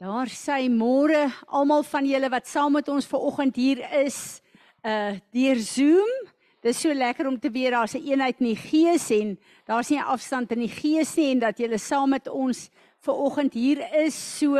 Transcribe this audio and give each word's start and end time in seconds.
Daar 0.00 0.30
sê 0.32 0.64
môre 0.72 1.26
almal 1.52 1.82
van 1.84 2.06
julle 2.08 2.30
wat 2.32 2.46
saam 2.48 2.72
met 2.72 2.86
ons 2.88 3.04
ver 3.04 3.20
oggend 3.20 3.58
hier 3.60 3.82
is, 3.98 4.40
uh 4.80 5.18
deur 5.36 5.58
Zoom. 5.60 6.12
Dis 6.64 6.80
so 6.80 6.94
lekker 6.96 7.28
om 7.28 7.36
te 7.36 7.50
weet 7.52 7.74
daar's 7.76 7.92
'n 7.92 8.08
eenheid 8.08 8.40
in 8.40 8.46
die 8.46 8.56
gees 8.56 9.10
en 9.10 9.36
daar's 9.68 9.90
nie 9.90 10.00
'n 10.00 10.08
afstand 10.08 10.52
in 10.52 10.64
die 10.64 10.72
gees 10.72 11.16
nie 11.16 11.32
en 11.32 11.40
dat 11.40 11.58
julle 11.58 11.78
saam 11.78 12.08
met 12.10 12.28
ons 12.28 12.70
ver 13.04 13.12
oggend 13.12 13.52
hier 13.52 13.84
is. 13.92 14.16
So 14.38 14.56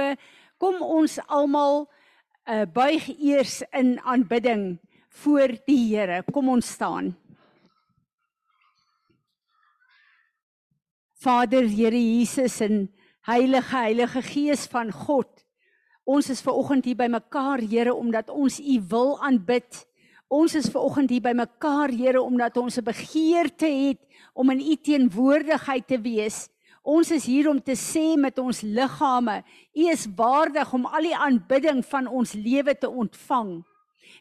kom 0.59 0.83
ons 0.83 1.19
almal 1.27 1.89
uh 2.47 2.67
buig 2.67 3.09
eers 3.09 3.63
in 3.73 3.99
aanbidding 4.01 4.79
voor 5.09 5.49
die 5.67 5.97
Here. 5.97 6.23
Kom 6.33 6.49
ons 6.49 6.69
staan. 6.69 7.17
Vader 11.15 11.65
Here 11.65 11.97
Jesus 11.97 12.61
en 12.61 12.93
Heilige 13.21 13.77
Heilige 13.77 14.23
Gees 14.23 14.65
van 14.67 14.89
God. 14.93 15.29
Ons 16.09 16.31
is 16.33 16.41
ver 16.41 16.57
oggend 16.57 16.87
hier 16.89 16.97
by 16.97 17.05
mekaar, 17.13 17.61
Here, 17.61 17.93
omdat 17.93 18.31
ons 18.33 18.57
U 18.57 18.77
wil 18.89 19.11
aanbid. 19.21 19.83
Ons 20.33 20.55
is 20.57 20.71
ver 20.73 20.81
oggend 20.81 21.13
hier 21.13 21.21
by 21.21 21.35
mekaar, 21.37 21.93
Here, 21.93 22.23
omdat 22.23 22.57
ons 22.57 22.79
'n 22.81 22.85
begeerte 22.85 23.69
het 23.69 24.01
om 24.33 24.51
in 24.51 24.61
U 24.61 24.77
teenwoordigheid 24.77 25.87
te 25.87 26.01
wees. 26.01 26.49
Ons 26.83 27.11
is 27.11 27.27
hier 27.27 27.51
om 27.51 27.61
te 27.61 27.77
sê 27.77 28.17
met 28.17 28.39
ons 28.39 28.63
liggame, 28.63 29.45
U 29.75 29.91
is 29.91 30.09
waardig 30.17 30.73
om 30.73 30.87
al 30.87 31.03
die 31.03 31.17
aanbidding 31.17 31.85
van 31.85 32.07
ons 32.07 32.33
lewe 32.33 32.75
te 32.75 32.89
ontvang. 32.89 33.65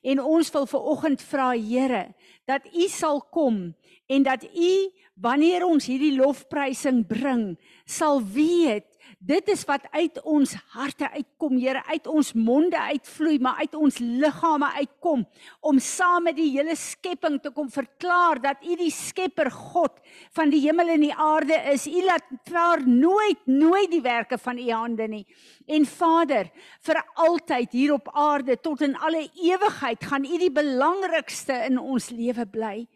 En 0.04 0.20
ons 0.20 0.52
wil 0.52 0.66
ver 0.66 0.80
oggend 0.82 1.22
vra, 1.22 1.56
Here, 1.56 2.14
dat 2.46 2.68
U 2.76 2.88
sal 2.88 3.22
kom 3.32 3.76
en 4.08 4.24
dat 4.24 4.44
U 4.44 4.92
wanneer 5.22 5.66
ons 5.68 5.90
hierdie 5.90 6.16
lofprysing 6.18 7.04
bring, 7.08 7.58
sal 7.86 8.22
weet 8.24 8.88
dit 9.20 9.50
is 9.52 9.66
wat 9.68 9.84
uit 9.92 10.20
ons 10.24 10.54
harte 10.76 11.08
uitkom, 11.12 11.58
Here, 11.60 11.82
uit 11.92 12.08
ons 12.08 12.32
monde 12.38 12.78
uitvloei, 12.78 13.40
maar 13.42 13.60
uit 13.60 13.74
ons 13.76 13.98
liggame 14.00 14.70
uitkom 14.78 15.26
om 15.66 15.80
saam 15.84 16.30
met 16.30 16.38
die 16.38 16.50
hele 16.54 16.76
skepping 16.80 17.40
te 17.44 17.52
kom 17.52 17.68
verklaar 17.74 18.40
dat 18.44 18.64
U 18.64 18.78
die 18.80 18.92
Skepper 18.94 19.50
God 19.52 19.98
van 20.38 20.54
die 20.54 20.62
hemel 20.64 20.94
en 20.94 21.04
die 21.04 21.14
aarde 21.14 21.58
is. 21.74 21.88
U 21.90 22.04
laat 22.06 22.28
klaar 22.48 22.86
nooit 22.88 23.44
nooit 23.50 23.90
die 23.92 24.04
werke 24.06 24.38
van 24.40 24.60
U 24.62 24.70
hande 24.72 25.10
nie. 25.12 25.26
En 25.68 25.88
Vader, 25.90 26.52
vir 26.86 27.02
altyd 27.20 27.76
hier 27.76 27.96
op 27.98 28.08
aarde 28.14 28.60
tot 28.62 28.86
in 28.86 28.96
alle 28.96 29.26
ewigheid 29.42 30.04
gaan 30.06 30.28
U 30.28 30.40
die 30.40 30.54
belangrikste 30.54 31.60
in 31.68 31.80
ons 31.80 32.12
lewe 32.14 32.46
bly. 32.48 32.88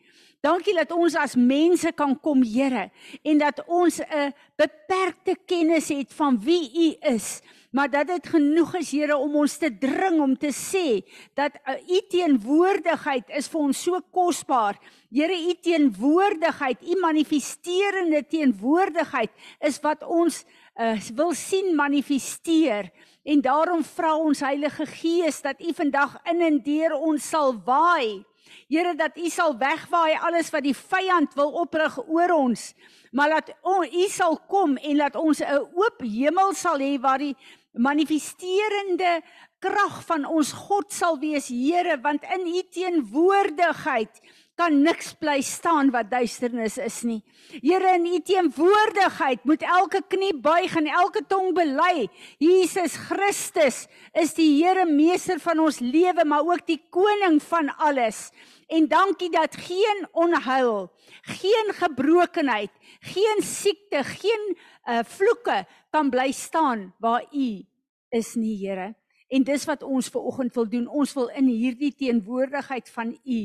Dankie 0.44 0.74
dat 0.76 0.90
ons 0.92 1.14
as 1.16 1.38
mense 1.40 1.88
kan 1.96 2.18
kom, 2.20 2.42
Here, 2.44 2.90
en 3.24 3.38
dat 3.40 3.62
ons 3.64 4.02
'n 4.02 4.34
beperkte 4.60 5.38
kennis 5.48 5.88
het 5.88 6.12
van 6.12 6.36
wie 6.44 6.68
U 6.68 6.88
is, 7.16 7.40
maar 7.72 7.90
dat 7.90 8.08
dit 8.08 8.28
genoeg 8.28 8.76
is, 8.76 8.92
Here, 8.92 9.16
om 9.18 9.36
ons 9.36 9.58
te 9.58 9.72
dring 9.72 10.20
om 10.20 10.36
te 10.38 10.52
sê 10.52 11.00
dat 11.34 11.56
uh, 11.64 11.80
U 11.88 12.00
teenwoordigheid 12.10 13.30
is 13.30 13.48
vir 13.48 13.60
ons 13.60 13.84
so 13.84 14.02
kosbaar. 14.12 14.76
Here, 15.10 15.32
U 15.32 15.54
teenwoordigheid, 15.62 16.82
U 16.92 17.00
manifesterende 17.00 18.28
teenwoordigheid 18.28 19.32
is 19.62 19.80
wat 19.80 20.04
ons 20.04 20.44
uh, 20.76 21.00
wil 21.16 21.32
sien 21.34 21.72
manifesteer. 21.76 22.92
En 23.24 23.40
daarom 23.42 23.84
vra 23.84 24.18
ons 24.18 24.40
Heilige 24.40 24.86
Gees 24.86 25.42
dat 25.42 25.56
U 25.62 25.74
vandag 25.74 26.20
in 26.32 26.42
en 26.42 26.60
deur 26.60 27.00
ons 27.00 27.30
sal 27.30 27.56
waai 27.64 28.26
Here 28.68 28.96
dat 28.96 29.18
U 29.18 29.30
sal 29.30 29.58
wegwaai 29.58 30.18
alles 30.22 30.50
wat 30.54 30.64
die 30.64 30.76
vyand 30.76 31.34
wil 31.38 31.52
oprig 31.64 31.98
oor 32.08 32.32
ons, 32.36 32.74
maar 33.12 33.30
dat 33.30 33.54
U 33.64 34.08
sal 34.10 34.38
kom 34.48 34.78
en 34.78 34.98
dat 34.98 35.16
ons 35.16 35.42
'n 35.42 35.68
oop 35.74 36.02
hemel 36.02 36.54
sal 36.54 36.80
hê 36.80 37.00
waar 37.00 37.20
die 37.20 37.36
manifesterende 37.74 39.22
krag 39.60 40.04
van 40.06 40.26
ons 40.26 40.52
God 40.52 40.92
sal 40.94 41.20
wees, 41.20 41.48
Here, 41.48 41.98
want 42.02 42.24
in 42.36 42.48
U 42.48 42.62
teenwoordigheid 42.70 44.22
kan 44.56 44.76
niks 44.86 45.14
bly 45.18 45.42
staan 45.42 45.90
wat 45.94 46.12
duisternis 46.12 46.78
is 46.78 47.02
nie. 47.08 47.22
Here 47.62 47.96
in 47.98 48.06
U 48.06 48.20
teenwoordigheid 48.22 49.44
moet 49.50 49.66
elke 49.66 50.04
knie 50.08 50.34
buig 50.38 50.76
en 50.78 50.88
elke 50.88 51.24
tong 51.28 51.54
bely. 51.58 52.08
Jesus 52.38 52.98
Christus 53.08 53.88
is 54.14 54.36
die 54.38 54.50
Here 54.62 54.86
meester 54.86 55.42
van 55.42 55.64
ons 55.64 55.82
lewe, 55.82 56.26
maar 56.26 56.46
ook 56.46 56.66
die 56.70 56.82
koning 56.94 57.42
van 57.42 57.74
alles. 57.78 58.30
En 58.70 58.88
dankie 58.88 59.30
dat 59.34 59.58
geen 59.66 60.08
onheil, 60.12 60.90
geen 61.22 61.74
gebrokenheid, 61.78 62.72
geen 63.02 63.42
siekte, 63.44 64.04
geen 64.04 64.54
uh, 64.54 65.04
vloeke 65.06 65.64
kan 65.92 66.10
bly 66.10 66.32
staan 66.32 66.94
waar 67.00 67.26
U 67.32 67.66
is 68.10 68.36
nie, 68.36 68.58
Here. 68.62 68.94
En 69.34 69.46
dis 69.46 69.64
wat 69.66 69.82
ons 69.84 70.10
ver 70.14 70.26
oggend 70.30 70.54
wil 70.54 70.68
doen. 70.70 70.84
Ons 70.88 71.14
wil 71.18 71.32
in 71.34 71.48
hierdie 71.50 71.94
teenwoordigheid 71.98 72.90
van 72.94 73.16
U, 73.18 73.40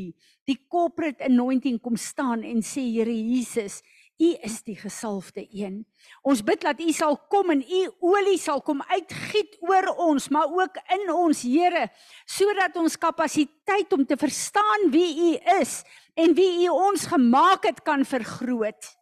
die 0.49 0.59
corporate 0.69 1.25
anointing 1.25 1.79
kom 1.81 1.97
staan 1.97 2.45
en 2.45 2.61
sê 2.65 2.85
Here 2.93 3.15
Jesus, 3.15 3.81
U 4.19 4.29
is 4.45 4.59
die 4.67 4.75
gesalfde 4.77 5.45
een. 5.55 5.85
Ons 6.27 6.43
bid 6.45 6.65
dat 6.67 6.81
U 6.83 6.93
sal 6.93 7.17
kom 7.31 7.53
en 7.55 7.63
U 7.63 7.83
olie 8.11 8.37
sal 8.41 8.61
kom 8.67 8.83
uitgiet 8.91 9.55
oor 9.63 9.93
ons, 10.11 10.27
maar 10.35 10.51
ook 10.51 10.81
in 10.99 11.07
ons, 11.15 11.45
Here, 11.47 11.87
sodat 12.27 12.77
ons 12.77 12.99
kapasiteit 12.99 13.93
om 13.95 14.05
te 14.05 14.19
verstaan 14.19 14.91
wie 14.93 15.09
U 15.31 15.33
is 15.61 15.81
en 16.19 16.35
wie 16.37 16.67
U 16.67 16.75
ons 16.91 17.07
gemaak 17.09 17.71
het 17.71 17.81
kan 17.87 18.05
vergroot. 18.05 18.93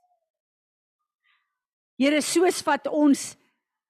Here, 1.96 2.20
soos 2.20 2.60
wat 2.68 2.86
ons 2.92 3.32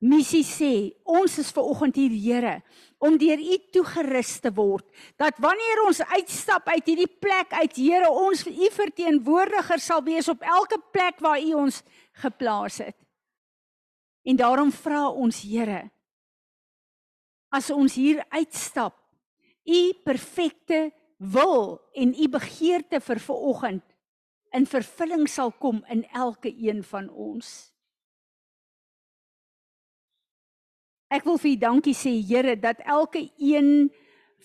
missie 0.05 0.45
sê, 0.45 0.73
ons 1.05 1.39
is 1.41 1.53
ver 1.55 1.65
oggend 1.65 1.97
hier, 1.97 2.13
Here, 2.17 2.61
om 2.99 3.17
deur 3.21 3.41
U 3.41 3.57
toegerus 3.73 4.37
te 4.45 4.53
word 4.57 4.87
dat 5.21 5.37
wanneer 5.43 5.83
ons 5.87 6.01
uitstap 6.15 6.69
uit 6.73 6.87
hierdie 6.89 7.11
plek 7.21 7.53
uit 7.53 7.77
Here 7.77 8.09
ons 8.11 8.47
U 8.49 8.71
verteenwoordiger 8.73 9.83
sal 9.83 10.05
wees 10.07 10.29
op 10.33 10.45
elke 10.45 10.79
plek 10.93 11.21
waar 11.25 11.41
U 11.41 11.53
ons 11.67 11.83
geplaas 12.23 12.81
het. 12.85 12.97
En 14.27 14.39
daarom 14.41 14.73
vra 14.73 15.07
ons 15.11 15.43
Here 15.45 15.87
as 17.57 17.71
ons 17.71 17.95
hier 17.95 18.25
uitstap 18.35 18.97
U 19.67 19.81
perfekte 20.05 20.91
wil 21.19 21.79
en 21.97 22.13
U 22.13 22.29
begeerte 22.33 23.01
vir 23.01 23.21
vanoggend 23.23 23.85
in 24.57 24.67
vervulling 24.69 25.27
sal 25.29 25.53
kom 25.53 25.83
in 25.93 26.05
elke 26.15 26.49
een 26.49 26.83
van 26.87 27.09
ons. 27.11 27.76
Ek 31.07 31.23
wil 31.23 31.37
vir 31.39 31.53
U 31.53 31.59
dankie 31.63 31.95
sê 31.95 32.17
Here 32.19 32.57
dat 32.59 32.81
elke 32.83 33.29
een 33.39 33.93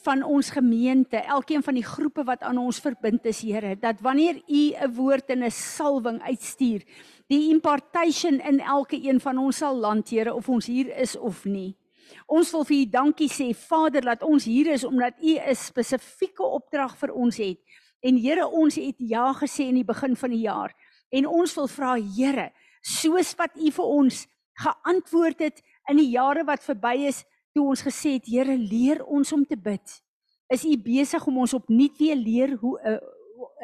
van 0.06 0.22
ons 0.24 0.50
gemeente, 0.54 1.18
elkeen 1.18 1.64
van 1.66 1.78
die 1.78 1.86
groepe 1.86 2.22
wat 2.26 2.44
aan 2.46 2.60
ons 2.62 2.78
verbind 2.82 3.26
is 3.26 3.42
Here, 3.42 3.74
dat 3.82 4.02
wanneer 4.06 4.38
U 4.46 4.62
'n 4.78 4.94
woord 4.94 5.30
en 5.30 5.44
'n 5.44 5.52
salwing 5.52 6.22
uitstuur, 6.22 6.86
die 7.28 7.50
impartation 7.50 8.40
in 8.40 8.60
elke 8.60 8.98
een 9.02 9.20
van 9.20 9.38
ons 9.38 9.58
sal 9.58 9.76
land 9.76 10.10
Here 10.10 10.34
of 10.34 10.50
ons 10.50 10.66
hier 10.66 10.96
is 10.98 11.16
of 11.16 11.46
nie. 11.46 11.76
Ons 12.28 12.52
wil 12.52 12.64
vir 12.64 12.78
U 12.78 12.86
dankie 12.86 13.30
sê 13.30 13.56
Vader 13.56 14.02
dat 14.02 14.24
ons 14.24 14.46
hier 14.46 14.68
is 14.68 14.84
omdat 14.84 15.14
U 15.18 15.38
'n 15.40 15.56
spesifieke 15.56 16.44
opdrag 16.44 16.98
vir 16.98 17.12
ons 17.12 17.38
het. 17.38 17.60
En 18.02 18.18
Here, 18.18 18.48
ons 18.48 18.76
het 18.76 18.96
ja 18.98 19.34
gesê 19.34 19.64
in 19.70 19.76
die 19.76 19.86
begin 19.86 20.16
van 20.16 20.30
die 20.30 20.46
jaar 20.46 20.74
en 21.10 21.26
ons 21.26 21.56
wil 21.56 21.68
vra 21.68 21.96
Here, 21.96 22.52
soos 22.82 23.36
wat 23.36 23.52
U 23.56 23.72
vir 23.72 23.86
ons 23.86 24.28
geantwoord 24.54 25.40
het 25.40 25.62
in 25.92 26.00
die 26.00 26.12
jare 26.14 26.46
wat 26.48 26.64
verby 26.64 26.96
is 27.10 27.24
toe 27.56 27.68
ons 27.74 27.84
gesê 27.84 28.16
het 28.18 28.30
Here 28.32 28.56
leer 28.56 29.04
ons 29.04 29.32
om 29.36 29.44
te 29.46 29.58
bid. 29.60 29.98
Is 30.52 30.64
U 30.68 30.76
besig 30.80 31.26
om 31.28 31.42
ons 31.44 31.56
opnuut 31.56 31.98
weer 32.00 32.16
leer 32.16 32.56
hoe 32.62 32.78
uh, 32.80 33.00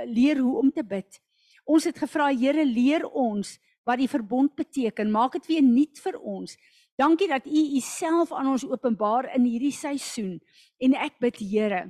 leer 0.08 0.42
hoe 0.44 0.58
om 0.60 0.72
te 0.72 0.84
bid? 0.84 1.20
Ons 1.68 1.88
het 1.88 1.98
gevra 2.00 2.30
Here 2.32 2.66
leer 2.68 3.08
ons 3.08 3.56
wat 3.88 4.02
die 4.02 4.10
verbond 4.12 4.56
beteken. 4.56 5.12
Maak 5.12 5.40
dit 5.40 5.48
weer 5.54 5.64
nuut 5.64 6.00
vir 6.04 6.20
ons. 6.20 6.58
Dankie 7.00 7.30
dat 7.32 7.48
U 7.48 7.64
Uself 7.80 8.34
aan 8.36 8.52
ons 8.52 8.66
openbaar 8.68 9.30
in 9.38 9.48
hierdie 9.48 9.76
seisoen. 9.76 10.38
En 10.84 10.98
ek 11.00 11.20
bid 11.24 11.40
Here 11.40 11.88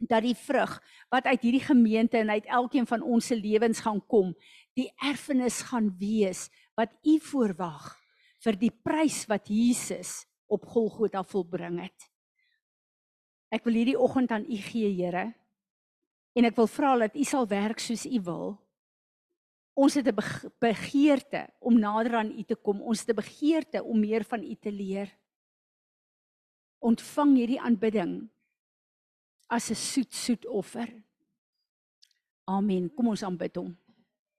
dat 0.00 0.24
die 0.24 0.34
vrug 0.34 0.78
wat 1.12 1.26
uit 1.28 1.42
hierdie 1.44 1.66
gemeente 1.66 2.16
en 2.16 2.32
uit 2.32 2.46
elkeen 2.48 2.88
van 2.88 3.02
ons 3.04 3.26
se 3.28 3.36
lewens 3.36 3.82
gaan 3.84 4.00
kom, 4.08 4.32
die 4.72 4.88
erfenis 5.04 5.60
gaan 5.68 5.92
wees 6.00 6.48
wat 6.78 6.94
U 7.04 7.18
voorwag 7.20 7.99
vir 8.44 8.56
die 8.56 8.72
prys 8.72 9.26
wat 9.28 9.50
Jesus 9.52 10.24
op 10.50 10.64
Golgotha 10.66 11.22
volbring 11.22 11.80
het. 11.84 12.08
Ek 13.50 13.64
wil 13.66 13.80
hierdie 13.80 13.98
oggend 13.98 14.30
aan 14.30 14.46
U 14.46 14.58
gee, 14.62 14.90
Here. 14.94 15.30
En 16.38 16.46
ek 16.46 16.56
wil 16.58 16.68
vra 16.70 16.94
dat 17.02 17.16
U 17.18 17.24
sal 17.26 17.48
werk 17.50 17.82
soos 17.82 18.06
U 18.06 18.20
wil. 18.26 18.52
Ons 19.74 19.94
het 19.94 20.06
'n 20.06 20.16
begeerte 20.60 21.48
om 21.58 21.78
nader 21.78 22.14
aan 22.16 22.32
U 22.38 22.42
te 22.44 22.54
kom. 22.54 22.82
Ons 22.82 23.00
het 23.00 23.10
'n 23.10 23.22
begeerte 23.22 23.82
om 23.82 24.00
meer 24.00 24.24
van 24.24 24.42
U 24.42 24.54
te 24.54 24.70
leer. 24.70 25.10
Ontvang 26.78 27.36
hierdie 27.36 27.60
aanbidding 27.60 28.28
as 29.48 29.70
'n 29.70 29.74
soet 29.74 30.14
soet 30.14 30.46
offer. 30.46 30.88
Amen. 32.44 32.90
Kom 32.94 33.08
ons 33.08 33.22
aanbid 33.22 33.56
hom. 33.56 33.76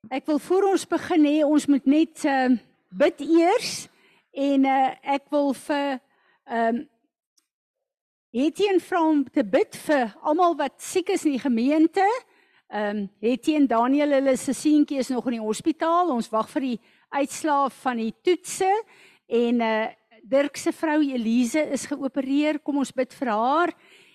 Ek 0.09 0.25
wil 0.25 0.39
voor 0.39 0.63
ons 0.63 0.87
begin 0.87 1.25
hê 1.25 1.43
ons 1.45 1.67
moet 1.67 1.85
net 1.85 2.25
uh, 2.25 2.49
bid 2.89 3.21
eers 3.21 3.90
en 4.31 4.65
uh, 4.65 4.95
ek 5.03 5.29
wil 5.33 5.53
vir 5.67 5.99
ehm 6.47 6.75
um, 6.75 6.87
Etienne 8.31 8.79
vra 8.79 9.01
om 9.03 9.25
te 9.27 9.43
bid 9.43 9.75
vir 9.83 10.13
almal 10.23 10.53
wat 10.55 10.77
siek 10.79 11.09
is 11.11 11.25
in 11.27 11.33
die 11.35 11.43
gemeente. 11.43 12.05
Ehm 12.71 13.01
um, 13.01 13.07
Etienne 13.19 13.67
Daniel 13.67 14.15
hulle 14.15 14.37
se 14.39 14.53
seentjie 14.55 15.01
is 15.03 15.09
nog 15.11 15.25
in 15.27 15.35
die 15.35 15.43
hospitaal. 15.43 16.13
Ons 16.13 16.31
wag 16.31 16.47
vir 16.53 16.67
die 16.69 16.77
uitslae 17.11 17.69
van 17.81 17.99
die 17.99 18.13
toetse 18.23 18.69
en 19.27 19.65
uh 19.65 19.89
Dirk 20.21 20.55
se 20.55 20.69
vrou 20.71 20.99
Elise 21.01 21.63
is 21.73 21.87
geopereer. 21.89 22.59
Kom 22.61 22.77
ons 22.77 22.91
bid 22.93 23.09
vir 23.17 23.31
haar 23.33 23.73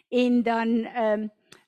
en 0.08 0.38
dan 0.46 0.72
ehm 0.86 1.26
um, 1.26 1.26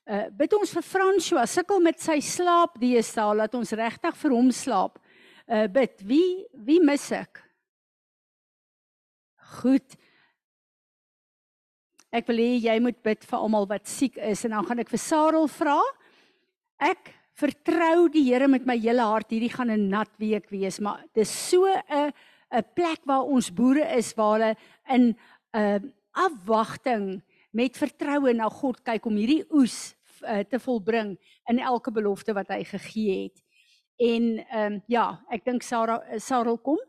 uh 0.09 0.23
bid 0.33 0.55
ons 0.57 0.73
vir 0.73 0.87
François 0.87 1.45
sukkel 1.45 1.83
met 1.85 2.01
sy 2.01 2.17
slaap 2.17 2.79
deesdae 2.81 3.35
laat 3.35 3.53
ons 3.53 3.75
regtig 3.77 4.17
vir 4.23 4.33
hom 4.33 4.49
slaap. 4.49 4.97
Uh 5.45 5.67
bid. 5.67 6.01
Wie 6.01 6.47
wie 6.65 6.79
mis 6.81 7.11
ek? 7.13 7.43
Goed. 9.57 9.97
Ek 12.13 12.27
wil 12.29 12.41
hê 12.41 12.51
jy 12.61 12.75
moet 12.81 12.97
bid 13.05 13.25
vir 13.25 13.37
almal 13.37 13.67
wat 13.69 13.89
siek 13.89 14.17
is 14.29 14.45
en 14.45 14.55
dan 14.55 14.65
gaan 14.65 14.81
ek 14.81 14.91
vir 14.93 15.01
Sarel 15.01 15.49
vra. 15.49 15.77
Ek 16.81 17.13
vertrou 17.39 18.09
die 18.11 18.25
Here 18.27 18.49
met 18.51 18.65
my 18.67 18.75
hele 18.79 19.05
hart. 19.05 19.31
Hierdie 19.31 19.53
gaan 19.53 19.71
'n 19.71 19.89
nat 19.89 20.11
week 20.19 20.49
wees, 20.49 20.79
maar 20.79 21.05
dis 21.13 21.29
so 21.29 21.65
'n 21.65 22.11
'n 22.51 22.63
plek 22.75 23.05
waar 23.05 23.25
ons 23.25 23.49
boere 23.49 23.85
is 23.97 24.13
waar 24.17 24.39
hulle 24.39 24.55
in 24.89 25.03
'n 25.03 25.15
uh, 25.53 25.79
afwagting 26.13 27.21
met 27.51 27.77
vertroue 27.77 28.33
na 28.33 28.49
God 28.49 28.83
kyk 28.83 29.05
om 29.05 29.15
hierdie 29.15 29.45
oes 29.51 29.95
uh, 30.23 30.43
te 30.43 30.59
volbring 30.59 31.17
in 31.49 31.59
elke 31.59 31.91
belofte 31.91 32.33
wat 32.33 32.49
hy 32.49 32.63
gegee 32.63 33.23
het. 33.23 33.43
En 33.99 34.23
ehm 34.39 34.73
um, 34.73 34.81
ja, 34.87 35.19
ek 35.29 35.45
dink 35.45 35.63
Sarah 35.63 36.01
Sarel 36.17 36.57
kom. 36.57 36.79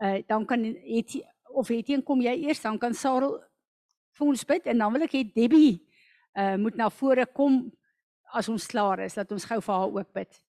Uh, 0.00 0.22
dan 0.26 0.46
kan 0.46 0.64
het 0.64 1.12
of 1.52 1.68
het 1.68 1.88
een 1.88 2.02
kom 2.02 2.20
jy 2.22 2.34
eers 2.46 2.62
dan 2.62 2.78
kan 2.78 2.94
Sarel 2.94 3.38
vir 4.18 4.26
ons 4.26 4.44
bid 4.44 4.66
en 4.66 4.78
dan 4.78 4.92
wil 4.92 5.06
ek 5.06 5.16
hê 5.16 5.24
Debbie 5.24 5.80
uh, 6.36 6.56
moet 6.60 6.76
na 6.76 6.90
vore 6.90 7.26
kom 7.26 7.62
as 8.32 8.48
ons 8.48 8.66
klaar 8.70 9.02
is 9.04 9.18
dat 9.18 9.32
ons 9.32 9.44
gou 9.44 9.58
vir 9.60 9.74
haar 9.74 9.98
ook 9.98 10.12
bid. 10.14 10.40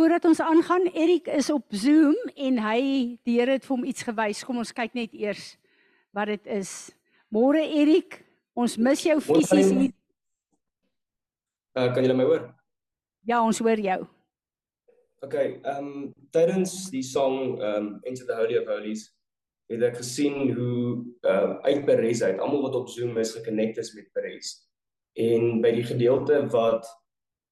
Voordat 0.00 0.24
ons 0.24 0.40
aangaan, 0.40 0.86
Erik 0.96 1.26
is 1.26 1.50
op 1.50 1.66
Zoom 1.68 2.16
en 2.34 2.58
hy 2.64 2.80
die 3.26 3.34
Here 3.36 3.58
het 3.58 3.66
vir 3.66 3.74
hom 3.74 3.82
iets 3.84 4.06
gewys. 4.06 4.44
Kom 4.48 4.62
ons 4.62 4.70
kyk 4.72 4.94
net 4.96 5.12
eers 5.12 5.58
wat 6.16 6.30
dit 6.32 6.46
is. 6.60 6.90
Môre 7.30 7.62
Erik, 7.62 8.20
ons 8.58 8.76
mis 8.76 9.04
jou 9.06 9.18
fisies 9.22 9.70
hier. 9.70 9.92
Uh, 11.78 11.86
kan 11.94 12.02
julle 12.02 12.16
my 12.18 12.26
hoor? 12.26 12.48
Ja, 13.28 13.38
ons 13.44 13.60
hoor 13.62 13.78
jou. 13.78 14.00
OK, 15.22 15.36
ehm 15.36 15.78
um, 15.78 16.08
tydens 16.32 16.88
die 16.90 17.04
song 17.04 17.60
ehm 17.60 17.76
um, 17.76 17.88
Into 18.08 18.26
the 18.26 18.34
Holy 18.34 18.56
of 18.58 18.66
Holies 18.70 19.10
het 19.70 19.84
ek 19.86 20.00
gesien 20.00 20.50
hoe 20.56 21.04
ehm 21.22 21.52
uh, 21.52 21.60
uit 21.68 21.84
Perez 21.86 22.24
uit 22.24 22.40
almal 22.40 22.64
wat 22.66 22.78
op 22.80 22.88
Zoom 22.88 23.18
is 23.22 23.36
gekonnekt 23.36 23.78
is 23.78 23.92
met 23.94 24.10
Perez. 24.16 24.56
En 25.14 25.60
by 25.62 25.74
die 25.76 25.86
gedeelte 25.86 26.42
wat 26.50 26.88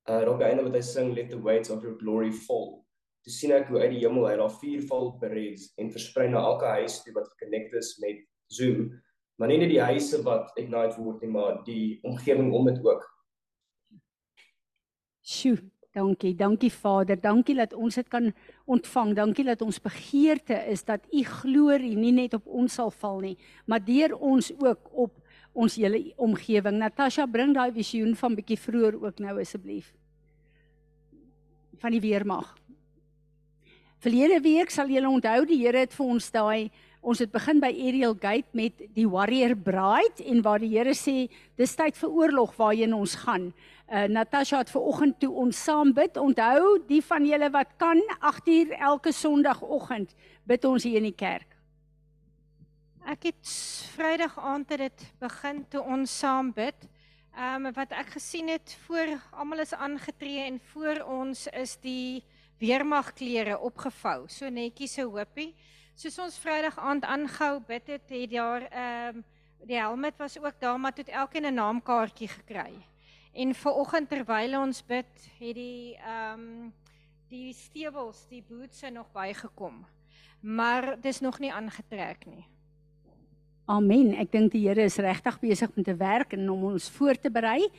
uh 0.09 0.25
op 0.25 0.41
die 0.41 0.49
einde 0.49 0.65
wat 0.65 0.75
hy 0.75 0.83
sing 0.83 1.13
let 1.15 1.29
the 1.31 1.39
weights 1.45 1.71
of 1.71 1.85
your 1.85 1.99
glory 2.01 2.33
fall. 2.33 2.81
Toe 3.23 3.35
sien 3.35 3.53
ek 3.53 3.69
hoe 3.69 3.83
uit 3.83 3.93
die 3.93 4.03
hemel 4.07 4.27
hy 4.27 4.37
daar 4.41 4.55
vuur 4.61 4.83
val 4.89 5.11
beres 5.21 5.69
en 5.77 5.93
versprei 5.93 6.29
na 6.33 6.41
elke 6.41 6.73
huis 6.81 7.03
toe 7.05 7.13
wat 7.15 7.29
gekonnekt 7.35 7.77
is 7.77 7.93
met 8.03 8.25
Zoom. 8.49 8.91
Maar 9.39 9.53
nie 9.53 9.61
net 9.61 9.71
die 9.71 9.83
huise 9.83 10.19
wat 10.27 10.51
ignite 10.59 10.99
word 10.99 11.23
nie, 11.23 11.31
maar 11.31 11.61
die 11.67 11.99
omgewing 12.03 12.51
om 12.53 12.67
dit 12.67 12.81
ook. 12.83 13.05
Sjoe, 15.23 15.59
dankie. 15.95 16.33
Dankie 16.35 16.73
Vader. 16.73 17.21
Dankie 17.21 17.55
dat 17.59 17.77
ons 17.77 18.01
dit 18.01 18.09
kan 18.11 18.33
ontvang. 18.67 19.15
Dankie 19.15 19.45
dat 19.47 19.63
ons 19.63 19.79
begeerte 19.85 20.59
is 20.73 20.83
dat 20.89 21.07
u 21.13 21.23
glorie 21.23 21.95
nie 21.97 22.13
net 22.17 22.35
op 22.35 22.47
ons 22.47 22.81
sal 22.81 22.91
val 22.91 23.21
nie, 23.23 23.37
maar 23.67 23.85
deur 23.85 24.17
ons 24.17 24.51
ook 24.59 24.91
op 24.93 25.15
ons 25.59 25.77
hele 25.79 26.13
omgewing. 26.17 26.79
Natasha, 26.79 27.27
bring 27.27 27.55
daai 27.55 27.71
visioen 27.75 28.15
van 28.17 28.35
bietjie 28.39 28.59
vroeër 28.59 28.99
ook 29.03 29.23
nou 29.23 29.39
asseblief. 29.41 29.93
Van 31.79 31.95
die 31.95 32.03
weermag. 32.03 32.57
Verlede 33.99 34.39
week 34.43 34.71
sal 34.71 34.91
julle 34.91 35.11
onthou 35.11 35.43
die 35.47 35.59
Here 35.65 35.83
het 35.83 35.95
vir 35.95 36.07
ons 36.07 36.31
daai 36.31 36.71
ons 37.01 37.19
het 37.23 37.31
begin 37.33 37.61
by 37.63 37.71
Ariel 37.71 38.15
Gate 38.19 38.49
met 38.57 38.81
die 38.95 39.07
Warrior 39.09 39.55
Bride 39.57 40.25
en 40.25 40.43
waar 40.43 40.61
die 40.63 40.71
Here 40.73 40.95
sê 40.97 41.29
dis 41.57 41.75
tyd 41.79 41.97
vir 41.97 42.11
oorlog 42.11 42.57
waarheen 42.59 42.95
ons 42.97 43.15
gaan. 43.25 43.53
Uh 43.89 44.07
Natasha 44.11 44.59
het 44.61 44.71
ver 44.71 44.85
oggend 44.85 45.19
toe 45.21 45.31
ons 45.33 45.65
saam 45.65 45.93
bid. 45.97 46.17
Onthou 46.21 46.79
die 46.89 47.01
van 47.05 47.27
julle 47.27 47.51
wat 47.55 47.77
kan 47.81 48.03
8uur 48.19 48.75
elke 48.79 49.13
Sondagoggend 49.13 50.15
bid 50.45 50.65
ons 50.65 50.85
hier 50.85 50.99
in 51.01 51.09
die 51.09 51.17
kerk. 51.17 51.49
Ek 53.09 53.31
het 53.31 53.53
Vrydag 53.95 54.35
aand 54.37 54.69
het 54.75 54.83
dit 54.85 55.07
begin 55.21 55.63
toe 55.73 55.81
ons 55.81 56.19
saam 56.19 56.53
bid. 56.53 56.89
Ehm 57.39 57.69
um, 57.69 57.73
wat 57.73 57.93
ek 57.95 58.17
gesien 58.19 58.51
het 58.51 58.75
voor 58.87 59.15
almal 59.31 59.63
is 59.63 59.73
aangetree 59.73 60.45
en 60.45 60.61
voor 60.73 61.05
ons 61.07 61.47
is 61.55 61.77
die 61.81 62.25
weermagklere 62.59 63.59
opgevou, 63.63 64.27
so 64.27 64.51
netjies 64.51 64.97
so 64.99 65.07
hoopie. 65.15 65.55
Soos 65.99 66.15
ons 66.23 66.37
Vrydag 66.39 66.77
aand 66.79 67.03
aangehou 67.11 67.57
bid 67.67 67.89
het, 67.91 68.05
het 68.07 68.31
daar 68.31 68.63
ehm 68.71 69.17
um, 69.17 69.25
die 69.67 69.75
helmet 69.75 70.15
was 70.17 70.37
ook 70.39 70.61
daar, 70.63 70.79
maar 70.81 70.93
het 70.95 71.09
elkeen 71.09 71.47
'n 71.47 71.55
naamkaartjie 71.55 72.29
gekry. 72.29 72.75
En 73.35 73.55
ver 73.55 73.73
oggend 73.73 74.09
terwyl 74.09 74.61
ons 74.61 74.85
bid, 74.87 75.11
het 75.39 75.55
die 75.55 75.97
ehm 75.97 76.41
um, 76.41 76.73
die 77.29 77.53
stewels, 77.53 78.27
die 78.29 78.45
boots 78.49 78.83
nog 78.93 79.11
bygekom. 79.13 79.87
Maar 80.41 81.01
dis 81.01 81.21
nog 81.21 81.39
nie 81.39 81.53
aangetrek 81.53 82.27
nie. 82.27 82.47
Amen. 83.65 84.15
Ek 84.15 84.33
dink 84.33 84.53
die 84.53 84.69
Here 84.69 84.83
is 84.83 84.97
regtig 84.97 85.41
besig 85.41 85.71
om 85.77 85.83
te 85.83 85.97
werk 85.97 86.33
en 86.33 86.51
om 86.51 86.65
ons 86.65 86.91
voor 86.91 87.19
te 87.19 87.31
berei. 87.31 87.71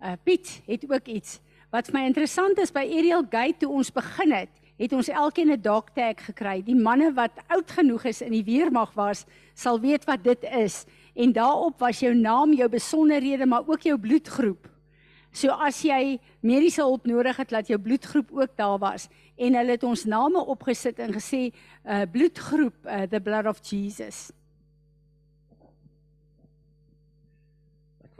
Uh 0.00 0.12
Piet 0.22 0.62
het 0.66 0.90
ook 0.90 1.06
iets 1.06 1.40
wat 1.70 1.86
vir 1.86 2.00
my 2.00 2.06
interessant 2.06 2.58
is 2.58 2.72
by 2.72 2.86
Ariel 2.86 3.26
Gate 3.30 3.56
toe 3.58 3.70
ons 3.70 3.92
begin 3.92 4.32
het, 4.32 4.63
het 4.76 4.92
ons 4.92 5.08
elkeen 5.08 5.50
'n 5.52 5.60
dog 5.60 5.84
tag 5.94 6.24
gekry. 6.24 6.62
Die 6.62 6.74
manne 6.74 7.12
wat 7.12 7.30
oud 7.46 7.70
genoeg 7.70 8.04
is 8.04 8.22
in 8.22 8.32
die 8.32 8.44
weermag 8.44 8.92
was, 8.94 9.24
sal 9.54 9.80
weet 9.80 10.04
wat 10.04 10.24
dit 10.24 10.42
is. 10.42 10.84
En 11.14 11.32
daarop 11.32 11.78
was 11.78 12.00
jou 12.00 12.14
naam, 12.14 12.52
jou 12.52 12.68
besonderhede, 12.68 13.46
maar 13.46 13.62
ook 13.66 13.80
jou 13.80 13.98
bloedgroep. 13.98 14.68
So 15.32 15.48
as 15.48 15.82
jy 15.82 16.18
mediese 16.40 16.80
hulp 16.80 17.06
nodig 17.06 17.36
het, 17.36 17.50
laat 17.50 17.66
jou 17.66 17.78
bloedgroep 17.78 18.30
ook 18.32 18.56
daar 18.56 18.78
was. 18.78 19.08
En 19.36 19.54
hulle 19.54 19.70
het 19.70 19.82
ons 19.82 20.04
name 20.04 20.38
opgesit 20.38 20.98
en 20.98 21.12
gesê 21.12 21.52
uh 21.84 22.02
bloedgroep 22.10 22.74
uh, 22.86 23.02
the 23.02 23.20
blood 23.20 23.46
of 23.46 23.58
Jesus. 23.70 24.32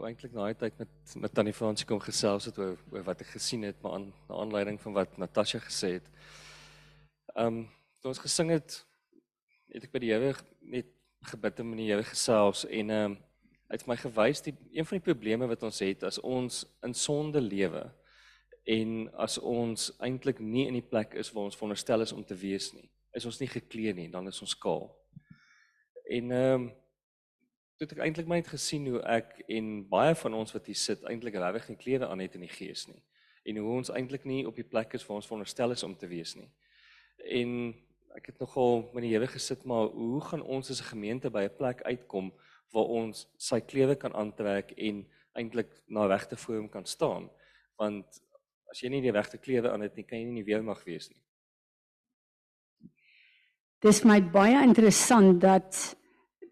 wou 0.05 0.11
eintlik 0.11 0.35
na 0.37 0.51
die 0.51 0.59
tyd 0.59 0.81
met 0.83 1.15
met 1.23 1.35
Tannie 1.37 1.55
Fransie 1.57 1.87
kom 1.89 2.01
gesels 2.03 2.49
het 2.51 2.59
oor, 2.59 2.75
oor 2.93 3.05
wat 3.07 3.23
ek 3.25 3.31
gesien 3.37 3.63
het 3.65 3.79
maar 3.83 3.99
aan 3.99 4.11
na 4.29 4.41
aanleiding 4.43 4.81
van 4.83 4.97
wat 4.97 5.17
Natasha 5.21 5.61
gesê 5.65 5.95
het. 5.99 6.09
Um 7.35 7.65
toe 7.99 8.13
ons 8.13 8.21
gesing 8.23 8.53
het 8.55 8.77
het 9.75 9.89
ek 9.89 9.95
by 9.95 10.01
die 10.05 10.13
Here 10.13 10.35
net 10.63 10.91
gebid 11.27 11.59
en 11.59 11.67
met 11.67 11.81
die 11.81 11.89
Here 11.89 12.05
gesels 12.07 12.63
en 12.71 12.93
um 12.95 13.17
uit 13.73 13.87
my 13.91 13.97
gewys 13.99 14.45
die 14.45 14.53
een 14.77 14.87
van 14.87 15.01
die 15.01 15.03
probleme 15.03 15.49
wat 15.51 15.65
ons 15.67 15.81
het 15.83 16.05
as 16.07 16.21
ons 16.23 16.61
in 16.87 16.95
sonde 16.95 17.41
lewe 17.43 17.83
en 18.71 18.93
as 19.19 19.41
ons 19.43 19.89
eintlik 19.99 20.39
nie 20.39 20.69
in 20.69 20.79
die 20.79 20.87
plek 20.87 21.17
is 21.19 21.33
waar 21.35 21.49
ons 21.49 21.59
veronderstel 21.59 22.05
is 22.05 22.15
om 22.15 22.23
te 22.25 22.37
wees 22.39 22.71
nie. 22.77 22.87
Is 23.19 23.27
ons 23.27 23.41
nie 23.43 23.51
geklee 23.51 23.97
nie, 23.99 24.07
dan 24.13 24.31
is 24.31 24.39
ons 24.45 24.55
kaal. 24.55 24.87
En 26.07 26.31
ehm 26.31 26.55
um, 26.63 26.71
toe 27.75 27.89
ek 27.91 28.05
eintlik 28.07 28.29
maar 28.31 28.39
net 28.39 28.53
gesien 28.53 28.87
hoe 28.93 29.01
ek 29.11 29.41
en 29.51 29.73
baie 29.91 30.15
van 30.23 30.39
ons 30.39 30.55
wat 30.55 30.71
hier 30.71 30.79
sit 30.79 31.03
eintlik 31.11 31.35
regtig 31.35 31.73
nie 31.73 31.81
klere 31.83 32.07
aan 32.07 32.23
het 32.23 32.39
in 32.39 32.47
die 32.47 32.55
gees 32.55 32.87
nie 32.87 33.03
en 33.45 33.59
hoe 33.61 33.73
ons 33.77 33.91
eintlik 33.93 34.23
nie 34.25 34.45
op 34.49 34.57
die 34.57 34.65
plek 34.65 34.95
is 34.97 35.03
waar 35.05 35.19
ons 35.19 35.27
veronderstel 35.29 35.75
is 35.75 35.83
om 35.85 35.97
te 35.99 36.09
wees 36.09 36.33
nie. 36.39 36.47
En 37.31 37.75
ek 38.15 38.27
het 38.31 38.39
nogal 38.39 38.91
met 38.95 39.03
die 39.03 39.13
Here 39.15 39.27
gesit 39.27 39.65
maar 39.65 39.89
hoe 39.93 40.21
gaan 40.21 40.43
ons 40.43 40.71
as 40.71 40.81
'n 40.81 40.93
gemeente 40.93 41.31
by 41.31 41.45
'n 41.45 41.57
plek 41.57 41.83
uitkom 41.83 42.33
waar 42.73 42.85
ons 42.85 43.27
sy 43.37 43.61
klere 43.61 43.97
kan 43.97 44.15
aantrek 44.15 44.71
en 44.77 45.07
eintlik 45.33 45.83
na 45.87 46.07
regte 46.07 46.37
vorm 46.37 46.69
kan 46.69 46.87
staan? 46.87 47.31
Want 47.77 48.07
as 48.71 48.81
jy 48.81 48.89
nie 48.89 49.03
die 49.03 49.13
regte 49.13 49.39
klere 49.39 49.71
aan 49.71 49.81
het 49.81 49.97
nie, 49.97 50.05
kan 50.05 50.19
jy 50.19 50.25
nie 50.25 50.45
weer 50.45 50.63
mag 50.63 50.85
wees 50.85 51.09
nie. 51.09 51.21
Dis 53.81 54.05
my 54.05 54.21
baie 54.21 54.63
interessant 54.63 55.41
dat 55.41 55.97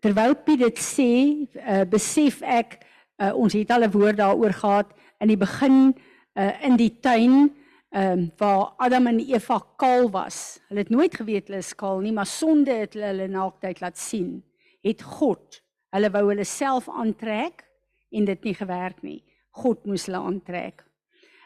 terwyl 0.01 0.35
Piet 0.35 0.59
dit 0.59 0.79
sê, 0.79 1.13
uh, 1.57 1.85
besef 1.89 2.43
ek 2.43 2.83
uh, 3.19 3.33
ons 3.35 3.53
het 3.53 3.71
al 3.71 3.85
'n 3.85 3.91
woord 3.91 4.17
daaroor 4.17 4.53
gehad 4.53 4.93
in 5.21 5.29
die 5.29 5.37
begin 5.37 5.95
uh, 6.35 6.65
in 6.65 6.77
die 6.77 7.01
tuin 7.01 7.51
ehm 7.93 8.19
um, 8.19 8.31
waar 8.41 8.73
Adam 8.77 9.07
en 9.07 9.19
Eva 9.21 9.59
kaal 9.77 10.11
was. 10.11 10.61
Hulle 10.69 10.81
het 10.81 10.91
nooit 10.91 11.15
geweet 11.15 11.49
hulle 11.49 11.59
is 11.61 11.75
kaal 11.77 12.01
nie, 12.01 12.13
maar 12.13 12.27
sonde 12.27 12.73
het 12.73 12.95
hulle 12.95 13.11
hulle 13.11 13.29
naaktheid 13.29 13.81
laat 13.81 13.99
sien. 13.99 14.41
Het 14.81 15.03
God 15.03 15.61
hulle 15.93 16.11
wou 16.11 16.23
hulle 16.31 16.45
self 16.49 16.89
aantrek 16.89 17.67
en 18.11 18.25
dit 18.25 18.45
nie 18.49 18.55
gewerk 18.55 19.03
nie. 19.03 19.21
God 19.51 19.85
moes 19.85 20.07
hulle 20.09 20.23
aantrek. 20.25 20.81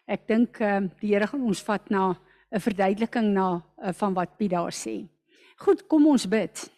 Ek 0.07 0.29
dink 0.31 0.61
ehm 0.63 0.93
die 1.01 1.15
Here 1.15 1.27
gaan 1.27 1.43
ons 1.43 1.63
vat 1.67 1.91
na 1.91 2.15
'n 2.55 2.61
verduideliking 2.63 3.33
na 3.35 3.49
uh, 3.83 3.93
van 3.93 4.15
wat 4.15 4.37
Piet 4.39 4.51
daar 4.51 4.73
sê. 4.73 5.09
Goed, 5.57 5.87
kom 5.87 6.07
ons 6.07 6.29
bid. 6.29 6.71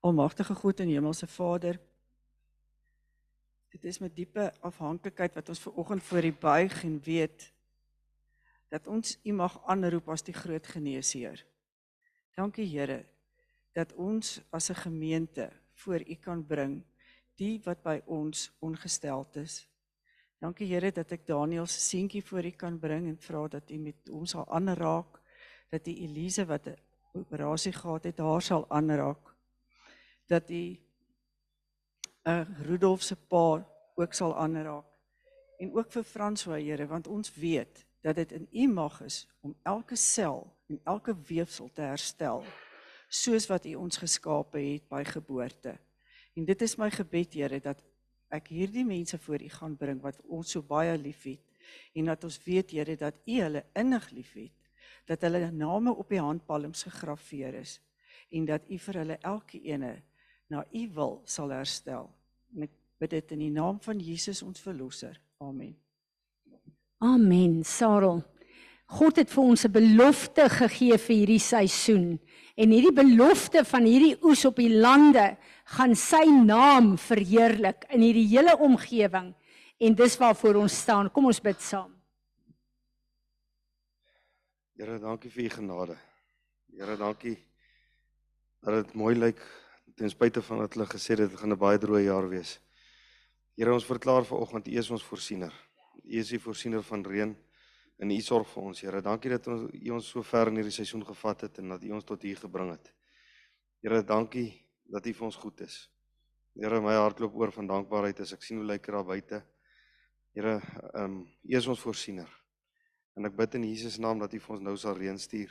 Almagtige 0.00 0.54
God 0.54 0.80
en 0.80 0.88
Hemelse 0.88 1.26
Vader. 1.26 1.76
Dit 3.68 3.84
is 3.84 3.98
met 4.00 4.14
diepe 4.16 4.46
afhanklikheid 4.64 5.34
wat 5.36 5.48
ons 5.52 5.60
ver 5.60 5.74
oggend 5.76 6.02
voor 6.02 6.24
U 6.24 6.30
buig 6.32 6.84
en 6.84 6.94
weet 7.04 7.52
dat 8.72 8.86
ons 8.88 9.18
U 9.22 9.32
mag 9.36 9.58
aanroep 9.68 10.08
as 10.08 10.24
die 10.24 10.32
groot 10.32 10.66
geneesheer. 10.72 11.44
Dankie 12.32 12.64
Here 12.64 13.04
dat 13.76 13.92
ons 13.92 14.40
as 14.50 14.70
'n 14.70 14.80
gemeente 14.88 15.50
voor 15.72 16.00
U 16.00 16.14
kan 16.14 16.46
bring 16.46 16.80
die 17.36 17.60
wat 17.64 17.82
by 17.82 18.00
ons 18.06 18.50
ongesteld 18.58 19.36
is. 19.36 19.68
Dankie 20.38 20.66
Here 20.66 20.92
dat 20.92 21.12
ek 21.12 21.26
Daniel 21.26 21.66
se 21.66 21.80
seentjie 21.80 22.24
voor 22.24 22.44
U 22.44 22.50
kan 22.50 22.78
bring 22.78 23.06
en 23.06 23.18
vra 23.18 23.48
dat 23.48 23.70
U 23.70 23.76
met 23.76 24.08
hom 24.08 24.26
sal 24.26 24.48
aanraak, 24.48 25.20
dat 25.68 25.86
U 25.86 25.90
Elise 25.90 26.46
wat 26.46 26.66
'n 26.66 26.76
operasie 27.12 27.72
gehad 27.72 28.04
het, 28.04 28.18
haar 28.18 28.42
sal 28.42 28.64
aanraak 28.70 29.29
dat 30.30 30.50
u 30.50 30.64
'n 30.64 30.78
uh, 32.30 32.46
Rudolf 32.62 33.02
se 33.02 33.16
pa 33.16 33.66
ook 33.94 34.12
sal 34.14 34.36
aanraak. 34.36 34.84
En 35.58 35.74
ook 35.74 35.92
vir 35.92 36.04
François 36.04 36.62
Here, 36.62 36.86
want 36.86 37.06
ons 37.06 37.34
weet 37.34 37.86
dat 38.00 38.14
dit 38.14 38.32
in 38.32 38.48
u 38.52 38.66
mag 38.68 39.00
is 39.02 39.28
om 39.40 39.56
elke 39.62 39.96
sel 39.96 40.56
en 40.66 40.80
elke 40.84 41.16
weefsel 41.26 41.70
te 41.72 41.80
herstel 41.80 42.44
soos 43.08 43.46
wat 43.46 43.64
u 43.66 43.74
ons 43.74 43.96
geskape 43.96 44.58
het 44.58 44.88
by 44.88 45.02
geboorte. 45.04 45.78
En 46.34 46.44
dit 46.44 46.62
is 46.62 46.76
my 46.76 46.90
gebed 46.90 47.34
Here 47.34 47.60
dat 47.60 47.82
ek 48.28 48.48
hierdie 48.48 48.84
mense 48.84 49.18
voor 49.18 49.42
u 49.42 49.48
gaan 49.48 49.76
bring 49.76 50.00
wat 50.00 50.20
ons 50.22 50.50
so 50.50 50.62
baie 50.62 50.98
liefhet 50.98 51.42
en 51.92 52.04
dat 52.04 52.24
ons 52.24 52.38
weet 52.44 52.70
Here 52.70 52.96
dat 52.96 53.18
u 53.26 53.40
hulle 53.40 53.64
innig 53.74 54.10
liefhet 54.10 54.70
dat 55.06 55.22
hulle 55.26 55.50
name 55.50 55.94
op 55.94 56.08
die 56.08 56.20
handpalms 56.22 56.82
gegraveer 56.82 57.54
is 57.54 57.80
en 58.30 58.44
dat 58.44 58.70
u 58.70 58.78
vir 58.78 58.94
hulle 59.02 59.18
elke 59.26 59.60
ene 59.62 60.02
na 60.50 60.64
u 60.74 60.88
wil 60.94 61.20
sal 61.24 61.52
herstel. 61.54 62.10
En 62.54 62.66
ek 62.66 62.72
bid 63.00 63.14
dit 63.14 63.36
in 63.36 63.44
die 63.46 63.54
naam 63.54 63.78
van 63.84 64.00
Jesus 64.02 64.42
ons 64.42 64.60
verlosser. 64.60 65.14
Amen. 65.40 65.76
Amen. 67.00 67.60
Sarel. 67.64 68.20
God 68.90 69.20
het 69.22 69.30
vir 69.30 69.42
ons 69.44 69.64
'n 69.64 69.72
belofte 69.72 70.48
gegee 70.50 70.98
vir 70.98 71.16
hierdie 71.16 71.38
seisoen. 71.38 72.18
En 72.56 72.70
hierdie 72.70 72.92
belofte 72.92 73.64
van 73.64 73.84
hierdie 73.84 74.16
oes 74.22 74.44
op 74.44 74.56
die 74.56 74.74
lande 74.74 75.36
gaan 75.64 75.94
sy 75.94 76.26
naam 76.26 76.98
verheerlik 76.98 77.86
in 77.88 78.00
hierdie 78.00 78.26
hele 78.26 78.58
omgewing. 78.58 79.34
En 79.78 79.94
dis 79.94 80.16
waarvoor 80.18 80.54
ons 80.54 80.80
staan. 80.80 81.10
Kom 81.10 81.26
ons 81.26 81.40
bid 81.40 81.60
saam. 81.60 81.94
Here, 84.76 84.98
dankie 84.98 85.30
vir 85.30 85.44
u 85.44 85.48
genade. 85.48 85.96
Here, 86.76 86.96
dankie 86.96 87.38
dat 88.60 88.84
dit 88.84 88.94
mooi 88.94 89.14
lyk 89.14 89.40
ten 90.00 90.08
spyte 90.08 90.40
van 90.40 90.62
wat 90.62 90.72
hulle 90.72 90.86
gesê 90.88 91.12
het 91.12 91.26
dit 91.28 91.36
gaan 91.36 91.52
'n 91.52 91.60
baie 91.60 91.78
droë 91.78 92.04
jaar 92.06 92.28
wees. 92.28 92.58
Here 93.56 93.72
ons 93.72 93.84
verklaar 93.84 94.24
vanoggend 94.24 94.68
U 94.68 94.72
is 94.78 94.90
ons 94.90 95.04
voorsiener. 95.04 95.52
U 96.04 96.16
is 96.16 96.28
die 96.28 96.40
voorsiener 96.40 96.82
van 96.82 97.04
reën 97.04 97.36
en 97.98 98.10
U 98.10 98.20
sorg 98.20 98.48
vir 98.48 98.62
ons, 98.62 98.80
Here. 98.80 99.02
Dankie 99.02 99.30
dat 99.30 99.46
ons 99.46 99.68
U 99.72 99.90
ons 99.90 100.08
so 100.08 100.22
ver 100.22 100.48
in 100.48 100.54
hierdie 100.54 100.72
seisoen 100.72 101.04
gevat 101.04 101.40
het 101.40 101.58
en 101.58 101.68
dat 101.68 101.84
U 101.84 101.92
ons 101.92 102.04
tot 102.04 102.22
hier 102.22 102.36
gebring 102.36 102.70
het. 102.70 102.92
Here, 103.82 104.02
dankie 104.02 104.64
dat 104.84 105.06
U 105.06 105.12
vir 105.12 105.24
ons 105.24 105.36
goed 105.36 105.60
is. 105.60 105.90
Here, 106.54 106.80
my 106.80 106.94
hart 106.94 107.20
loop 107.20 107.34
oor 107.34 107.52
van 107.52 107.66
dankbaarheid 107.66 108.20
as 108.20 108.32
ek 108.32 108.42
sien 108.42 108.56
hoe 108.56 108.66
lyk 108.66 108.86
dit 108.86 108.94
daar 108.94 109.04
buite. 109.04 109.44
Here, 110.32 110.62
ehm 110.94 111.04
um, 111.04 111.26
U 111.44 111.56
is 111.56 111.66
ons 111.66 111.80
voorsiener. 111.80 112.28
En 113.16 113.26
ek 113.26 113.36
bid 113.36 113.54
in 113.54 113.64
Jesus 113.64 113.98
naam 113.98 114.18
dat 114.18 114.32
U 114.32 114.38
vir 114.38 114.56
ons 114.56 114.62
nou 114.62 114.76
sal 114.76 114.96
reën 114.96 115.18
stuur 115.18 115.50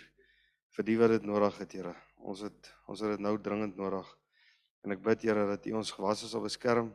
vir 0.76 0.86
die 0.86 0.98
wat 0.98 1.10
dit 1.10 1.24
nodig 1.24 1.58
het, 1.60 1.72
Here. 1.72 1.96
Ons 2.18 2.42
het 2.42 2.74
ons 2.88 3.00
het 3.00 3.10
dit 3.10 3.20
nou 3.20 3.38
dringend 3.38 3.78
nodig. 3.78 4.19
En 4.86 4.96
ek 4.96 5.02
bid 5.04 5.26
Here 5.28 5.46
dat 5.50 5.66
U 5.68 5.76
ons 5.80 5.92
gewasse 5.96 6.30
sal 6.32 6.44
beskerm 6.44 6.94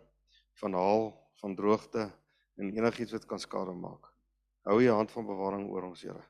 van 0.61 0.77
haal, 0.79 1.11
van 1.43 1.57
droogte 1.57 2.09
en 2.57 2.71
enigiets 2.71 3.13
wat 3.13 3.27
kan 3.29 3.43
skade 3.43 3.75
maak. 3.77 4.09
Hou 4.65 4.79
U 4.81 4.89
hand 4.89 5.13
van 5.13 5.27
bewaring 5.29 5.67
oor 5.69 5.91
ons, 5.91 6.05
Here. 6.07 6.23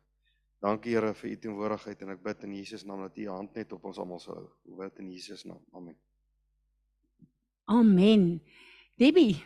Dankie 0.65 0.95
Here 0.97 1.13
vir 1.15 1.31
U 1.31 1.37
teenwoordigheid 1.37 2.03
en 2.03 2.15
ek 2.17 2.23
bid 2.25 2.45
in 2.49 2.57
Jesus 2.57 2.87
naam 2.89 3.05
dat 3.05 3.19
U 3.21 3.27
U 3.27 3.31
hand 3.31 3.55
net 3.55 3.73
op 3.77 3.85
ons 3.85 4.01
almal 4.01 4.23
sal 4.23 4.41
hou. 4.41 4.49
Ek 4.71 4.79
bid 4.81 5.05
in 5.05 5.13
Jesus 5.13 5.45
naam. 5.45 5.61
Amen. 5.77 5.97
Amen. 7.71 8.29
Debbie. 9.01 9.39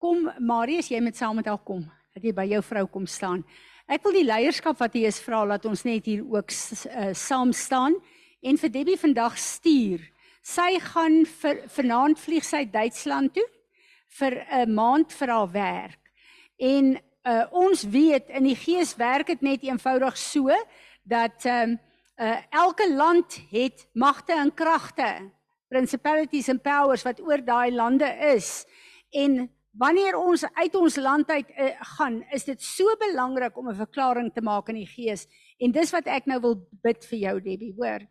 Kom 0.00 0.30
Marius, 0.40 0.88
jy 0.90 1.00
met 1.04 1.18
saam 1.18 1.36
met 1.38 1.48
haar 1.50 1.60
kom. 1.64 1.84
Dat 2.14 2.24
jy 2.24 2.32
by 2.34 2.46
jou 2.50 2.62
vrou 2.66 2.86
kom 2.90 3.06
staan. 3.06 3.44
Ek 3.90 4.02
wil 4.06 4.14
die 4.14 4.26
leierskap 4.26 4.78
wat 4.78 4.94
hier 4.94 5.10
is 5.10 5.18
vra 5.22 5.42
dat 5.50 5.66
ons 5.66 5.82
net 5.86 6.06
hier 6.06 6.22
ook 6.22 6.52
uh, 6.52 7.10
saam 7.16 7.50
staan 7.54 7.96
en 8.40 8.58
vir 8.58 8.72
Debbie 8.72 8.98
vandag 8.98 9.38
stuur. 9.38 10.02
Sy 10.50 10.80
gaan 10.82 11.22
vir 11.42 11.60
vanaand 11.70 12.18
vlieg 12.18 12.46
sy 12.46 12.64
Duitsland 12.66 13.34
toe 13.36 13.46
vir 14.18 14.34
'n 14.50 14.74
maand 14.74 15.12
vir 15.12 15.28
haar 15.28 15.52
werk. 15.52 16.02
En 16.58 16.96
uh, 16.96 17.44
ons 17.52 17.84
weet 17.84 18.28
in 18.28 18.48
die 18.48 18.56
gees 18.56 18.96
werk 18.96 19.26
dit 19.26 19.42
net 19.42 19.62
eenvoudig 19.62 20.16
so 20.16 20.50
dat 21.04 21.44
ehm 21.44 21.70
um, 21.70 21.78
uh, 22.20 22.36
elke 22.50 22.88
land 22.92 23.38
het 23.50 23.86
magte 23.92 24.32
en 24.32 24.54
kragte, 24.54 25.30
principalities 25.68 26.48
and 26.48 26.62
powers 26.62 27.04
wat 27.04 27.20
oor 27.20 27.44
daai 27.44 27.70
lande 27.72 28.10
is. 28.34 28.66
En 29.10 29.48
wanneer 29.70 30.18
ons 30.18 30.44
uit 30.44 30.74
ons 30.74 30.96
land 30.96 31.30
uit 31.30 31.50
uh, 31.56 31.70
gaan, 31.96 32.24
is 32.32 32.44
dit 32.44 32.62
so 32.62 32.84
belangrik 32.98 33.56
om 33.56 33.68
'n 33.70 33.84
verklaring 33.86 34.32
te 34.32 34.42
maak 34.42 34.68
in 34.68 34.82
die 34.82 34.92
gees. 34.96 35.26
En 35.58 35.70
dis 35.70 35.90
wat 35.90 36.06
ek 36.06 36.26
nou 36.26 36.40
wil 36.40 36.56
bid 36.82 37.06
vir 37.06 37.18
jou 37.18 37.40
Debbie, 37.40 37.74
hoor. 37.76 38.08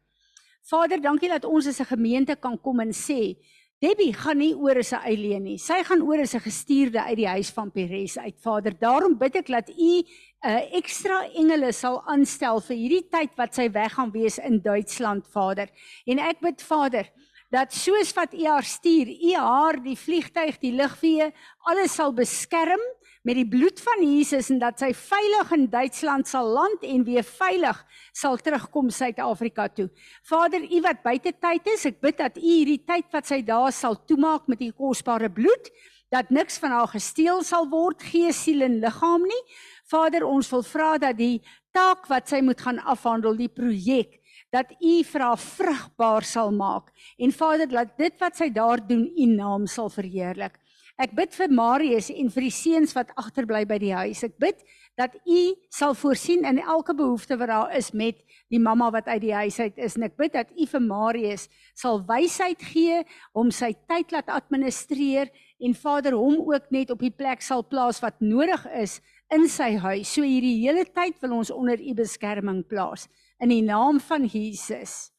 Vader, 0.62 1.02
dankie 1.02 1.30
dat 1.30 1.46
ons 1.46 1.68
as 1.68 1.80
'n 1.80 1.96
gemeente 1.96 2.36
kan 2.36 2.60
kom 2.62 2.80
en 2.80 2.92
sê, 2.94 3.38
Debbie 3.80 4.12
gaan 4.12 4.42
nie 4.42 4.52
oor 4.60 4.76
as 4.82 4.92
'n 4.92 5.06
eileen 5.08 5.44
nie. 5.44 5.58
Sy 5.58 5.84
gaan 5.88 6.02
oor 6.02 6.20
as 6.20 6.36
'n 6.36 6.44
gestuurde 6.44 7.00
uit 7.00 7.16
die 7.16 7.28
huis 7.28 7.50
van 7.50 7.72
Peres 7.72 8.18
uit. 8.18 8.36
Vader, 8.42 8.74
daarom 8.78 9.18
bid 9.18 9.36
ek 9.36 9.48
dat 9.48 9.70
U 9.70 10.04
'n 10.04 10.06
uh, 10.44 10.76
ekstra 10.76 11.24
engele 11.34 11.72
sal 11.72 12.04
aanstel 12.06 12.60
vir 12.60 12.76
hierdie 12.76 13.08
tyd 13.10 13.32
wat 13.38 13.56
sy 13.56 13.72
weg 13.72 13.94
gaan 13.94 14.12
wees 14.12 14.38
in 14.38 14.60
Duitsland, 14.62 15.28
Vader. 15.28 15.70
En 16.06 16.20
ek 16.20 16.42
bid 16.42 16.62
Vader, 16.62 17.10
dat 17.50 17.74
soos 17.74 18.14
wat 18.14 18.34
U 18.34 18.46
haar 18.46 18.64
stuur, 18.64 19.08
U 19.08 19.34
haar, 19.34 19.84
die 19.84 19.96
vliegtyg, 19.96 20.60
die 20.60 20.76
lugweë, 20.76 21.32
alles 21.60 21.96
sal 21.96 22.12
beskerm 22.12 22.82
met 23.28 23.36
die 23.36 23.48
bloed 23.48 23.82
van 23.84 24.04
Jesus 24.04 24.50
en 24.54 24.62
dat 24.62 24.80
sy 24.80 24.90
veilig 24.96 25.52
in 25.56 25.66
Duitsland 25.72 26.28
sal 26.28 26.48
land 26.56 26.84
en 26.88 27.04
weer 27.08 27.26
veilig 27.28 27.80
sal 28.16 28.40
terugkom 28.40 28.90
Suid-Afrika 28.94 29.68
toe. 29.76 29.90
Vader, 30.24 30.64
U 30.64 30.82
wat 30.86 31.04
buite 31.04 31.34
tyd 31.36 31.68
is, 31.74 31.86
ek 31.90 32.00
bid 32.04 32.20
dat 32.22 32.38
U 32.40 32.44
hierdie 32.44 32.82
tyd 32.88 33.10
wat 33.12 33.28
sy 33.28 33.42
daar 33.46 33.74
sal 33.76 34.00
toemaak 34.08 34.48
met 34.48 34.64
U 34.64 34.72
kosbare 34.72 35.30
bloed, 35.30 35.72
dat 36.10 36.32
niks 36.34 36.58
van 36.64 36.74
haar 36.74 36.90
gesteel 36.90 37.44
sal 37.46 37.68
word, 37.70 38.02
gees, 38.02 38.40
siel 38.46 38.64
en 38.66 38.80
liggaam 38.82 39.28
nie. 39.30 39.44
Vader, 39.92 40.26
ons 40.26 40.48
wil 40.56 40.64
vra 40.66 40.96
dat 40.98 41.20
die 41.20 41.42
taak 41.76 42.08
wat 42.10 42.32
sy 42.32 42.40
moet 42.42 42.62
gaan 42.62 42.80
afhandel, 42.82 43.38
die 43.38 43.52
projek 43.52 44.20
dat 44.50 44.72
u 44.82 45.04
vir 45.06 45.22
haar 45.22 45.38
vrugbaar 45.38 46.26
sal 46.26 46.52
maak 46.52 46.90
en 47.22 47.34
Vader 47.36 47.70
laat 47.74 47.94
dit 47.98 48.16
wat 48.22 48.38
sy 48.40 48.50
daar 48.54 48.82
doen 48.82 49.06
u 49.06 49.26
naam 49.36 49.68
sal 49.70 49.92
verheerlik. 49.94 50.58
Ek 51.00 51.14
bid 51.16 51.32
vir 51.32 51.48
Marius 51.56 52.10
en 52.12 52.28
vir 52.28 52.44
die 52.44 52.52
seuns 52.52 52.92
wat 52.92 53.14
agterbly 53.16 53.62
by 53.64 53.78
die 53.80 53.94
huis. 53.96 54.20
Ek 54.28 54.34
bid 54.42 54.60
dat 55.00 55.14
U 55.24 55.42
sal 55.72 55.94
voorsien 55.96 56.44
in 56.44 56.58
elke 56.60 56.92
behoefte 56.92 57.38
wat 57.40 57.48
daar 57.48 57.76
is 57.78 57.94
met 57.96 58.18
die 58.52 58.60
mamma 58.60 58.90
wat 58.92 59.08
uit 59.08 59.22
die 59.24 59.32
huis 59.32 59.62
uit 59.64 59.78
is. 59.80 59.96
En 59.96 60.04
ek 60.10 60.18
bid 60.20 60.34
dat 60.36 60.52
U 60.52 60.66
vir 60.68 60.84
Marius 60.84 61.46
sal 61.72 62.02
wysheid 62.10 62.60
gee 62.74 62.98
om 63.32 63.48
sy 63.56 63.72
tyd 63.88 64.12
laat 64.12 64.28
administreer 64.36 65.32
en 65.64 65.78
Vader 65.78 66.18
hom 66.20 66.42
ook 66.50 66.68
net 66.76 66.92
op 66.92 67.00
die 67.00 67.14
plek 67.16 67.46
sal 67.48 67.64
plaas 67.64 68.02
wat 68.04 68.20
nodig 68.20 68.66
is 68.76 68.98
in 69.32 69.48
sy 69.48 69.78
huis. 69.80 70.12
So 70.12 70.28
hierdie 70.28 70.58
hele 70.66 70.84
tyd 70.84 71.16
wil 71.24 71.38
ons 71.38 71.54
onder 71.56 71.80
U 71.80 71.96
beskerming 71.96 72.66
plaas 72.68 73.08
in 73.40 73.54
die 73.56 73.64
naam 73.64 74.02
van 74.04 74.28
Jesus. 74.28 75.14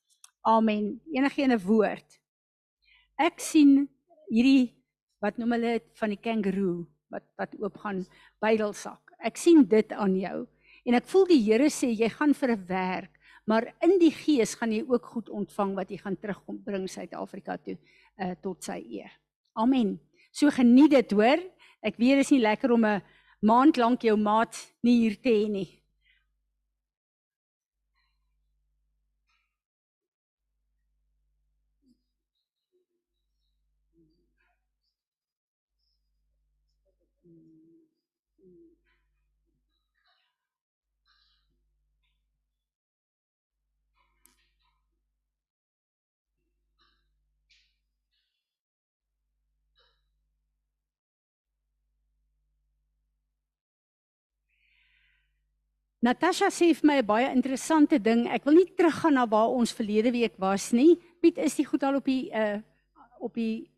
Amen. 0.45 1.01
Enige 1.09 1.49
'n 1.49 1.57
woord. 1.65 2.21
Ek 3.17 3.41
sien 3.41 3.89
hierdie 4.29 4.77
wat 5.21 5.39
noem 5.39 5.53
hulle 5.57 5.75
van 6.01 6.15
die 6.15 6.21
kangaroo 6.21 6.87
wat 7.11 7.27
wat 7.41 7.55
oop 7.59 7.79
gaan 7.83 8.05
bydelsak. 8.43 9.15
Ek 9.19 9.37
sien 9.37 9.65
dit 9.69 9.93
aan 9.93 10.15
jou 10.17 10.47
en 10.87 10.97
ek 10.97 11.09
voel 11.11 11.27
die 11.29 11.43
Here 11.45 11.71
sê 11.71 11.91
jy 11.93 12.09
gaan 12.09 12.35
vir 12.35 12.57
'n 12.57 12.67
werk, 12.67 13.13
maar 13.47 13.75
in 13.83 13.99
die 13.99 14.13
gees 14.13 14.55
gaan 14.55 14.73
jy 14.73 14.85
ook 14.87 15.05
goed 15.05 15.29
ontvang 15.29 15.75
wat 15.75 15.91
jy 15.91 15.99
gaan 15.99 16.17
terugkom 16.17 16.63
bring 16.65 16.89
Suid-Afrika 16.89 17.57
toe 17.59 17.77
uh, 18.19 18.35
tot 18.43 18.63
sy 18.65 18.79
eer. 18.89 19.11
Amen. 19.55 19.99
So 20.33 20.51
geniet 20.51 20.91
dit, 20.91 21.11
hoor. 21.13 21.41
Ek 21.83 21.97
weet 21.97 22.21
dit 22.21 22.25
is 22.25 22.31
nie 22.31 22.41
lekker 22.41 22.73
om 22.73 22.85
'n 22.85 23.03
maand 23.43 23.77
lank 23.77 24.03
jou 24.03 24.17
maat 24.17 24.55
nie 24.83 25.01
hier 25.01 25.17
te 25.17 25.29
hê 25.29 25.49
nie. 25.49 25.80
Natasha 56.01 56.49
sê 56.49 56.73
vir 56.73 56.87
my 56.89 56.97
'n 56.99 57.07
baie 57.07 57.29
interessante 57.29 57.99
ding. 57.99 58.27
Ek 58.27 58.45
wil 58.45 58.55
nie 58.55 58.73
teruggaan 58.73 59.15
na 59.15 59.27
waar 59.27 59.53
ons 59.53 59.73
verlede 59.73 60.11
week 60.11 60.33
was 60.39 60.73
nie. 60.73 60.97
Piet 61.21 61.37
is 61.37 61.57
die 61.57 61.65
goed 61.65 61.83
al 61.83 61.97
op 61.97 62.05
die 62.05 62.31
uh 62.33 62.63
op 63.21 63.35
die 63.35 63.69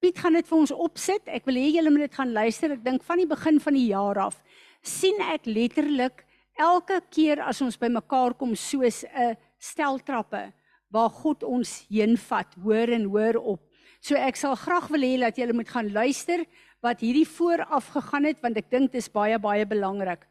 Piet 0.00 0.16
gaan 0.18 0.32
dit 0.32 0.46
vir 0.46 0.58
ons 0.58 0.72
opsit. 0.72 1.28
Ek 1.28 1.44
wil 1.44 1.56
hê 1.56 1.74
julle 1.76 1.90
moet 1.90 2.08
dit 2.08 2.14
gaan 2.14 2.32
luister. 2.32 2.72
Ek 2.72 2.84
dink 2.84 3.02
van 3.02 3.18
die 3.18 3.26
begin 3.26 3.60
van 3.60 3.74
die 3.74 3.88
jaar 3.88 4.18
af 4.18 4.42
sien 4.82 5.20
ek 5.20 5.46
letterlik 5.46 6.24
elke 6.56 7.00
keer 7.10 7.42
as 7.42 7.60
ons 7.60 7.76
by 7.76 7.88
mekaar 7.88 8.34
kom 8.34 8.54
soos 8.54 9.04
'n 9.04 9.36
stel 9.58 9.98
trappe 9.98 10.52
waar 10.90 11.10
God 11.10 11.42
ons 11.42 11.84
heen 11.90 12.16
vat, 12.16 12.54
hoor 12.62 12.88
en 12.88 13.04
hoor 13.04 13.36
op. 13.36 13.60
So 14.00 14.14
ek 14.14 14.36
sal 14.36 14.54
graag 14.54 14.88
wil 14.88 15.02
hê 15.02 15.18
dat 15.20 15.36
julle 15.36 15.52
moet 15.52 15.68
gaan 15.68 15.92
luister 15.92 16.46
wat 16.80 17.00
hierdie 17.00 17.26
vooraf 17.28 17.88
gegaan 17.92 18.24
het 18.24 18.40
want 18.42 18.56
ek 18.56 18.70
dink 18.70 18.92
dit 18.92 19.02
is 19.02 19.08
baie 19.08 19.38
baie 19.38 19.66
belangrik. 19.66 20.24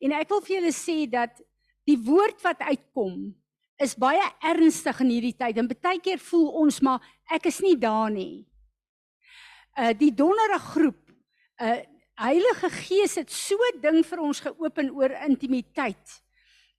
En 0.00 0.14
ek 0.16 0.30
wil 0.32 0.42
vir 0.46 0.56
julle 0.56 0.72
sê 0.74 1.04
dat 1.10 1.36
die 1.88 1.98
woord 2.00 2.40
wat 2.44 2.62
uitkom 2.64 3.30
is 3.80 3.96
baie 3.96 4.24
ernstig 4.44 5.00
in 5.04 5.12
hierdie 5.14 5.36
tyd. 5.36 5.58
En 5.60 5.68
baie 5.70 6.00
keer 6.04 6.20
voel 6.30 6.48
ons 6.64 6.80
maar 6.84 7.04
ek 7.32 7.48
is 7.50 7.60
nie 7.64 7.76
daar 7.80 8.10
nie. 8.12 8.44
Uh 9.78 9.92
die 9.96 10.12
donderdag 10.12 10.72
groep, 10.74 11.00
uh 11.60 11.80
Heilige 12.20 12.68
Gees 12.68 13.14
het 13.16 13.30
so 13.32 13.56
ding 13.80 14.02
vir 14.04 14.20
ons 14.20 14.42
geopen 14.44 14.90
oor 14.92 15.14
intimiteit. 15.24 16.18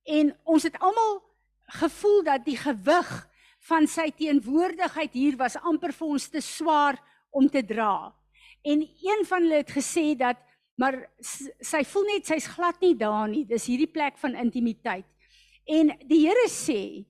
En 0.06 0.30
ons 0.46 0.68
het 0.68 0.76
almal 0.78 1.16
gevoel 1.82 2.20
dat 2.28 2.46
die 2.46 2.58
gewig 2.62 3.10
van 3.66 3.88
sy 3.90 4.12
teenwoordigheid 4.14 5.18
hier 5.18 5.40
was 5.40 5.58
amper 5.58 5.96
vir 5.98 6.14
ons 6.14 6.28
te 6.30 6.44
swaar 6.46 7.00
om 7.34 7.50
te 7.50 7.64
dra. 7.66 8.14
En 8.62 8.86
een 8.86 9.26
van 9.26 9.42
hulle 9.42 9.64
het 9.64 9.74
gesê 9.74 10.12
dat 10.18 10.38
maar 10.82 10.98
sy 11.62 11.84
voel 11.86 12.08
net 12.10 12.30
sy's 12.32 12.48
glad 12.50 12.80
nie 12.82 12.96
daar 12.98 13.28
nie. 13.30 13.44
Dis 13.46 13.68
hierdie 13.70 13.90
plek 13.92 14.18
van 14.22 14.34
intimiteit. 14.42 15.06
En 15.70 15.94
die 16.10 16.24
Here 16.26 16.48
sê 16.50 17.06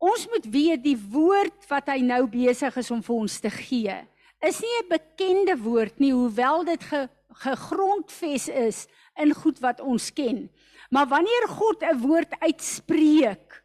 ons 0.00 0.22
moet 0.32 0.46
weet 0.48 0.84
die 0.84 0.96
woord 0.96 1.66
wat 1.68 1.90
hy 1.92 1.98
nou 2.06 2.22
besig 2.30 2.76
is 2.80 2.90
om 2.94 3.02
vir 3.04 3.16
ons 3.16 3.40
te 3.42 3.50
gee 3.52 3.98
is 4.40 4.60
nie 4.64 4.76
'n 4.80 4.88
bekende 4.88 5.56
woord 5.60 6.00
nie 6.00 6.12
hoewel 6.12 6.64
dit 6.64 6.82
ge, 6.82 7.08
gegrondves 7.44 8.48
is 8.48 8.88
in 9.16 9.34
goed 9.34 9.58
wat 9.60 9.80
ons 9.80 10.10
ken. 10.12 10.48
Maar 10.90 11.06
wanneer 11.06 11.48
God 11.48 11.82
'n 11.82 12.00
woord 12.00 12.32
uitspreek 12.40 13.62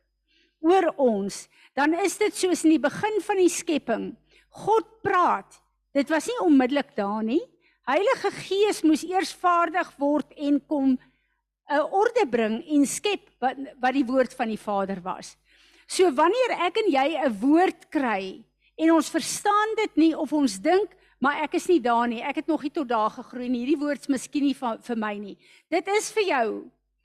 oor 0.59 0.93
ons, 0.97 1.47
dan 1.73 1.93
is 1.93 2.17
dit 2.17 2.35
soos 2.35 2.63
in 2.63 2.69
die 2.69 2.79
begin 2.89 3.21
van 3.21 3.37
die 3.37 3.49
skepping. 3.49 4.15
God 4.49 5.01
praat. 5.01 5.61
Dit 5.93 6.09
was 6.09 6.27
nie 6.27 6.39
onmiddellik 6.41 6.95
daar 6.95 7.23
nie. 7.23 7.41
Heilige 7.85 8.31
Gees 8.31 8.81
moes 8.81 9.03
eers 9.05 9.33
vaardig 9.33 9.91
word 10.01 10.31
en 10.37 10.59
kom 10.65 10.97
'n 11.69 11.81
orde 11.91 12.25
bring 12.25 12.63
en 12.65 12.85
skep 12.85 13.29
wat 13.39 13.57
wat 13.81 13.93
die 13.93 14.05
woord 14.05 14.33
van 14.33 14.47
die 14.47 14.57
Vader 14.57 15.01
was. 15.01 15.37
So 15.87 16.11
wanneer 16.11 16.65
ek 16.65 16.77
en 16.77 16.91
jy 16.91 17.07
'n 17.17 17.39
woord 17.39 17.89
kry 17.89 18.43
en 18.77 18.91
ons 18.91 19.09
verstaan 19.09 19.75
dit 19.75 19.97
nie 19.97 20.15
of 20.17 20.33
ons 20.33 20.59
dink 20.59 20.89
maar 21.19 21.41
ek 21.43 21.55
is 21.57 21.67
nie 21.67 21.79
daar 21.81 22.07
nie. 22.07 22.21
Ek 22.21 22.35
het 22.35 22.47
nog 22.47 22.61
nie 22.61 22.71
tot 22.71 22.87
daar 22.87 23.09
gegroei 23.09 23.49
nie. 23.49 23.63
Hierdie 23.65 23.79
woord's 23.81 24.07
miskien 24.07 24.43
nie 24.43 24.55
van, 24.57 24.81
vir 24.81 24.97
my 24.99 25.13
nie. 25.17 25.37
Dit 25.71 25.87
is 25.87 26.11
vir 26.11 26.23
jou. 26.23 26.47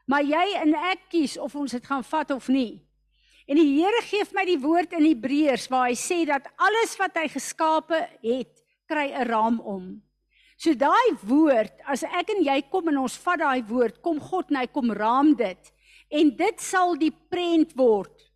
Maar 0.07 0.23
jy 0.27 0.47
en 0.61 0.75
ek 0.75 1.09
kies 1.13 1.39
of 1.39 1.55
ons 1.57 1.73
dit 1.73 1.87
gaan 1.87 2.05
vat 2.05 2.31
of 2.31 2.49
nie. 2.49 2.83
En 3.47 3.57
die 3.57 3.81
Here 3.81 4.03
gee 4.03 4.25
vir 4.25 4.37
my 4.37 4.45
die 4.45 4.61
woord 4.61 4.93
in 4.93 5.07
Hebreërs 5.07 5.69
waar 5.71 5.89
hy 5.89 5.97
sê 5.99 6.25
dat 6.27 6.47
alles 6.59 6.97
wat 6.99 7.17
hy 7.17 7.29
geskape 7.31 8.09
het, 8.23 8.63
kry 8.87 9.11
'n 9.11 9.27
raam 9.27 9.61
om. 9.61 10.03
So 10.61 10.77
daai 10.77 11.17
woord, 11.25 11.73
as 11.89 12.03
ek 12.05 12.35
en 12.35 12.43
jy 12.45 12.59
kom 12.69 12.91
en 12.93 12.99
ons 13.01 13.15
vat 13.25 13.41
daai 13.41 13.63
woord, 13.65 14.03
kom 14.05 14.19
God 14.21 14.51
en 14.53 14.59
hy 14.61 14.67
kom 14.69 14.93
raam 14.93 15.33
dit. 15.39 15.71
En 16.13 16.33
dit 16.37 16.61
sal 16.61 16.99
die 17.01 17.13
prent 17.33 17.73
word 17.79 18.27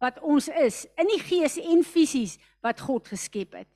wat 0.00 0.16
ons 0.24 0.46
is 0.56 0.86
in 0.96 1.10
die 1.10 1.20
gees 1.20 1.58
en 1.60 1.82
fisies 1.84 2.38
wat 2.64 2.80
God 2.80 3.10
geskep 3.12 3.58
het. 3.58 3.68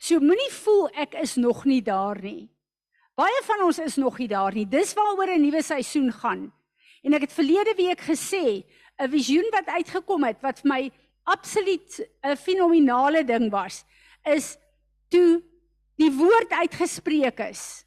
So 0.00 0.16
moenie 0.20 0.48
voel 0.62 0.88
ek 0.96 1.18
is 1.20 1.34
nog 1.36 1.66
nie 1.68 1.82
daar 1.84 2.16
nie. 2.24 2.48
Baie 3.16 3.42
van 3.44 3.66
ons 3.66 3.82
is 3.84 3.98
nog 4.00 4.16
nie 4.20 4.30
daar 4.32 4.56
nie. 4.56 4.64
Dis 4.64 4.94
waaroor 4.96 5.36
'n 5.36 5.42
nuwe 5.42 5.62
seisoen 5.62 6.12
gaan. 6.12 6.52
En 7.04 7.14
ek 7.14 7.28
het 7.28 7.32
verlede 7.32 7.74
week 7.76 8.00
gesê, 8.00 8.64
'n 8.98 9.10
visioen 9.10 9.48
wat 9.52 9.68
uitgekom 9.68 10.24
het 10.24 10.40
wat 10.40 10.60
vir 10.60 10.68
my 10.68 10.90
absoluut 11.24 12.00
'n 12.24 12.36
fenominale 12.36 13.24
ding 13.24 13.50
was, 13.50 13.84
is 14.24 14.56
toe 15.10 15.42
die 16.00 16.12
woord 16.12 16.52
uitgespreek 16.52 17.40
is 17.48 17.84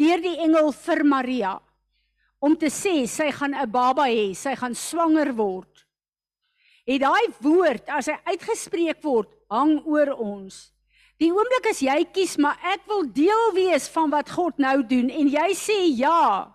deur 0.00 0.22
die 0.22 0.38
engel 0.40 0.72
vir 0.72 1.04
Maria 1.04 1.58
om 2.40 2.56
te 2.56 2.70
sê 2.72 3.04
sy 3.06 3.28
gaan 3.36 3.54
'n 3.54 3.70
baba 3.70 4.08
hê, 4.08 4.34
sy 4.34 4.54
gaan 4.56 4.74
swanger 4.74 5.32
word. 5.36 5.84
Het 6.86 7.00
daai 7.00 7.28
woord 7.40 7.88
as 7.88 8.06
hy 8.06 8.16
uitgespreek 8.32 9.02
word, 9.04 9.28
hang 9.50 9.82
oor 9.84 10.16
ons. 10.16 10.72
Die 11.20 11.28
oomblik 11.28 11.66
as 11.68 11.82
jy 11.84 12.04
kies 12.14 12.38
maar 12.38 12.56
ek 12.64 12.86
wil 12.88 13.04
deel 13.04 13.52
wees 13.52 13.88
van 13.92 14.10
wat 14.10 14.30
God 14.30 14.56
nou 14.58 14.82
doen 14.82 15.10
en 15.10 15.28
jy 15.28 15.50
sê 15.52 15.78
ja, 15.98 16.48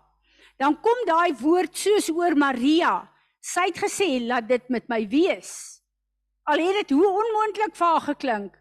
dan 0.57 0.75
kom 0.81 1.05
daai 1.05 1.33
woord 1.38 1.75
soos 1.77 2.09
oor 2.09 2.35
Maria. 2.35 3.07
Sy 3.45 3.67
het 3.69 3.77
gesê 3.77 4.09
laat 4.25 4.47
dit 4.49 4.69
met 4.69 4.89
my 4.89 5.03
wees. 5.07 5.83
Al 6.49 6.61
het 6.65 6.81
dit 6.81 6.97
hoe 6.97 7.05
onmoontlik 7.05 7.75
vir 7.77 7.88
haar 7.88 8.05
geklink, 8.09 8.53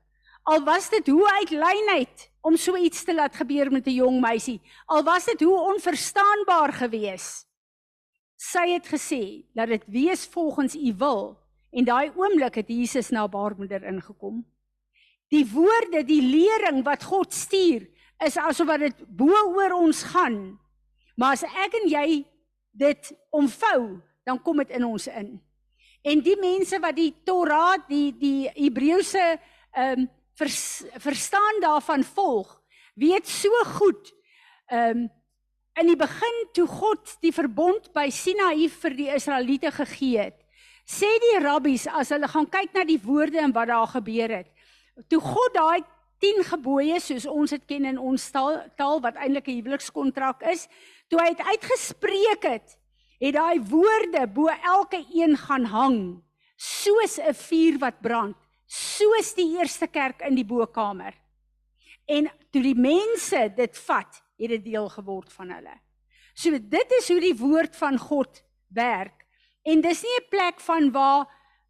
Al 0.45 0.65
was 0.65 0.91
dit 0.93 1.07
hoe 1.09 1.25
uitlynheid 1.41 2.31
om 2.45 2.57
so 2.61 2.77
iets 2.77 3.05
te 3.05 3.15
laat 3.15 3.37
gebeur 3.37 3.71
met 3.73 3.87
'n 3.87 3.97
jong 3.97 4.21
meisie. 4.21 4.61
Al 4.87 5.03
was 5.03 5.25
dit 5.25 5.41
hoe 5.41 5.59
onverstaanbaar 5.73 6.73
geweest. 6.73 7.49
Sy 8.37 8.69
het 8.69 8.87
gesê 8.87 9.45
dat 9.55 9.69
dit 9.69 9.85
wees 9.87 10.27
volgens 10.27 10.75
u 10.75 10.95
wil 10.99 11.39
en 11.71 11.85
daai 11.85 12.13
oomblik 12.17 12.55
het 12.55 12.69
Jesus 12.69 13.09
na 13.09 13.29
baarmoeder 13.29 13.83
ingekom. 13.85 14.45
Die 15.29 15.47
woorde, 15.53 16.05
die 16.05 16.23
lering 16.23 16.85
wat 16.85 17.05
God 17.05 17.35
stuur, 17.35 17.89
is 18.25 18.37
asof 18.37 18.67
wat 18.67 18.81
dit 18.81 19.05
bo 19.09 19.33
oor 19.33 19.73
ons 19.73 20.03
gaan. 20.03 20.59
Maar 21.17 21.33
as 21.33 21.43
ek 21.43 21.75
en 21.83 21.89
jy 21.89 22.25
dit 22.71 23.13
omvou, 23.31 24.01
dan 24.25 24.43
kom 24.43 24.57
dit 24.57 24.71
in 24.71 24.85
ons 24.85 25.07
in. 25.07 25.41
En 26.03 26.21
die 26.21 26.37
mense 26.41 26.79
wat 26.81 26.97
die 26.97 27.15
Torah, 27.25 27.79
die 27.89 28.13
die 28.19 28.51
Hebreëse 28.55 29.41
ehm 29.73 30.05
um, 30.05 30.11
vers, 30.39 30.85
verstaan 31.03 31.61
daarvan 31.61 32.05
volg, 32.05 32.63
weet 32.95 33.29
so 33.29 33.51
goed. 33.65 34.15
Ehm 34.67 35.05
um, 35.05 35.11
in 35.75 35.89
die 35.91 35.99
begin 35.99 36.37
toe 36.55 36.69
God 36.71 37.17
die 37.25 37.33
verbond 37.35 37.89
by 37.97 38.07
Sinaï 38.15 38.69
vir 38.71 38.95
die 38.95 39.09
Israeliete 39.11 39.73
gegee 39.75 40.21
het, 40.21 40.37
sê 40.87 41.09
die 41.19 41.41
rabbies 41.43 41.89
as 41.91 42.13
hulle 42.15 42.29
gaan 42.31 42.47
kyk 42.47 42.77
na 42.77 42.85
die 42.87 43.01
woorde 43.03 43.41
en 43.43 43.55
wat 43.57 43.73
daar 43.73 43.91
gebeur 43.91 44.37
het. 44.37 44.53
Toe 45.11 45.19
God 45.19 45.57
daai 45.57 45.83
10 46.23 46.45
gebooie 46.53 47.01
soos 47.03 47.27
ons 47.27 47.51
dit 47.57 47.65
ken 47.67 47.89
in 47.91 47.99
ons 47.99 48.29
taal, 48.31 48.61
taal 48.79 49.03
wat 49.03 49.19
eintlik 49.19 49.49
'n 49.49 49.59
huwelikskontrak 49.59 50.47
is, 50.53 50.69
toe 51.11 51.19
hy 51.19 51.35
dit 51.35 51.43
uitgespreek 51.43 52.47
het, 52.47 52.79
het 53.19 53.35
daai 53.35 53.59
woorde 53.59 54.27
bo 54.31 54.47
elke 54.47 55.03
een 55.11 55.37
gaan 55.37 55.65
hang 55.65 56.23
soos 56.57 57.19
'n 57.19 57.35
vuur 57.35 57.79
wat 57.79 58.01
brand 58.01 58.37
soos 58.67 59.35
die 59.35 59.57
eerste 59.59 59.87
kerk 59.87 60.23
in 60.27 60.35
die 60.35 60.47
bokkamer. 60.47 61.15
En 62.07 62.29
toe 62.53 62.63
die 62.63 62.77
mense 62.77 63.49
dit 63.57 63.79
vat, 63.87 64.21
het 64.39 64.51
dit 64.57 64.65
deel 64.65 64.89
geword 64.89 65.33
van 65.33 65.53
hulle. 65.55 65.75
So 66.35 66.51
dit 66.59 66.95
is 66.99 67.09
hoe 67.09 67.21
die 67.23 67.37
woord 67.39 67.77
van 67.77 67.99
God 67.99 68.43
werk. 68.75 69.25
En 69.63 69.81
dis 69.81 70.03
nie 70.03 70.17
'n 70.21 70.29
plek 70.31 70.61
van 70.61 70.91
waar 70.93 71.27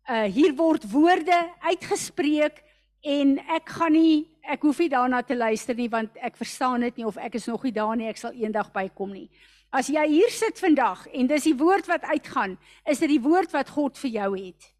uh 0.08 0.24
hier 0.24 0.54
word 0.54 0.90
woorde 0.90 1.50
uitgespreek 1.60 2.62
en 3.00 3.38
ek 3.38 3.68
gaan 3.68 3.92
nie 3.92 4.28
ek 4.42 4.62
hoef 4.62 4.78
nie 4.78 4.88
daarna 4.88 5.22
te 5.22 5.36
luister 5.36 5.74
nie 5.74 5.88
want 5.88 6.10
ek 6.16 6.36
verstaan 6.36 6.80
dit 6.80 6.96
nie 6.96 7.06
of 7.06 7.16
ek 7.16 7.34
is 7.34 7.46
nog 7.46 7.62
nie 7.64 7.72
daar 7.72 7.96
nie 7.96 8.08
ek 8.08 8.16
sal 8.16 8.32
eendag 8.32 8.72
bykom 8.72 9.12
nie. 9.12 9.30
As 9.72 9.88
jy 9.88 10.06
hier 10.06 10.30
sit 10.30 10.58
vandag 10.58 11.06
en 11.06 11.26
dis 11.26 11.44
die 11.44 11.56
woord 11.56 11.86
wat 11.86 12.02
uitgaan, 12.02 12.58
is 12.86 12.98
dit 12.98 13.08
die 13.08 13.20
woord 13.20 13.52
wat 13.52 13.70
God 13.70 13.98
vir 13.98 14.10
jou 14.10 14.36
het 14.36 14.73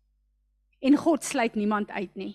en 0.85 0.97
God 1.01 1.25
sluit 1.25 1.55
niemand 1.57 1.91
uit 1.91 2.13
nie. 2.21 2.35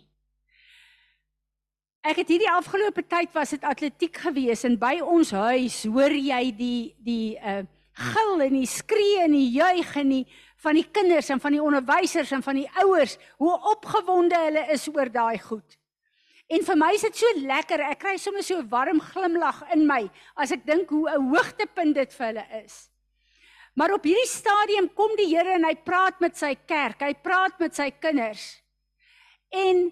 Ek 2.10 2.22
het 2.22 2.30
hierdie 2.32 2.52
afgelope 2.52 3.04
tyd 3.12 3.34
was 3.36 3.52
dit 3.54 3.66
atletiek 3.68 4.22
gewees 4.24 4.64
en 4.68 4.78
by 4.80 4.98
ons 5.04 5.34
huis 5.36 5.82
hoor 5.92 6.16
jy 6.16 6.46
die 6.56 6.80
die 7.06 7.36
uh 7.38 7.66
gil 8.00 8.40
en 8.46 8.54
die 8.56 8.70
skree 8.70 9.26
en 9.26 9.34
die 9.36 9.50
juig 9.52 9.90
en 10.00 10.14
die 10.14 10.26
van 10.64 10.78
die 10.78 10.86
kinders 10.88 11.28
en 11.34 11.42
van 11.44 11.56
die 11.56 11.64
onderwysers 11.64 12.32
en 12.36 12.44
van 12.46 12.62
die 12.62 12.70
ouers 12.84 13.18
hoe 13.44 13.52
opgewonde 13.74 14.40
hulle 14.40 14.64
is 14.72 14.88
oor 14.92 15.12
daai 15.12 15.40
goed. 15.44 15.76
En 16.50 16.64
vir 16.66 16.80
my 16.80 16.94
is 16.96 17.04
dit 17.06 17.20
so 17.20 17.34
lekker. 17.44 17.84
Ek 17.92 18.00
kry 18.02 18.16
sommer 18.18 18.44
so 18.44 18.58
'n 18.58 18.70
warm 18.70 19.02
glimlag 19.02 19.62
in 19.74 19.86
my 19.88 20.10
as 20.36 20.52
ek 20.52 20.66
dink 20.66 20.90
hoe 20.90 21.10
'n 21.10 21.30
hoogtepunt 21.34 21.96
dit 21.96 22.14
vir 22.14 22.26
hulle 22.26 22.46
is. 22.64 22.90
Maar 23.80 23.94
op 23.96 24.04
hierdie 24.04 24.28
stadium 24.28 24.90
kom 24.92 25.14
die 25.16 25.30
Here 25.32 25.54
en 25.56 25.64
hy 25.64 25.78
praat 25.88 26.18
met 26.20 26.36
sy 26.36 26.52
kerk. 26.68 27.00
Hy 27.00 27.14
praat 27.24 27.56
met 27.64 27.78
sy 27.78 27.88
kinders. 28.04 28.58
En 29.56 29.86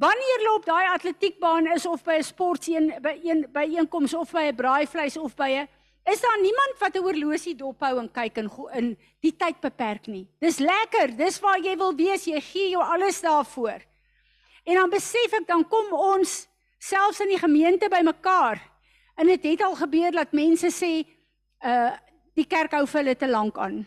wanneer 0.00 0.38
hulle 0.38 0.52
op 0.56 0.64
daai 0.64 0.86
atletiekbaan 0.94 1.68
is 1.74 1.84
of 1.86 2.00
by 2.06 2.16
'n 2.18 2.24
sportseen 2.24 2.86
by 3.04 3.12
een 3.20 3.44
by 3.52 3.66
einkoms 3.76 4.14
of 4.14 4.32
by 4.32 4.48
'n 4.48 4.56
braaivleis 4.56 5.16
of 5.16 5.36
by 5.36 5.50
'n 5.60 5.68
is 6.08 6.20
daar 6.20 6.40
niemand 6.40 6.74
wat 6.80 6.96
'n 6.96 7.02
horlosie 7.02 7.54
dophou 7.54 7.98
en 7.98 8.10
kyk 8.10 8.36
in 8.36 8.50
in 8.72 8.96
die 9.20 9.36
tyd 9.36 9.60
beperk 9.60 10.06
nie. 10.06 10.26
Dis 10.40 10.58
lekker. 10.58 11.16
Dis 11.16 11.40
waar 11.40 11.60
jy 11.60 11.76
wil 11.76 11.94
wees. 11.94 12.24
Jy 12.24 12.40
gee 12.40 12.70
jou 12.70 12.82
alles 12.82 13.20
daarvoor. 13.20 13.80
En 14.64 14.74
dan 14.74 14.90
besef 14.90 15.32
ek 15.32 15.46
dan 15.46 15.68
kom 15.68 15.92
ons 15.92 16.48
selfs 16.78 17.20
in 17.20 17.28
die 17.28 17.38
gemeente 17.38 17.88
bymekaar. 17.88 18.58
En 19.16 19.26
dit 19.26 19.42
het 19.44 19.62
al 19.62 19.74
gebeur 19.74 20.10
dat 20.10 20.32
mense 20.32 20.70
sê 20.70 21.06
uh 21.60 21.92
die 22.38 22.46
kerk 22.48 22.72
hou 22.72 22.86
vir 22.86 23.00
hulle 23.00 23.14
te 23.18 23.28
lank 23.28 23.58
aan. 23.58 23.82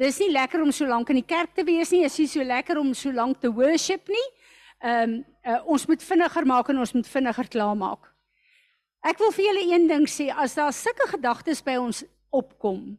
Dis 0.00 0.18
nie 0.18 0.32
lekker 0.32 0.62
om 0.64 0.72
so 0.72 0.88
lank 0.88 1.10
in 1.12 1.20
die 1.20 1.28
kerk 1.28 1.52
te 1.54 1.64
wees 1.64 1.92
nie. 1.92 2.04
Is 2.04 2.18
nie 2.18 2.28
so 2.30 2.44
lekker 2.44 2.80
om 2.80 2.94
so 2.94 3.12
lank 3.12 3.40
te 3.40 3.52
worship 3.52 4.08
nie. 4.08 4.28
Ehm 4.82 5.12
um, 5.12 5.20
uh, 5.46 5.60
ons 5.74 5.84
moet 5.86 6.02
vinniger 6.02 6.46
maak 6.46 6.68
en 6.70 6.78
ons 6.82 6.92
moet 6.94 7.06
vinniger 7.06 7.48
klaarmaak. 7.50 8.08
Ek 9.02 9.18
wil 9.18 9.32
vir 9.34 9.44
julle 9.48 9.62
een 9.72 9.88
ding 9.90 10.04
sê, 10.06 10.28
as 10.30 10.54
daar 10.54 10.72
sulke 10.74 11.08
gedagtes 11.10 11.62
by 11.66 11.74
ons 11.82 12.04
opkom, 12.30 12.92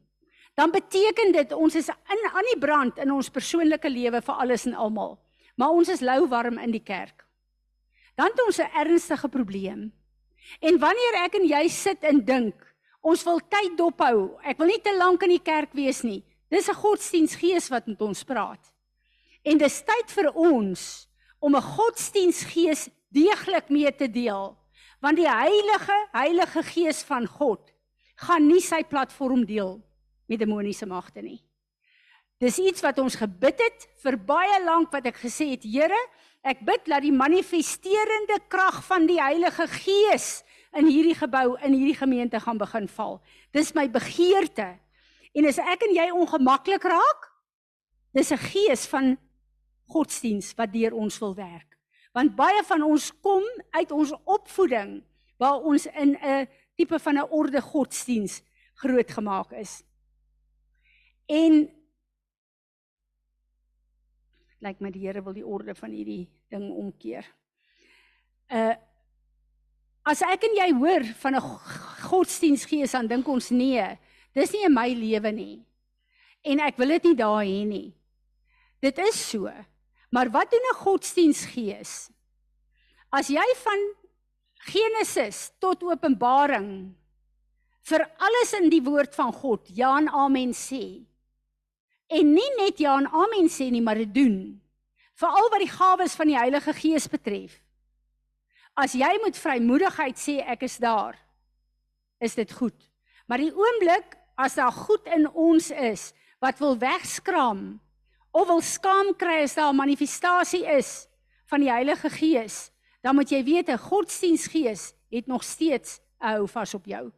dan 0.60 0.72
beteken 0.72 1.32
dit 1.32 1.54
ons 1.56 1.76
is 1.80 1.88
in 1.88 2.26
aan 2.30 2.50
die 2.52 2.60
brand 2.60 3.00
in 3.00 3.14
ons 3.16 3.32
persoonlike 3.32 3.90
lewe 3.90 4.20
vir 4.22 4.42
alles 4.44 4.68
en 4.68 4.76
almal. 4.76 5.16
Maar 5.56 5.76
ons 5.80 5.90
is 5.90 6.04
lou 6.04 6.26
warm 6.28 6.60
in 6.60 6.74
die 6.76 6.84
kerk. 6.84 7.24
Dan 8.20 8.32
het 8.32 8.44
ons 8.46 8.60
'n 8.60 8.76
ernstige 8.76 9.30
probleem. 9.30 9.92
En 10.60 10.80
wanneer 10.80 11.24
ek 11.26 11.36
en 11.36 11.48
jy 11.48 11.68
sit 11.68 12.04
en 12.04 12.26
dink, 12.26 12.56
ons 13.04 13.24
wil 13.28 13.42
tyd 13.52 13.76
dophou. 13.78 14.40
Ek 14.48 14.58
wil 14.62 14.72
nie 14.72 14.82
te 14.82 14.94
lank 14.96 15.24
in 15.28 15.36
die 15.36 15.44
kerk 15.44 15.76
wees 15.76 16.02
nie. 16.08 16.24
Dis 16.50 16.70
'n 16.70 16.80
godsdiensgees 16.80 17.70
wat 17.70 17.88
met 17.88 18.02
ons 18.02 18.24
praat. 18.24 18.64
En 19.44 19.58
dis 19.58 19.84
tyd 19.84 20.12
vir 20.12 20.32
ons 20.34 21.08
om 21.40 21.56
'n 21.56 21.62
godsdiensgees 21.62 22.90
deeglik 23.12 23.70
mee 23.70 23.92
te 23.92 24.08
deel, 24.08 24.56
want 25.02 25.18
die 25.18 25.30
Heilige, 25.30 26.08
Heilige 26.12 26.64
Gees 26.64 27.04
van 27.04 27.28
God 27.28 27.72
gaan 28.16 28.48
nie 28.48 28.62
sy 28.62 28.84
platform 28.84 29.46
deel 29.46 29.82
met 30.28 30.40
demoniese 30.40 30.86
magte 30.86 31.22
nie. 31.22 31.44
Dis 32.40 32.58
iets 32.60 32.82
wat 32.82 33.00
ons 33.00 33.16
gebid 33.16 33.60
het 33.60 33.88
vir 34.04 34.18
baie 34.18 34.64
lank 34.64 34.92
wat 34.92 35.06
ek 35.06 35.18
gesê 35.18 35.52
het, 35.52 35.64
Here, 35.64 36.00
ek 36.44 36.64
bid 36.66 36.86
dat 36.86 37.02
die 37.02 37.12
manifesterende 37.12 38.40
krag 38.50 38.84
van 38.84 39.06
die 39.08 39.22
Heilige 39.22 39.68
Gees 39.68 40.44
in 40.74 40.86
hierdie 40.86 41.16
gebou, 41.16 41.58
in 41.62 41.74
hierdie 41.74 41.98
gemeente 41.98 42.40
gaan 42.40 42.58
begin 42.58 42.88
val. 42.88 43.22
Dis 43.52 43.74
my 43.74 43.90
begeerte 43.90 44.80
En 45.34 45.50
as 45.50 45.58
ek 45.58 45.88
en 45.88 45.96
jy 45.96 46.08
ongemaklik 46.14 46.86
raak, 46.86 47.30
dis 48.14 48.32
'n 48.32 48.38
gees 48.38 48.86
van 48.88 49.18
godsdiens 49.90 50.54
wat 50.56 50.74
deur 50.74 50.94
ons 50.94 51.20
wil 51.20 51.36
werk. 51.36 51.78
Want 52.14 52.36
baie 52.36 52.64
van 52.64 52.82
ons 52.82 53.12
kom 53.22 53.44
uit 53.72 53.92
ons 53.92 54.14
opvoeding 54.24 55.04
waar 55.38 55.62
ons 55.62 55.86
in 55.86 56.18
'n 56.22 56.48
tipe 56.76 57.00
van 57.00 57.18
'n 57.18 57.30
orde 57.30 57.62
godsdiens 57.62 58.42
grootgemaak 58.74 59.52
is. 59.52 59.84
En 61.26 61.54
lyk 64.62 64.78
like 64.80 64.84
my 64.84 64.92
die 64.92 65.08
Here 65.08 65.24
wil 65.24 65.34
die 65.34 65.46
orde 65.46 65.76
van 65.76 65.90
hierdie 65.90 66.30
ding 66.50 66.72
omkeer. 66.72 67.26
Uh 68.50 68.76
as 70.06 70.22
ek 70.22 70.44
en 70.44 70.56
jy 70.56 70.74
hoor 70.74 71.04
van 71.24 71.36
'n 71.36 71.42
godsdiensgees 72.10 72.92
dan 72.92 73.08
dink 73.08 73.28
ons 73.28 73.50
nee, 73.50 73.98
Dis 74.34 74.54
nie 74.54 74.66
in 74.66 74.74
my 74.74 74.90
lewe 74.98 75.32
nie. 75.34 75.62
En 76.44 76.62
ek 76.66 76.80
wil 76.82 76.96
dit 76.98 77.12
nie 77.12 77.18
daar 77.18 77.44
hê 77.46 77.62
nie. 77.68 77.94
Dit 78.84 78.98
is 79.00 79.20
so. 79.30 79.52
Maar 80.14 80.30
wat 80.34 80.52
doen 80.52 80.66
'n 80.72 80.82
godsdiensgees? 80.82 82.10
As 83.12 83.30
jy 83.30 83.46
van 83.64 83.80
Genesis 84.66 85.52
tot 85.60 85.84
Openbaring 85.84 86.96
vir 87.84 88.02
alles 88.18 88.54
in 88.54 88.70
die 88.70 88.82
woord 88.82 89.16
van 89.16 89.34
God 89.34 89.68
ja 89.68 89.98
en 89.98 90.08
amen 90.10 90.54
sê 90.54 91.06
en 92.08 92.34
nie 92.34 92.52
net 92.58 92.80
ja 92.80 92.98
en 92.98 93.08
amen 93.08 93.50
sê 93.50 93.70
nie, 93.72 93.82
maar 93.82 93.96
dit 93.96 94.14
doen. 94.14 94.62
Veral 95.14 95.50
wat 95.50 95.60
die 95.60 95.70
gawes 95.70 96.16
van 96.16 96.28
die 96.28 96.38
Heilige 96.38 96.74
Gees 96.74 97.08
betref. 97.08 97.63
As 98.74 98.96
jy 98.98 99.12
met 99.22 99.38
vrymoedigheid 99.38 100.18
sê 100.18 100.40
ek 100.50 100.66
is 100.66 100.80
daar, 100.82 101.14
is 102.18 102.34
dit 102.34 102.50
goed. 102.58 102.78
Maar 103.30 103.44
die 103.44 103.54
oomblik 103.54 104.18
as 104.36 104.58
daar 104.58 104.74
goed 104.74 105.06
in 105.14 105.28
ons 105.30 105.70
is 105.70 106.12
wat 106.42 106.58
wil 106.60 106.78
wegskraam 106.82 107.80
of 108.34 108.48
wil 108.50 108.64
skaam 108.66 109.14
kry 109.16 109.44
as 109.44 109.54
daar 109.54 109.72
'n 109.74 109.78
manifestasie 109.78 110.66
is 110.66 111.08
van 111.46 111.62
die 111.62 111.70
Heilige 111.70 112.10
Gees, 112.10 112.72
dan 113.02 113.16
moet 113.16 113.30
jy 113.30 113.44
weet 113.44 113.70
'n 113.70 113.78
godsdiensgees 113.78 114.94
het 115.10 115.28
nog 115.28 115.44
steeds 115.44 116.00
'n 116.22 116.28
hou 116.28 116.48
vas 116.48 116.74
op 116.74 116.86
jou. 116.86 117.12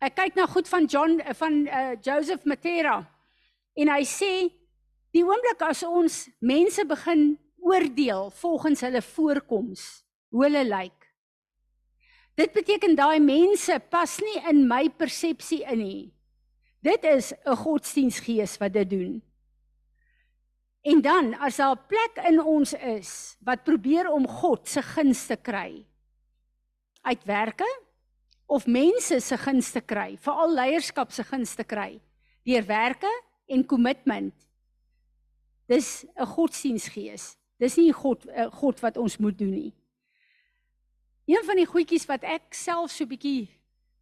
Ek 0.00 0.14
kyk 0.14 0.34
na 0.34 0.46
goed 0.46 0.68
van 0.68 0.84
John 0.84 1.22
van 1.34 1.52
uh, 1.66 1.94
Joseph 2.00 2.44
Matera 2.44 3.06
en 3.74 3.88
hy 3.88 4.02
sê 4.02 4.50
die 5.12 5.22
oomblik 5.22 5.62
as 5.62 5.82
ons 5.82 6.28
mense 6.40 6.84
begin 6.84 7.38
oordeel 7.60 8.30
volgens 8.30 8.80
hulle 8.80 9.02
voorkoms, 9.02 10.01
hoe 10.32 10.46
hulle 10.46 10.64
lyk. 10.64 11.08
Dit 12.40 12.54
beteken 12.56 12.96
daai 12.96 13.20
mense 13.20 13.76
pas 13.92 14.16
nie 14.24 14.38
in 14.50 14.64
my 14.68 14.86
persepsie 14.88 15.60
in 15.68 15.82
nie. 15.84 16.12
Dit 16.82 17.04
is 17.04 17.32
'n 17.46 17.56
godsdiensgees 17.56 18.58
wat 18.58 18.72
dit 18.72 18.90
doen. 18.90 19.22
En 20.82 21.00
dan 21.00 21.34
as 21.38 21.56
daar 21.56 21.76
'n 21.76 21.86
plek 21.86 22.26
in 22.26 22.42
ons 22.42 22.72
is 22.72 23.36
wat 23.40 23.64
probeer 23.64 24.10
om 24.10 24.26
God 24.26 24.68
se 24.68 24.82
guns 24.82 25.26
te 25.26 25.36
kry 25.36 25.86
uit 27.02 27.24
werke 27.24 27.80
of 28.46 28.66
mense 28.66 29.20
se 29.20 29.36
guns 29.36 29.70
te 29.70 29.80
kry, 29.80 30.16
veral 30.16 30.54
leierskap 30.54 31.12
se 31.12 31.22
guns 31.24 31.54
te 31.54 31.64
kry 31.64 32.00
deur 32.44 32.66
werke 32.66 33.22
en 33.46 33.66
kommitment. 33.66 34.34
Dis 35.66 36.04
'n 36.16 36.26
godsdiensgees. 36.26 37.36
Dis 37.58 37.76
nie 37.76 37.92
God 37.92 38.26
'n 38.26 38.50
God 38.50 38.80
wat 38.80 38.96
ons 38.96 39.18
moet 39.18 39.38
doen 39.38 39.50
nie. 39.50 39.74
Een 41.26 41.44
van 41.46 41.58
die 41.60 41.66
goedjies 41.66 42.06
wat 42.10 42.24
ek 42.26 42.54
self 42.56 42.90
so 42.90 43.06
bietjie 43.06 43.50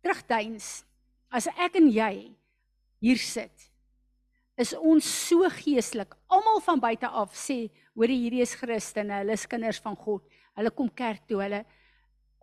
terugduins 0.00 0.80
as 1.30 1.48
ek 1.52 1.76
en 1.80 1.90
jy 1.92 2.14
hier 3.04 3.20
sit 3.20 3.70
is 4.60 4.74
ons 4.76 5.06
so 5.06 5.48
geestelik. 5.62 6.12
Almal 6.28 6.60
van 6.64 6.80
buite 6.82 7.08
af 7.08 7.32
sê, 7.38 7.70
hoor 7.96 8.12
hierdie 8.12 8.42
is 8.44 8.52
Christene, 8.60 9.22
hulle 9.22 9.36
is 9.36 9.46
kinders 9.48 9.80
van 9.80 9.96
God. 9.96 10.24
Hulle 10.58 10.72
kom 10.76 10.90
kerk 10.92 11.24
toe, 11.28 11.40
hulle 11.40 11.62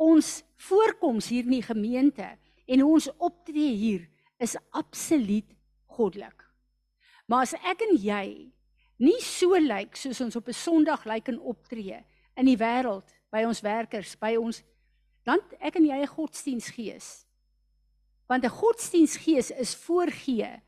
ons 0.02 0.42
voorkoms 0.68 1.30
hier 1.34 1.46
in 1.46 1.58
die 1.58 1.66
gemeente 1.66 2.26
en 2.70 2.84
hoe 2.84 2.92
ons 3.00 3.10
optree 3.18 3.74
hier 3.78 4.04
is 4.42 4.54
absoluut 4.78 5.50
goddelik. 5.98 6.44
Maar 7.28 7.48
as 7.48 7.56
ek 7.66 7.82
en 7.88 7.96
jy 7.98 8.26
nie 9.02 9.20
so 9.26 9.58
lyk 9.58 9.98
soos 9.98 10.22
ons 10.22 10.38
op 10.38 10.48
'n 10.48 10.54
Sondag 10.54 11.06
lyk 11.06 11.30
en 11.30 11.40
optree 11.40 12.04
in 12.38 12.46
die 12.46 12.58
wêreld, 12.58 13.10
by 13.32 13.44
ons 13.44 13.62
werkers, 13.62 14.16
by 14.16 14.36
ons 14.36 14.64
dan 15.24 15.40
ek 15.60 15.76
en 15.76 15.86
jy 15.86 16.02
'n 16.02 16.08
godsdiensgees 16.08 17.28
Want 18.28 18.44
'n 18.44 18.50
godsdiensgees 18.50 19.52
is 19.52 19.76
voorgee 19.76 20.62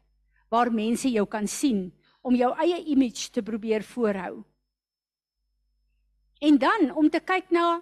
waar 0.49 0.71
mense 0.71 1.11
jou 1.11 1.27
kan 1.27 1.47
sien 1.47 1.93
om 2.21 2.35
jou 2.35 2.51
eie 2.57 2.83
image 2.83 3.31
te 3.31 3.41
probeer 3.41 3.83
voorhou. 3.83 4.43
En 6.39 6.57
dan 6.57 6.95
om 6.95 7.09
te 7.09 7.19
kyk 7.19 7.51
na 7.51 7.81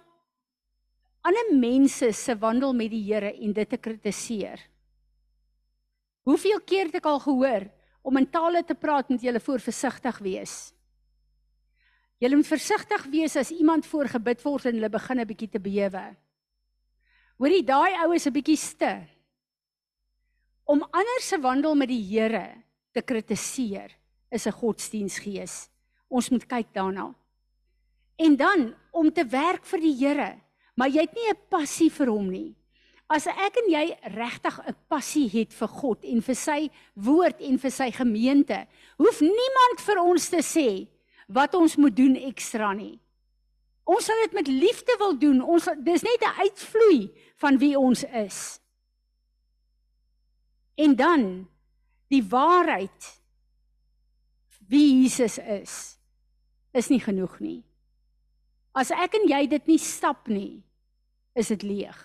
ander 1.20 1.54
mense 1.54 2.12
se 2.12 2.38
wandel 2.38 2.74
met 2.74 2.90
die 2.90 3.02
Here 3.12 3.32
en 3.32 3.52
dit 3.52 3.68
te 3.68 3.76
kritiseer. 3.76 4.60
Hoeveel 6.22 6.60
keer 6.60 6.84
het 6.84 6.94
ek 6.94 7.06
al 7.06 7.20
gehoor 7.20 7.70
om 8.02 8.16
in 8.16 8.30
tale 8.30 8.64
te 8.64 8.74
praat 8.74 9.08
moet 9.08 9.22
jy 9.22 9.40
voor 9.40 9.60
versigtig 9.60 10.18
wees. 10.18 10.74
Jy 12.18 12.34
moet 12.34 12.46
versigtig 12.46 13.04
wees 13.12 13.36
as 13.36 13.50
iemand 13.54 13.86
voor 13.86 14.08
gebid 14.10 14.42
word 14.42 14.66
en 14.66 14.74
hulle 14.74 14.90
begin 14.90 15.20
'n 15.20 15.26
bietjie 15.26 15.50
te 15.50 15.60
bewe. 15.60 16.16
Hoorie 17.38 17.62
daai 17.62 17.94
ou 18.04 18.14
is 18.14 18.26
'n 18.26 18.32
bietjie 18.32 18.56
stil 18.56 19.06
om 20.68 20.84
ander 20.92 21.20
se 21.20 21.38
wandel 21.40 21.74
met 21.74 21.88
die 21.88 22.02
Here 22.02 22.62
te 22.92 23.00
kritiseer 23.00 23.94
is 24.30 24.46
'n 24.46 24.52
godsdiensgees. 24.52 25.68
Ons 26.08 26.28
moet 26.30 26.46
kyk 26.46 26.74
daarna. 26.74 27.14
En 28.16 28.36
dan 28.36 28.74
om 28.90 29.12
te 29.12 29.24
werk 29.24 29.64
vir 29.64 29.80
die 29.80 29.96
Here, 29.96 30.40
maar 30.74 30.88
jy 30.88 31.00
het 31.00 31.14
nie 31.14 31.30
'n 31.30 31.48
passie 31.48 31.90
vir 31.90 32.06
hom 32.06 32.30
nie. 32.30 32.54
As 33.08 33.26
ek 33.26 33.56
en 33.56 33.70
jy 33.70 33.96
regtig 34.02 34.60
'n 34.66 34.76
passie 34.88 35.28
het 35.28 35.52
vir 35.52 35.68
God 35.68 36.04
en 36.04 36.20
vir 36.20 36.34
sy 36.34 36.70
woord 36.94 37.40
en 37.40 37.58
vir 37.58 37.70
sy 37.70 37.90
gemeente, 37.90 38.66
hoef 38.98 39.20
niemand 39.20 39.80
vir 39.80 39.98
ons 40.02 40.28
te 40.28 40.42
sê 40.42 40.88
wat 41.28 41.54
ons 41.54 41.76
moet 41.76 41.94
doen 41.96 42.16
ekstra 42.28 42.72
nie. 42.76 42.96
Ons 43.88 44.08
sal 44.08 44.20
dit 44.26 44.34
met 44.36 44.48
liefde 44.48 44.94
wil 45.00 45.14
doen. 45.20 45.40
Ons 45.44 45.68
dis 45.84 46.02
net 46.04 46.24
'n 46.24 46.40
uitvloei 46.44 47.12
van 47.40 47.58
wie 47.58 47.78
ons 47.78 48.04
is. 48.04 48.60
En 50.76 50.96
dan 50.96 51.48
die 52.08 52.24
waarheid 52.24 53.20
wie 54.68 55.02
Jesus 55.02 55.38
is 55.38 55.98
is 56.72 56.88
nie 56.88 57.00
genoeg 57.00 57.40
nie. 57.40 57.64
As 58.72 58.90
ek 58.90 59.14
en 59.14 59.28
jy 59.28 59.46
dit 59.46 59.66
nie 59.66 59.78
stap 59.78 60.28
nie, 60.28 60.62
is 61.34 61.48
dit 61.48 61.62
leeg. 61.62 61.96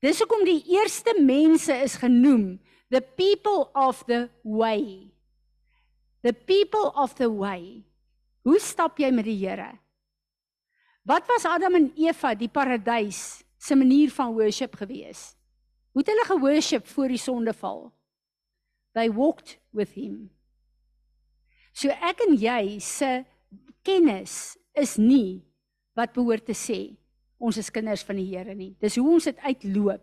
Dis 0.00 0.20
hoekom 0.22 0.44
die 0.44 0.62
eerste 0.72 1.12
mense 1.20 1.74
is 1.84 1.98
genoem 2.00 2.60
the 2.88 3.00
people 3.00 3.68
of 3.74 4.04
the 4.06 4.30
way. 4.42 5.10
The 6.22 6.32
people 6.32 6.92
of 6.94 7.14
the 7.14 7.28
way. 7.28 7.84
Hoe 8.46 8.58
stap 8.62 8.98
jy 9.00 9.10
met 9.12 9.26
die 9.28 9.38
Here? 9.40 9.74
Wat 11.04 11.26
was 11.28 11.46
Adam 11.48 11.76
en 11.76 11.88
Eva 11.98 12.34
die 12.38 12.48
paradys 12.48 13.42
se 13.60 13.76
manier 13.76 14.12
van 14.14 14.34
worship 14.36 14.76
gewees? 14.80 15.34
Hoe 15.92 16.02
het 16.04 16.12
hulle 16.12 16.26
geworship 16.28 16.86
voor 16.86 17.08
die 17.12 17.20
sondeval? 17.20 17.90
They 18.94 19.10
walked 19.12 19.58
with 19.70 19.92
him. 19.96 20.30
So 21.72 21.90
ek 21.90 22.22
en 22.26 22.36
jy 22.40 22.78
se 22.82 23.24
kennis 23.86 24.56
is 24.76 24.96
nie 25.00 25.42
wat 25.96 26.14
behoort 26.14 26.46
te 26.48 26.56
sê 26.56 26.80
ons 27.40 27.56
is 27.56 27.72
kinders 27.72 28.04
van 28.04 28.18
die 28.20 28.28
Here 28.28 28.54
nie. 28.54 28.74
Dis 28.80 28.98
hoe 29.00 29.06
ons 29.16 29.28
dit 29.28 29.38
uitloop, 29.46 30.02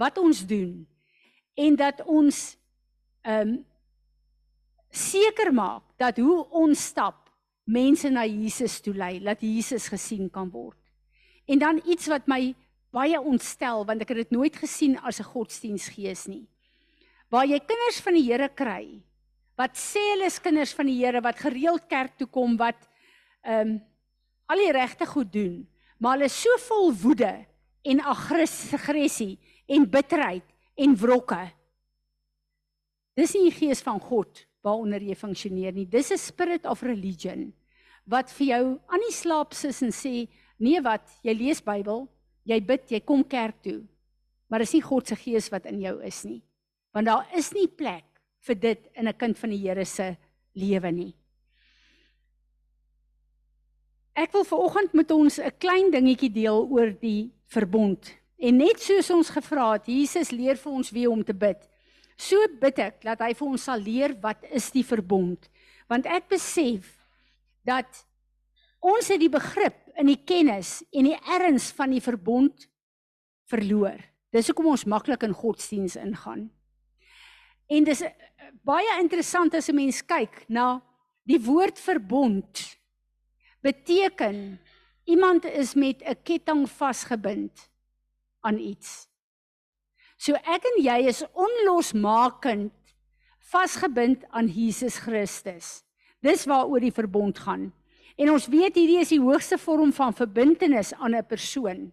wat 0.00 0.18
ons 0.20 0.42
doen 0.48 0.84
en 1.54 1.78
dat 1.78 2.02
ons 2.04 2.42
ehm 3.24 3.54
um, 3.54 3.54
seker 4.94 5.50
maak 5.50 5.82
dat 5.98 6.20
hoe 6.22 6.44
ons 6.54 6.78
stap 6.78 7.23
mense 7.64 8.10
na 8.10 8.24
Jesus 8.28 8.80
toe 8.84 8.94
lei, 8.94 9.18
dat 9.24 9.40
Jesus 9.40 9.88
gesien 9.88 10.30
kan 10.30 10.50
word. 10.52 10.78
En 11.48 11.58
dan 11.58 11.80
iets 11.84 12.08
wat 12.12 12.28
my 12.28 12.54
baie 12.94 13.18
ontstel 13.18 13.84
want 13.88 14.04
ek 14.04 14.12
het 14.12 14.22
dit 14.24 14.36
nooit 14.36 14.56
gesien 14.56 14.98
as 15.02 15.20
'n 15.20 15.30
godsdiensgees 15.32 16.26
nie. 16.26 16.46
Waar 17.30 17.46
jy 17.46 17.58
kinders 17.58 18.00
van 18.00 18.14
die 18.14 18.26
Here 18.30 18.48
kry 18.48 19.02
wat 19.56 19.76
sê 19.78 20.02
hulle 20.12 20.26
is 20.26 20.40
kinders 20.42 20.74
van 20.74 20.86
die 20.86 20.98
Here 20.98 21.20
wat 21.20 21.38
gereeld 21.38 21.88
kerk 21.88 22.18
toe 22.18 22.26
kom 22.26 22.56
wat 22.56 22.88
ehm 23.42 23.60
um, 23.60 23.82
al 24.46 24.60
die 24.60 24.72
regte 24.72 25.06
goed 25.06 25.32
doen, 25.32 25.66
maar 25.98 26.12
hulle 26.12 26.28
is 26.28 26.42
so 26.42 26.50
vol 26.68 26.92
woede 26.92 27.46
en 27.82 28.00
aggressie 28.00 29.38
en 29.66 29.90
bitterheid 29.90 30.44
en 30.76 30.96
wrokke. 30.96 31.50
Dis 33.16 33.32
nie 33.34 33.48
die 33.48 33.58
gees 33.58 33.80
van 33.80 34.00
God 34.00 34.44
waaronder 34.64 35.02
jy 35.02 35.14
funksioneer 35.14 35.74
nie. 35.76 35.86
Dis 35.86 36.10
'n 36.10 36.18
spirit 36.18 36.66
of 36.66 36.82
religion 36.82 37.52
wat 38.06 38.30
vir 38.32 38.46
jou 38.46 38.80
aan 38.88 39.00
die 39.00 39.12
slaap 39.12 39.54
sis 39.54 39.82
en 39.82 39.90
sê, 39.90 40.28
"Nee 40.58 40.80
wat, 40.80 41.08
jy 41.22 41.32
lees 41.32 41.60
Bybel, 41.60 42.08
jy 42.44 42.60
bid, 42.60 42.90
jy 42.90 43.00
kom 43.00 43.24
kerk 43.24 43.62
toe." 43.62 43.82
Maar 44.48 44.58
dis 44.58 44.72
nie 44.72 44.82
God 44.82 45.06
se 45.06 45.16
gees 45.16 45.50
wat 45.50 45.66
in 45.66 45.80
jou 45.80 46.02
is 46.02 46.24
nie. 46.24 46.42
Want 46.92 47.06
daar 47.06 47.26
is 47.36 47.52
nie 47.52 47.66
plek 47.66 48.04
vir 48.46 48.54
dit 48.54 48.90
in 48.94 49.08
'n 49.08 49.18
kind 49.18 49.38
van 49.38 49.50
die 49.50 49.58
Here 49.58 49.84
se 49.84 50.16
lewe 50.54 50.92
nie. 50.92 51.14
Ek 54.14 54.32
wil 54.32 54.44
veraloggend 54.44 54.94
met 54.94 55.10
ons 55.10 55.38
'n 55.38 55.50
klein 55.58 55.90
dingetjie 55.90 56.32
deel 56.32 56.68
oor 56.70 56.90
die 57.00 57.32
verbond. 57.46 58.12
En 58.38 58.56
net 58.56 58.80
soos 58.80 59.10
ons 59.10 59.30
gevra 59.30 59.72
het, 59.72 59.86
Jesus 59.86 60.30
leer 60.30 60.56
vir 60.56 60.72
ons 60.72 60.90
wie 60.90 61.10
om 61.10 61.24
te 61.24 61.34
bid. 61.34 61.68
So 62.16 62.36
bid 62.60 62.78
ek 62.78 63.02
dat 63.02 63.20
hy 63.20 63.32
vir 63.34 63.48
ons 63.48 63.64
sal 63.68 63.80
leer 63.82 64.14
wat 64.22 64.44
is 64.54 64.70
die 64.74 64.84
verbond. 64.86 65.48
Want 65.90 66.06
ek 66.06 66.28
besef 66.28 66.90
dat 67.66 68.04
ons 68.84 69.08
het 69.08 69.20
die 69.20 69.32
begrip 69.32 69.80
in 69.98 70.10
die 70.10 70.20
kennis 70.26 70.82
en 70.92 71.08
die 71.08 71.18
erns 71.36 71.70
van 71.74 71.94
die 71.94 72.02
verbond 72.04 72.68
verloor. 73.50 73.98
Dis 74.34 74.50
hoekom 74.50 74.72
ons 74.72 74.86
maklik 74.90 75.22
in 75.26 75.36
godsdiens 75.36 75.96
ingaan. 76.00 76.48
En 77.70 77.86
dis 77.86 78.02
eh, 78.04 78.12
baie 78.66 78.98
interessant 79.00 79.54
as 79.54 79.68
'n 79.70 79.76
mens 79.76 80.02
kyk 80.02 80.44
na 80.48 80.82
die 81.24 81.40
woord 81.40 81.78
verbond 81.78 82.78
beteken 83.62 84.60
iemand 85.04 85.44
is 85.44 85.74
met 85.74 86.02
'n 86.02 86.22
ketting 86.22 86.68
vasgebind 86.68 87.70
aan 88.40 88.58
iets. 88.58 89.08
So 90.24 90.32
ek 90.48 90.64
en 90.70 90.78
jy 90.80 90.98
is 91.10 91.20
onlosmakend 91.36 92.72
vasgebind 93.52 94.22
aan 94.32 94.48
Jesus 94.48 94.96
Christus. 95.04 95.82
Dis 96.24 96.46
waaroor 96.48 96.80
die 96.80 96.94
verbond 96.96 97.42
gaan. 97.44 97.66
En 98.16 98.30
ons 98.32 98.46
weet 98.48 98.78
hierdie 98.78 99.02
is 99.02 99.12
die 99.12 99.20
hoogste 99.20 99.58
vorm 99.60 99.92
van 99.92 100.16
verbintenis 100.16 100.94
aan 100.94 101.14
'n 101.14 101.26
persoon. 101.28 101.92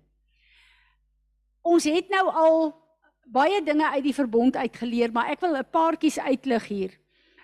Ons 1.62 1.84
het 1.84 2.08
nou 2.10 2.26
al 2.32 2.74
baie 3.26 3.62
dinge 3.64 3.88
uit 3.90 4.04
die 4.04 4.16
verbond 4.16 4.56
uitgeleer, 4.56 5.12
maar 5.12 5.30
ek 5.32 5.42
wil 5.42 5.58
'n 5.58 5.72
paartjies 5.72 6.20
uitlig 6.20 6.66
hier. 6.68 6.92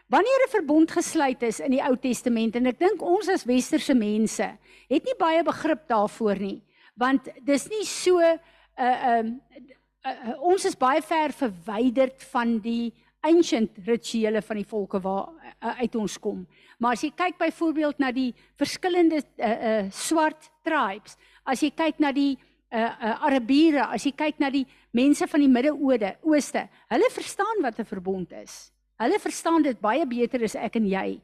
Wanneer 0.07 0.41
'n 0.45 0.55
verbond 0.55 0.91
gesluit 0.91 1.43
is 1.43 1.59
in 1.59 1.71
die 1.71 1.83
Ou 1.83 1.97
Testament 1.97 2.55
en 2.55 2.65
ek 2.65 2.79
dink 2.79 3.01
ons 3.01 3.27
as 3.27 3.43
westerse 3.43 3.93
mense 3.93 4.57
het 4.89 5.03
nie 5.03 5.15
baie 5.19 5.43
begrip 5.43 5.87
daarvoor 5.87 6.39
nie, 6.39 6.63
want 6.95 7.27
dis 7.43 7.67
nie 7.67 7.83
so 7.83 8.19
'n 8.19 8.39
uh, 8.79 9.19
um, 9.19 9.41
uh, 9.51 9.77
uh, 10.05 10.35
ons 10.39 10.65
is 10.65 10.75
baie 10.75 11.01
ver 11.01 11.31
verwyderd 11.31 12.23
van 12.31 12.57
die 12.59 12.93
ancient 13.25 13.77
rituele 13.85 14.41
van 14.41 14.59
die 14.59 14.67
volke 14.67 14.99
waar 15.01 15.29
uh, 15.33 15.79
uit 15.81 15.95
ons 15.95 16.17
kom. 16.21 16.45
Maar 16.79 16.97
as 16.97 17.03
jy 17.03 17.11
kyk 17.17 17.39
byvoorbeeld 17.41 17.99
na 17.99 18.11
die 18.15 18.29
verskillende 18.59 19.21
uh, 19.21 19.49
uh, 19.49 19.79
swart 19.91 20.49
tribes, 20.65 21.17
as 21.47 21.63
jy 21.63 21.71
kyk 21.75 21.99
na 22.03 22.11
die 22.15 22.35
uh, 22.37 22.79
uh, 22.79 23.15
Arabiere, 23.27 23.87
as 23.89 24.05
jy 24.05 24.13
kyk 24.15 24.39
na 24.43 24.51
die 24.53 24.65
mense 24.95 25.27
van 25.27 25.43
die 25.43 25.51
Midde-Ode, 25.51 26.15
Ooste, 26.27 26.67
hulle 26.93 27.09
verstaan 27.13 27.63
wat 27.65 27.79
'n 27.79 27.89
verbond 27.89 28.31
is. 28.31 28.71
Hulle 28.97 29.19
verstaan 29.19 29.63
dit 29.63 29.79
baie 29.79 30.05
beter 30.05 30.43
as 30.43 30.55
ek 30.55 30.75
en 30.75 30.87
jy. 30.87 31.19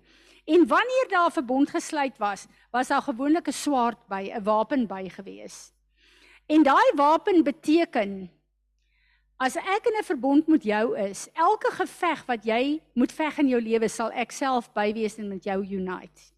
En 0.46 0.68
wanneer 0.68 1.08
daar 1.10 1.30
'n 1.30 1.38
verbond 1.40 1.70
gesluit 1.70 2.18
was, 2.18 2.48
was 2.72 2.88
daar 2.88 3.02
gewoonlik 3.02 3.48
'n 3.48 3.52
swaard 3.54 3.98
by, 4.08 4.32
'n 4.34 4.44
wapen 4.44 4.88
by 4.88 5.10
gewees. 5.10 5.72
En 6.48 6.64
daai 6.64 6.92
wapen 6.96 7.44
beteken 7.44 8.30
as 9.44 9.58
ek 9.60 9.90
in 9.92 9.98
'n 10.00 10.04
verbond 10.04 10.48
met 10.48 10.64
jou 10.64 10.98
is, 10.98 11.28
elke 11.34 11.72
geveg 11.72 12.26
wat 12.26 12.46
jy 12.46 12.82
moet 12.94 13.12
veg 13.12 13.38
in 13.38 13.48
jou 13.48 13.62
lewe 13.62 13.90
sal 13.90 14.12
ek 14.12 14.32
self 14.32 14.72
bywees 14.74 15.18
en 15.18 15.28
met 15.28 15.44
jou 15.44 15.60
unite. 15.60 16.32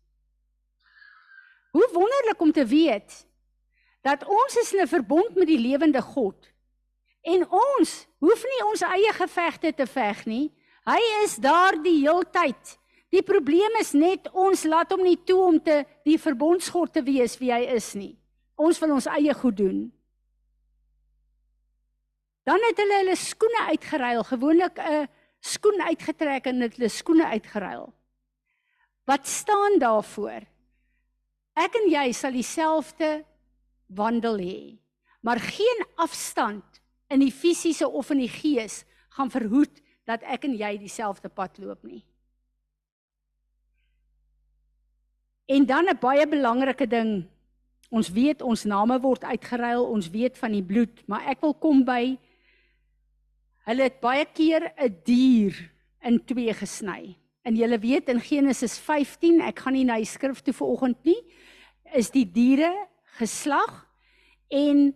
Hoe 1.72 1.90
wonderlik 1.94 2.42
om 2.42 2.52
te 2.52 2.66
weet 2.66 3.26
dat 4.02 4.26
ons 4.26 4.56
is 4.56 4.74
in 4.74 4.82
'n 4.82 4.88
verbond 4.88 5.36
met 5.36 5.48
die 5.48 5.60
lewende 5.60 6.02
God. 6.02 6.50
En 7.22 7.46
ons 7.50 8.08
hoef 8.20 8.44
nie 8.44 8.66
ons 8.66 8.82
eie 8.82 9.14
gevegte 9.14 9.74
te 9.74 9.86
veg 9.86 10.26
nie. 10.26 10.52
Hy 10.86 11.02
is 11.24 11.36
daar 11.36 11.74
die 11.84 12.00
heeltyd. 12.02 12.78
Die 13.10 13.24
probleem 13.24 13.76
is 13.80 13.94
net 13.94 14.30
ons 14.34 14.64
laat 14.64 14.92
hom 14.92 15.04
nie 15.04 15.18
toe 15.24 15.42
om 15.42 15.64
te 15.64 15.86
die 16.04 16.18
verbondsgod 16.18 16.94
te 16.94 17.04
wees 17.04 17.38
wie 17.38 17.52
hy 17.52 17.66
is 17.76 17.94
nie. 17.94 18.18
Ons 18.56 18.80
wil 18.80 18.92
ons 18.92 19.08
eie 19.08 19.34
goed 19.34 19.58
doen. 19.58 19.92
Dan 22.46 22.62
het 22.68 22.78
hulle 22.78 23.00
hulle 23.02 23.16
skoene 23.18 23.62
uitgeruil, 23.74 24.24
gewoonlik 24.24 24.78
'n 24.80 25.08
skoen 25.42 25.82
uitgetrek 25.82 26.46
en 26.46 26.62
hulle 26.62 26.90
skoene 26.90 27.26
uitgeruil. 27.26 27.94
Wat 29.06 29.28
staan 29.28 29.80
daarvoor? 29.80 30.46
Ek 31.56 31.76
en 31.76 31.90
jy 31.90 32.12
sal 32.12 32.32
dieselfde 32.32 33.26
wandel 33.88 34.38
hê, 34.38 34.78
maar 35.22 35.40
geen 35.40 35.86
afstand 35.96 36.82
in 37.08 37.20
die 37.20 37.32
fisiese 37.32 37.88
of 37.88 38.10
in 38.10 38.18
die 38.18 38.32
gees 38.32 38.84
gaan 39.10 39.32
verhoed 39.32 39.82
dat 40.06 40.22
ek 40.24 40.46
en 40.46 40.58
jy 40.58 40.78
dieselfde 40.78 41.30
pad 41.30 41.58
loop 41.58 41.84
nie. 41.84 42.04
En 45.46 45.66
dan 45.66 45.86
'n 45.90 45.98
baie 46.00 46.28
belangrike 46.28 46.88
ding. 46.88 47.30
Ons 47.90 48.10
weet 48.10 48.42
ons 48.42 48.64
name 48.64 49.00
word 49.00 49.24
uitgeruil, 49.24 49.86
ons 49.86 50.10
weet 50.10 50.38
van 50.38 50.52
die 50.52 50.64
bloed, 50.64 51.08
maar 51.08 51.22
ek 51.30 51.42
wil 51.42 51.54
kom 51.54 51.86
by 51.86 52.18
hulle 53.66 53.88
het 53.90 54.00
baie 54.02 54.26
keer 54.26 54.72
'n 54.78 55.02
dier 55.04 55.72
in 56.02 56.20
twee 56.26 56.54
gesny. 56.54 57.18
En 57.44 57.56
jy 57.56 57.80
weet 57.80 58.10
in 58.10 58.20
Genesis 58.20 58.78
15, 58.78 59.42
ek 59.42 59.60
gaan 59.60 59.74
nie 59.74 59.86
na 59.86 59.98
die 59.98 60.06
skrif 60.06 60.42
toe 60.42 60.54
vanoggend 60.54 61.04
nie, 61.04 61.22
is 61.94 62.10
die 62.10 62.26
diere 62.26 62.88
geslag 63.18 63.86
en 64.50 64.96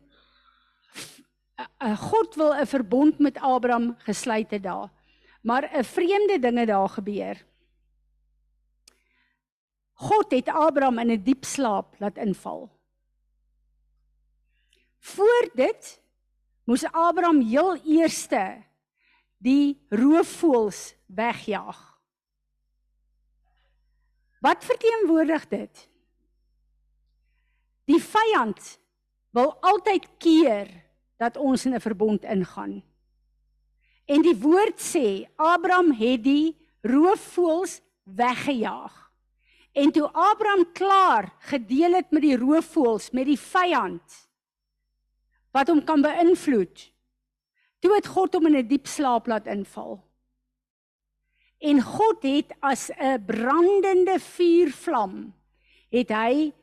God 1.79 2.35
wil 2.35 2.53
'n 2.53 2.65
verbond 2.65 3.19
met 3.19 3.37
Abraham 3.37 3.95
gesluit 4.05 4.51
het 4.51 4.63
daar. 4.63 4.89
Maar 5.41 5.69
'n 5.73 5.83
vreemde 5.83 6.39
dinge 6.39 6.65
daar 6.65 6.89
gebeur. 6.89 7.45
God 9.93 10.31
het 10.31 10.47
Abraham 10.47 10.99
in 10.99 11.11
'n 11.11 11.23
diep 11.23 11.43
slaap 11.45 11.95
laat 11.99 12.17
inval. 12.17 12.69
Voor 14.99 15.49
dit 15.53 16.01
moes 16.69 16.85
Abraham 16.93 17.41
heel 17.41 17.79
eerste 17.81 18.61
die 19.41 19.79
roofvoëls 19.89 20.93
wegjaag. 21.17 21.79
Wat 24.45 24.67
verteenwoordig 24.67 25.47
dit? 25.49 25.81
Die 27.89 27.97
vyand 27.97 28.77
wil 29.33 29.55
altyd 29.65 30.05
keer 30.21 30.69
dat 31.17 31.41
ons 31.41 31.65
in 31.65 31.73
'n 31.73 31.81
verbond 31.81 32.23
ingaan. 32.23 32.83
En 34.05 34.21
die 34.21 34.37
woord 34.37 34.77
sê 34.77 35.25
Abraham 35.35 35.91
het 35.91 36.23
die 36.23 36.57
roofvoëls 36.81 37.81
weggejaag. 38.03 39.11
En 39.73 39.91
toe 39.91 40.09
Abraham 40.13 40.71
klaar 40.71 41.33
gedeel 41.39 41.93
het 41.93 42.11
met 42.11 42.21
die 42.21 42.37
roofvoëls, 42.37 43.09
met 43.11 43.25
die 43.25 43.39
vyand 43.39 44.28
wat 45.51 45.67
hom 45.67 45.81
kan 45.83 46.01
beïnvloed, 46.01 46.91
toe 47.79 47.95
het 47.95 48.07
God 48.07 48.33
hom 48.33 48.47
in 48.47 48.57
'n 48.57 48.67
diep 48.67 48.87
slaap 48.87 49.27
laat 49.27 49.47
inval. 49.47 50.03
En 51.59 51.81
God 51.81 52.23
het 52.23 52.53
as 52.61 52.91
'n 52.91 53.25
brandende 53.25 54.19
vuurvlam 54.19 55.33
het 55.91 56.09
hy 56.09 56.53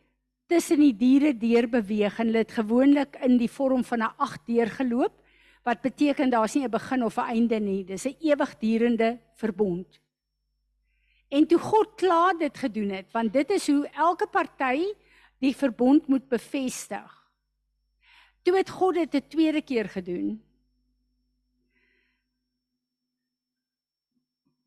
tussen 0.47 0.81
die 0.81 0.97
diere 0.97 1.35
deur 1.37 1.69
beweeg 1.69 2.19
en 2.19 2.33
dit 2.33 2.53
gewoonlik 2.53 3.17
in 3.27 3.37
die 3.39 3.51
vorm 3.51 3.85
van 3.85 4.03
'n 4.03 4.15
ag 4.17 4.39
deur 4.47 4.67
geloop 4.67 5.13
wat 5.65 5.83
beteken 5.83 6.31
daar's 6.31 6.55
nie 6.55 6.65
'n 6.65 6.71
begin 6.71 7.05
of 7.05 7.19
'n 7.19 7.31
einde 7.35 7.61
nie 7.61 7.85
dis 7.85 8.07
'n 8.07 8.17
ewigdurende 8.21 9.19
verbond. 9.35 10.01
En 11.29 11.47
toe 11.47 11.59
God 11.59 11.95
klaar 11.97 12.39
dit 12.39 12.59
gedoen 12.59 12.91
het 12.91 13.13
want 13.13 13.33
dit 13.33 13.51
is 13.51 13.67
hoe 13.67 13.89
elke 13.89 14.27
party 14.27 14.85
die 15.39 15.57
verbond 15.57 16.07
moet 16.07 16.29
bevestig 16.29 17.26
toe 18.47 18.57
het 18.57 18.71
God 18.71 18.95
dit 18.95 19.15
'n 19.15 19.29
tweede 19.29 19.63
keer 19.63 19.89
gedoen 19.91 20.37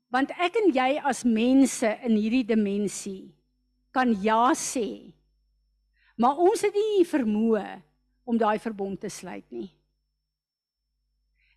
Want 0.09 0.31
ek 0.41 0.57
en 0.57 0.71
jy 0.73 0.97
as 1.05 1.21
mense 1.23 1.89
in 2.05 2.15
hierdie 2.17 2.45
dimensie 2.49 3.29
kan 3.93 4.15
ja 4.23 4.49
sê. 4.57 5.13
Maar 6.17 6.41
ons 6.41 6.63
het 6.65 6.73
nie 6.73 7.05
vermoë 7.05 7.65
om 8.29 8.37
daai 8.37 8.57
verbond 8.61 8.99
te 9.01 9.09
sluit 9.09 9.45
nie. 9.53 9.69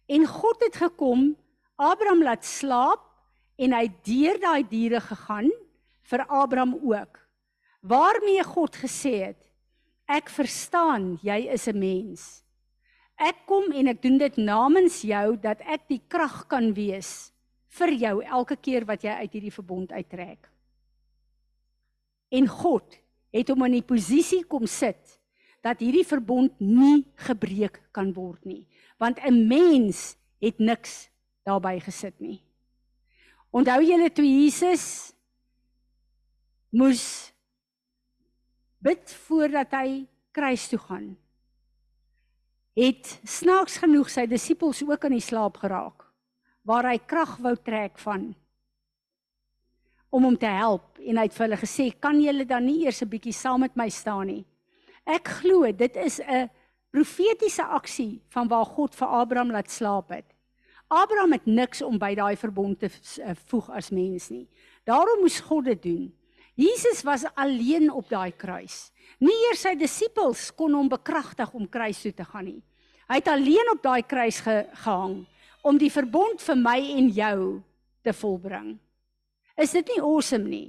En 0.08 0.26
God 0.28 0.61
het 0.66 0.76
gekom, 0.76 1.32
Abraham 1.80 2.22
laat 2.26 2.44
slaap 2.44 3.08
en 3.56 3.72
hy 3.72 3.87
deur 4.04 4.40
daai 4.40 4.62
diere 4.68 5.00
gegaan 5.00 5.48
vir 6.11 6.24
Abraham 6.28 6.76
ook. 6.76 7.18
Waarmee 7.80 8.44
God 8.44 8.76
gesê 8.76 9.14
het: 9.32 9.48
Ek 10.08 10.28
verstaan 10.30 11.18
jy 11.22 11.48
is 11.52 11.68
'n 11.68 11.78
mens. 11.78 12.42
Ek 13.18 13.46
kom 13.46 13.72
en 13.72 13.88
ek 13.88 14.02
doen 14.02 14.18
dit 14.18 14.36
namens 14.36 15.02
jou 15.02 15.36
dat 15.36 15.60
ek 15.60 15.88
die 15.88 16.02
krag 16.08 16.48
kan 16.48 16.72
wees 16.74 17.32
vir 17.68 17.92
jou 17.92 18.22
elke 18.22 18.56
keer 18.56 18.84
wat 18.84 19.04
jy 19.04 19.10
uit 19.10 19.32
hierdie 19.32 19.54
verbond 19.54 19.92
uittrek. 19.92 20.48
En 22.32 22.48
God 22.48 22.98
het 23.32 23.48
hom 23.48 23.64
in 23.64 23.72
die 23.72 23.86
posisie 23.86 24.42
kom 24.44 24.66
sit 24.66 25.18
dat 25.62 25.80
hierdie 25.80 26.04
verbond 26.04 26.52
nie 26.58 27.04
gebreek 27.28 27.78
kan 27.92 28.12
word 28.12 28.44
nie, 28.44 28.66
want 28.98 29.18
'n 29.22 29.46
mens 29.48 30.16
het 30.40 30.58
niks 30.58 31.08
daarbey 31.44 31.80
gesit 31.80 32.18
nie. 32.20 32.42
Onthou 33.52 33.82
julle 33.84 34.10
toe 34.10 34.24
Jesus 34.24 35.12
moes 36.70 37.31
bid 38.82 39.12
voordat 39.26 39.74
hy 39.78 40.04
kruis 40.34 40.68
toe 40.68 40.80
gaan. 40.82 41.10
Het 42.76 43.18
snaaks 43.28 43.76
genoeg 43.82 44.10
sy 44.10 44.26
disippels 44.26 44.82
ook 44.86 45.04
aan 45.04 45.18
die 45.18 45.24
slaap 45.24 45.60
geraak 45.62 46.08
waar 46.62 46.86
hy 46.86 46.98
krag 47.10 47.36
wou 47.42 47.56
trek 47.58 47.98
van 47.98 48.30
om 50.12 50.26
hom 50.28 50.36
te 50.38 50.46
help. 50.46 51.00
En 51.00 51.18
hy 51.18 51.24
het 51.26 51.34
vir 51.34 51.46
hulle 51.46 51.58
gesê 51.58 51.86
kan 51.98 52.18
julle 52.20 52.44
dan 52.46 52.66
nie 52.66 52.84
eers 52.84 53.02
'n 53.02 53.08
bietjie 53.08 53.32
saam 53.32 53.60
met 53.60 53.76
my 53.76 53.88
staan 53.88 54.26
nie? 54.26 54.44
Ek 55.06 55.28
glo 55.40 55.72
dit 55.72 55.96
is 55.96 56.20
'n 56.20 56.50
profetiese 56.90 57.64
aksie 57.64 58.20
van 58.28 58.48
waar 58.48 58.66
God 58.66 58.94
vir 58.94 59.08
Abraham 59.08 59.50
laat 59.50 59.70
slaap 59.70 60.10
het. 60.10 60.26
Abraham 60.88 61.32
het 61.32 61.46
niks 61.46 61.82
om 61.82 61.98
by 61.98 62.14
daai 62.14 62.36
verbond 62.36 62.78
te 62.78 62.90
eh, 63.22 63.34
voeg 63.48 63.70
as 63.70 63.90
mens 63.90 64.28
nie. 64.30 64.48
Daarom 64.84 65.20
moes 65.20 65.40
God 65.40 65.64
dit 65.64 65.82
doen 65.82 66.12
Jesus 66.54 67.02
was 67.02 67.24
alleen 67.34 67.90
op 67.90 68.08
daai 68.08 68.32
kruis 68.32 68.90
nie 69.18 69.36
eers 69.48 69.62
sy 69.62 69.74
disippels 69.78 70.50
kon 70.56 70.74
hom 70.74 70.88
bekragtig 70.88 71.54
om 71.54 71.68
kruis 71.68 72.02
toe 72.02 72.12
te 72.12 72.24
gaan 72.24 72.44
nie 72.44 72.62
hy 73.08 73.20
het 73.20 73.28
alleen 73.28 73.72
op 73.72 73.82
daai 73.82 74.02
kruis 74.02 74.40
ge, 74.40 74.66
gehang 74.84 75.22
om 75.62 75.78
die 75.78 75.90
verbond 75.90 76.42
vir 76.42 76.58
my 76.58 76.78
en 76.98 77.08
jou 77.14 77.42
te 78.02 78.12
volbring. 78.12 78.74
Is 79.58 79.74
dit 79.76 79.92
nie 79.94 80.00
awesome 80.02 80.48
nie? 80.48 80.68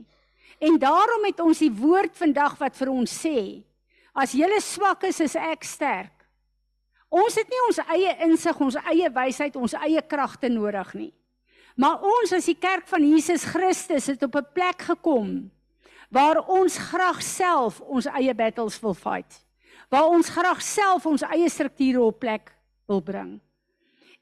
En 0.61 0.77
daarom 0.79 1.25
het 1.27 1.41
ons 1.43 1.63
die 1.63 1.71
woord 1.73 2.13
vandag 2.15 2.55
wat 2.61 2.77
vir 2.77 2.91
ons 2.93 3.13
sê, 3.23 3.63
as 4.13 4.35
jy 4.37 4.47
swak 4.61 5.03
is, 5.09 5.19
is 5.25 5.35
ek 5.35 5.65
sterk. 5.65 6.13
Ons 7.13 7.35
het 7.37 7.49
nie 7.49 7.61
ons 7.67 7.79
eie 7.93 8.13
insig, 8.25 8.61
ons 8.61 8.77
eie 8.89 9.09
wysheid, 9.13 9.57
ons 9.57 9.75
eie 9.81 10.01
kragte 10.01 10.49
nodig 10.49 10.93
nie. 10.97 11.11
Maar 11.77 12.05
ons 12.05 12.33
as 12.37 12.45
die 12.45 12.57
kerk 12.57 12.85
van 12.89 13.05
Jesus 13.05 13.45
Christus 13.49 14.07
het 14.13 14.23
op 14.23 14.35
'n 14.35 14.45
plek 14.53 14.81
gekom 14.81 15.49
waar 16.13 16.43
ons 16.45 16.77
graag 16.77 17.21
self 17.25 17.79
ons 17.81 18.05
eie 18.19 18.33
battles 18.37 18.77
wil 18.83 18.93
fight. 18.93 19.39
Waar 19.89 20.11
ons 20.13 20.29
graag 20.29 20.61
self 20.61 21.07
ons 21.09 21.25
eie 21.33 21.49
strukture 21.49 22.01
op 22.05 22.19
plek 22.21 22.51
wil 22.89 23.01
bring. 23.01 23.39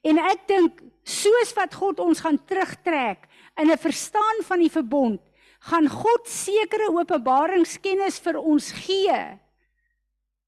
En 0.02 0.18
ek 0.32 0.48
dink 0.50 0.80
soos 1.04 1.52
wat 1.58 1.76
God 1.76 2.00
ons 2.00 2.24
gaan 2.24 2.40
terugtrek 2.48 3.28
in 3.60 3.70
'n 3.70 3.78
verstaan 3.78 4.44
van 4.48 4.60
die 4.60 4.72
verbond, 4.72 5.22
gaan 5.60 5.88
God 5.88 6.28
sekere 6.28 6.90
openbaringskennis 6.90 8.20
vir 8.20 8.40
ons 8.40 8.72
gee 8.72 9.40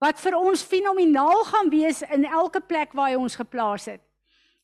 wat 0.02 0.20
vir 0.20 0.36
ons 0.36 0.64
fenomenaal 0.64 1.44
gaan 1.48 1.70
wees 1.70 2.02
in 2.02 2.26
elke 2.26 2.60
plek 2.60 2.92
waar 2.94 3.10
hy 3.10 3.16
ons 3.16 3.36
geplaas 3.36 3.86
het. 3.86 4.02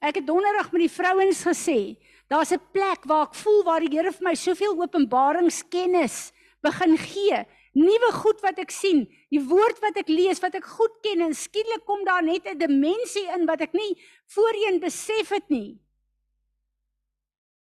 Ek 0.02 0.16
het 0.16 0.28
donderdag 0.28 0.72
met 0.72 0.82
die 0.82 0.92
vrouens 0.92 1.44
gesê, 1.44 1.96
daar's 2.28 2.52
'n 2.52 2.60
plek 2.72 3.06
waar 3.06 3.28
ek 3.28 3.36
voel 3.36 3.64
waar 3.64 3.80
die 3.80 3.96
Here 3.96 4.12
vir 4.12 4.24
my 4.24 4.36
soveel 4.36 4.82
openbaringskennis 4.82 6.34
begin 6.66 6.98
gee 6.98 7.46
nuwe 7.78 8.12
goed 8.18 8.42
wat 8.42 8.58
ek 8.60 8.72
sien, 8.74 9.04
die 9.30 9.42
woord 9.46 9.78
wat 9.84 10.00
ek 10.02 10.10
lees, 10.10 10.42
wat 10.42 10.56
ek 10.58 10.66
goed 10.66 10.96
ken 11.06 11.22
en 11.28 11.36
skielik 11.38 11.86
kom 11.86 12.02
daar 12.06 12.24
net 12.24 12.48
'n 12.48 12.58
dimensie 12.58 13.28
in 13.36 13.46
wat 13.46 13.62
ek 13.62 13.74
nie 13.74 13.96
voorheen 14.28 14.80
besef 14.80 15.30
het 15.30 15.50
nie. 15.50 15.78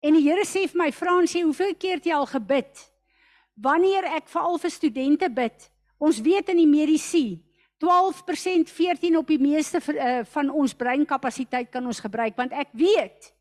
En 0.03 0.12
die 0.12 0.29
Here 0.29 0.44
sê 0.44 0.68
vir 0.68 0.77
my, 0.77 0.92
Fransie, 0.92 1.44
hoeveel 1.44 1.75
keer 1.75 1.97
het 1.97 2.05
jy 2.05 2.12
al 2.12 2.27
gebid? 2.27 2.90
Wanneer 3.57 4.05
ek 4.05 4.29
veral 4.29 4.59
vir 4.59 4.70
studente 4.70 5.31
bid, 5.31 5.70
ons 5.99 6.20
weet 6.20 6.49
in 6.49 6.57
die 6.57 6.66
medisyne 6.66 7.40
12% 7.85 8.70
14 8.70 9.16
op 9.16 9.29
die 9.29 9.38
meeste 9.38 9.81
uh, 9.81 10.20
van 10.25 10.51
ons 10.51 10.75
breinkapasiteit 10.75 11.70
kan 11.70 11.87
ons 11.87 12.01
gebruik 12.01 12.37
want 12.37 12.53
ek 12.53 12.70
weet 12.73 13.33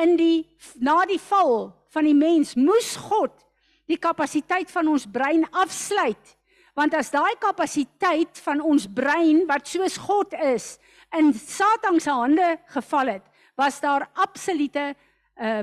in 0.00 0.16
die 0.18 0.48
na 0.82 1.04
die 1.08 1.20
val 1.30 1.70
van 1.94 2.06
die 2.08 2.16
mens 2.16 2.56
moes 2.58 2.96
God 3.08 3.32
die 3.90 4.00
kapasiteit 4.00 4.70
van 4.70 4.88
ons 4.88 5.06
brein 5.10 5.44
afsluit. 5.50 6.36
Want 6.78 6.94
as 6.94 7.10
daai 7.10 7.34
kapasiteit 7.42 8.38
van 8.44 8.62
ons 8.62 8.86
brein 8.86 9.44
wat 9.48 9.66
soos 9.68 9.98
God 9.98 10.34
is 10.54 10.78
in 11.18 11.32
Satan 11.34 11.98
se 12.00 12.10
hande 12.14 12.54
geval 12.70 13.16
het, 13.16 13.26
was 13.58 13.80
daar 13.82 14.08
absolute 14.14 14.94
uh 15.40 15.62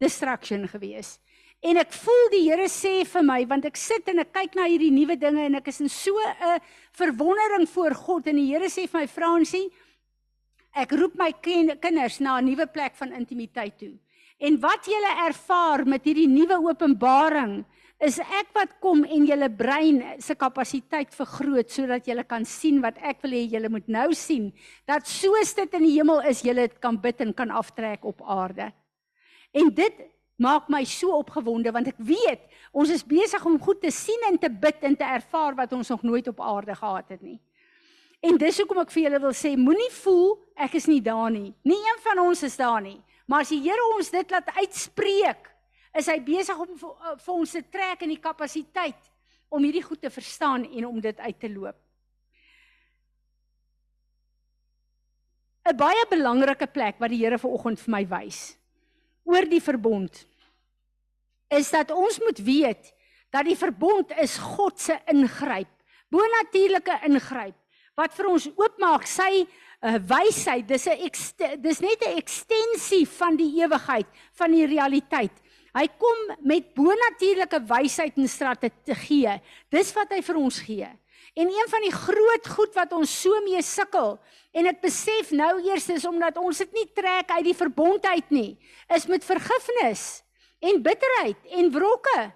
destruction 0.00 0.64
gewees. 0.64 1.18
En 1.60 1.76
ek 1.76 1.90
voel 1.92 2.30
die 2.32 2.46
Here 2.46 2.68
sê 2.72 3.02
vir 3.04 3.24
my 3.24 3.42
want 3.48 3.66
ek 3.68 3.76
sit 3.76 4.06
en 4.08 4.22
ek 4.22 4.30
kyk 4.32 4.54
na 4.56 4.64
hierdie 4.64 4.92
nuwe 4.94 5.16
dinge 5.20 5.42
en 5.44 5.58
ek 5.58 5.68
is 5.68 5.82
in 5.84 5.92
so 5.92 6.16
'n 6.16 6.56
verwondering 6.96 7.68
voor 7.68 7.94
God 7.94 8.26
en 8.32 8.40
die 8.40 8.48
Here 8.48 8.70
sê 8.72 8.88
vir 8.88 9.00
my 9.00 9.06
Fransie 9.06 9.68
ek 10.72 10.92
roep 10.96 11.18
my 11.20 11.32
kinders 11.36 12.20
na 12.20 12.38
'n 12.38 12.46
nuwe 12.48 12.66
plek 12.66 12.96
van 12.96 13.12
intimiteit 13.12 13.76
toe. 13.78 13.98
En 14.40 14.56
wat 14.60 14.86
jy 14.88 14.98
ervaar 15.26 15.84
met 15.84 16.06
hierdie 16.08 16.28
nuwe 16.30 16.56
openbaring 16.70 17.58
is 18.00 18.16
ek 18.22 18.54
wat 18.56 18.78
kom 18.80 19.02
en 19.04 19.26
julle 19.28 19.50
brein 19.52 19.98
se 20.24 20.32
kapasiteit 20.40 21.12
vergroot 21.12 21.68
sodat 21.68 22.06
julle 22.08 22.24
kan 22.24 22.46
sien 22.48 22.78
wat 22.80 22.96
ek 23.04 23.20
wil 23.26 23.36
hê 23.36 23.42
julle 23.52 23.68
moet 23.68 23.90
nou 23.92 24.06
sien 24.16 24.48
dat 24.88 25.04
soos 25.04 25.52
dit 25.58 25.76
in 25.76 25.84
die 25.84 25.98
hemel 25.98 26.22
is 26.30 26.40
julle 26.46 26.64
dit 26.70 26.78
kan 26.80 26.96
bid 26.96 27.20
en 27.20 27.34
kan 27.36 27.52
aftrek 27.52 28.06
op 28.08 28.24
aarde. 28.24 28.70
En 29.52 29.68
dit 29.68 30.00
maak 30.40 30.72
my 30.72 30.86
so 30.88 31.18
opgewonde 31.20 31.68
want 31.76 31.92
ek 31.92 32.00
weet 32.00 32.40
ons 32.72 32.88
is 32.88 33.04
besig 33.04 33.44
om 33.44 33.60
goed 33.60 33.82
te 33.84 33.92
sien 33.92 34.24
en 34.30 34.40
te 34.40 34.48
bid 34.48 34.88
en 34.88 34.96
te 34.96 35.04
ervaar 35.04 35.58
wat 35.60 35.76
ons 35.76 35.92
nog 35.92 36.06
nooit 36.08 36.32
op 36.32 36.40
aarde 36.40 36.78
gehad 36.80 37.12
het 37.12 37.20
nie. 37.20 37.36
En 38.24 38.40
dis 38.40 38.56
hoekom 38.60 38.80
ek 38.80 38.96
vir 38.96 39.04
julle 39.10 39.20
wil 39.20 39.36
sê 39.36 39.52
moenie 39.60 39.92
voel 40.00 40.38
ek 40.56 40.80
is 40.80 40.88
nie 40.88 41.02
daar 41.04 41.28
nie. 41.28 41.52
Nie 41.68 41.76
een 41.76 42.00
van 42.08 42.24
ons 42.24 42.48
is 42.48 42.56
daar 42.56 42.80
nie. 42.80 42.96
Maar 43.30 43.44
as 43.46 43.52
die 43.54 43.62
Here 43.62 43.84
ons 43.94 44.10
dit 44.10 44.32
laat 44.34 44.48
uitspreek, 44.58 45.46
is 45.94 46.08
hy 46.10 46.18
besig 46.26 46.58
om 46.58 46.72
vir, 46.78 46.90
uh, 46.90 47.14
vir 47.22 47.36
ons 47.36 47.52
te 47.54 47.62
trek 47.70 48.02
in 48.02 48.10
die 48.14 48.22
kapasiteit 48.22 49.06
om 49.50 49.62
hierdie 49.62 49.84
goed 49.84 50.02
te 50.02 50.10
verstaan 50.10 50.64
en 50.66 50.88
om 50.88 50.98
dit 51.02 51.22
uit 51.22 51.38
te 51.38 51.50
loop. 51.50 51.78
'n 55.70 55.76
Baie 55.76 56.06
belangrike 56.10 56.66
plek 56.66 56.98
wat 56.98 57.10
die 57.12 57.20
Here 57.22 57.38
vanoggend 57.38 57.78
vir 57.78 57.92
my 57.94 58.04
wys 58.08 58.56
oor 59.28 59.46
die 59.46 59.62
verbond 59.62 60.24
is 61.50 61.70
dat 61.70 61.90
ons 61.90 62.18
moet 62.18 62.38
weet 62.38 62.90
dat 63.30 63.44
die 63.46 63.58
verbond 63.58 64.10
is 64.18 64.38
God 64.38 64.80
se 64.80 64.96
ingryp, 65.06 65.70
bonatuurlike 66.10 66.96
ingryp 67.06 67.54
wat 67.94 68.14
vir 68.16 68.30
ons 68.30 68.48
oopmaak 68.56 69.06
sy 69.06 69.46
uh, 69.82 69.98
wysheid. 70.06 70.68
Dis 70.68 70.86
'n 70.86 71.60
dis 71.60 71.80
net 71.80 72.00
'n 72.04 72.16
ekstensie 72.16 73.06
van 73.08 73.36
die 73.36 73.62
ewigheid, 73.62 74.06
van 74.32 74.50
die 74.50 74.66
realiteit. 74.66 75.32
Hy 75.72 75.86
kom 75.98 76.36
met 76.42 76.74
bonatuurlike 76.74 77.60
wysheid 77.66 78.16
en 78.16 78.28
strategie. 78.28 79.40
Dis 79.70 79.92
wat 79.94 80.10
hy 80.10 80.22
vir 80.22 80.36
ons 80.36 80.58
gee. 80.58 80.88
En 81.34 81.46
een 81.46 81.68
van 81.70 81.84
die 81.86 81.94
groot 81.94 82.48
goed 82.48 82.74
wat 82.74 82.92
ons 82.92 83.10
so 83.22 83.40
mee 83.44 83.62
sukkel 83.62 84.18
en 84.52 84.66
ek 84.66 84.80
besef 84.82 85.30
nou 85.30 85.60
eers 85.62 85.86
is 85.88 86.04
omdat 86.04 86.36
ons 86.36 86.58
dit 86.58 86.72
nie 86.72 86.88
trek 86.90 87.30
uit 87.30 87.44
die 87.44 87.54
verbond 87.54 88.04
uit 88.04 88.30
nie, 88.30 88.58
is 88.90 89.06
met 89.06 89.24
vergifnis 89.24 90.24
en 90.58 90.82
bitterheid 90.82 91.38
en 91.54 91.70
wrokke. 91.70 92.32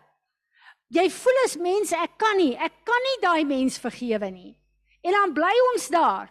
Jy 0.94 1.08
voel 1.10 1.40
as 1.44 1.56
mens 1.58 1.92
ek 1.96 2.14
kan 2.22 2.38
nie, 2.38 2.54
ek 2.54 2.84
kan 2.86 3.02
nie 3.08 3.18
daai 3.24 3.44
mens 3.48 3.80
vergewe 3.82 4.30
nie. 4.30 4.54
En 5.02 5.12
dan 5.12 5.34
bly 5.34 5.54
ons 5.72 5.88
daar. 5.90 6.30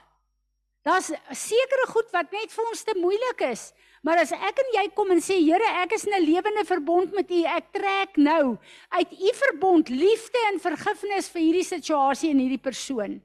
Daar's 0.83 1.07
sekere 1.31 1.85
goed 1.87 2.09
wat 2.11 2.31
net 2.35 2.51
vir 2.51 2.67
ons 2.67 2.83
te 2.83 2.95
moeilik 2.99 3.41
is. 3.47 3.71
Maar 4.03 4.19
as 4.25 4.33
ek 4.35 4.57
en 4.59 4.71
jy 4.75 4.83
kom 4.91 5.13
en 5.15 5.21
sê 5.23 5.37
Here, 5.39 5.69
ek 5.79 5.95
is 5.95 6.03
in 6.03 6.13
'n 6.13 6.25
lewende 6.27 6.65
verbond 6.67 7.13
met 7.15 7.31
U, 7.31 7.43
ek 7.43 7.71
trek 7.71 8.17
nou 8.17 8.57
uit 8.89 9.11
U 9.11 9.29
verbond 9.33 9.89
liefde 9.89 10.39
en 10.51 10.59
vergifnis 10.59 11.29
vir 11.31 11.41
hierdie 11.41 11.63
situasie 11.63 12.31
en 12.31 12.39
hierdie 12.39 12.59
persoon. 12.59 13.21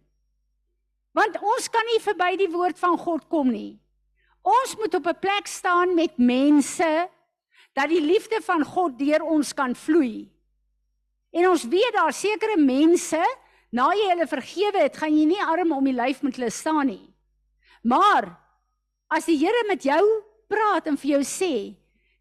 Want 1.12 1.34
ons 1.42 1.68
kan 1.68 1.82
nie 1.90 2.00
verby 2.00 2.36
die 2.36 2.52
woord 2.54 2.78
van 2.78 2.96
God 2.96 3.28
kom 3.28 3.50
nie. 3.50 3.78
Ons 4.44 4.76
moet 4.76 4.94
op 4.94 5.06
'n 5.06 5.18
plek 5.18 5.46
staan 5.46 5.94
met 5.94 6.16
mense 6.16 7.10
dat 7.74 7.88
die 7.88 8.00
liefde 8.00 8.40
van 8.42 8.64
God 8.64 8.98
deur 8.98 9.22
ons 9.22 9.52
kan 9.52 9.74
vloei. 9.74 10.30
En 11.32 11.48
ons 11.48 11.64
weet 11.64 11.92
daar 11.92 12.12
sekere 12.12 12.56
mense, 12.56 13.20
na 13.70 13.92
jy 13.92 14.08
hulle 14.10 14.26
vergewe 14.26 14.78
het, 14.78 14.96
gaan 14.96 15.12
jy 15.12 15.26
nie 15.26 15.42
arm 15.42 15.72
om 15.72 15.84
die 15.84 15.92
lyf 15.92 16.22
met 16.22 16.36
hulle 16.36 16.50
staan 16.50 16.86
nie. 16.86 17.08
Maar 17.88 18.28
as 19.08 19.28
die 19.28 19.38
Here 19.40 19.64
met 19.68 19.84
jou 19.86 20.02
praat 20.50 20.88
en 20.90 20.98
vir 21.00 21.16
jou 21.16 21.22
sê, 21.24 21.52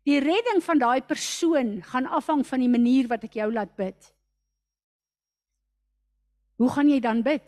die 0.08 0.20
redding 0.24 0.62
van 0.64 0.80
daai 0.80 1.02
persoon 1.04 1.82
gaan 1.84 2.08
afhang 2.08 2.46
van 2.48 2.64
die 2.64 2.72
manier 2.72 3.10
wat 3.12 3.26
ek 3.28 3.36
jou 3.42 3.50
laat 3.52 3.74
bid. 3.80 3.98
Hoe 6.58 6.70
gaan 6.72 6.90
jy 6.90 7.02
dan 7.04 7.20
bid? 7.26 7.44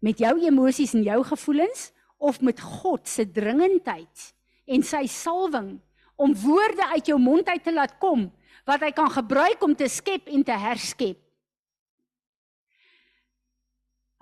Met 0.00 0.20
jou 0.20 0.32
emosies 0.40 0.94
en 0.96 1.04
jou 1.04 1.20
gevoelens 1.28 1.90
of 2.18 2.40
met 2.40 2.60
God 2.60 3.04
se 3.08 3.26
dringendheid 3.28 4.30
en 4.64 4.84
sy 4.86 5.04
salwing 5.10 5.76
om 6.16 6.32
woorde 6.40 6.88
uit 6.94 7.12
jou 7.12 7.18
mond 7.20 7.48
uit 7.48 7.64
te 7.64 7.74
laat 7.74 7.98
kom 8.00 8.30
wat 8.64 8.80
hy 8.80 8.90
kan 8.96 9.10
gebruik 9.12 9.60
om 9.66 9.76
te 9.76 9.90
skep 9.92 10.30
en 10.32 10.44
te 10.46 10.56
herskep? 10.56 11.23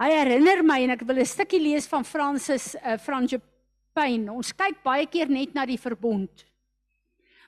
Hy 0.00 0.08
herinner 0.10 0.62
my 0.64 0.80
en 0.82 0.94
ek 0.96 1.04
wil 1.06 1.20
'n 1.20 1.26
stukkie 1.28 1.60
lees 1.60 1.86
van 1.86 2.04
Francis 2.04 2.74
uh, 2.76 2.96
Franje 2.96 3.40
pyn. 3.94 4.28
Ons 4.30 4.52
kyk 4.52 4.82
baie 4.82 5.06
keer 5.06 5.28
net 5.28 5.54
na 5.54 5.66
die 5.66 5.78
verbond. 5.78 6.44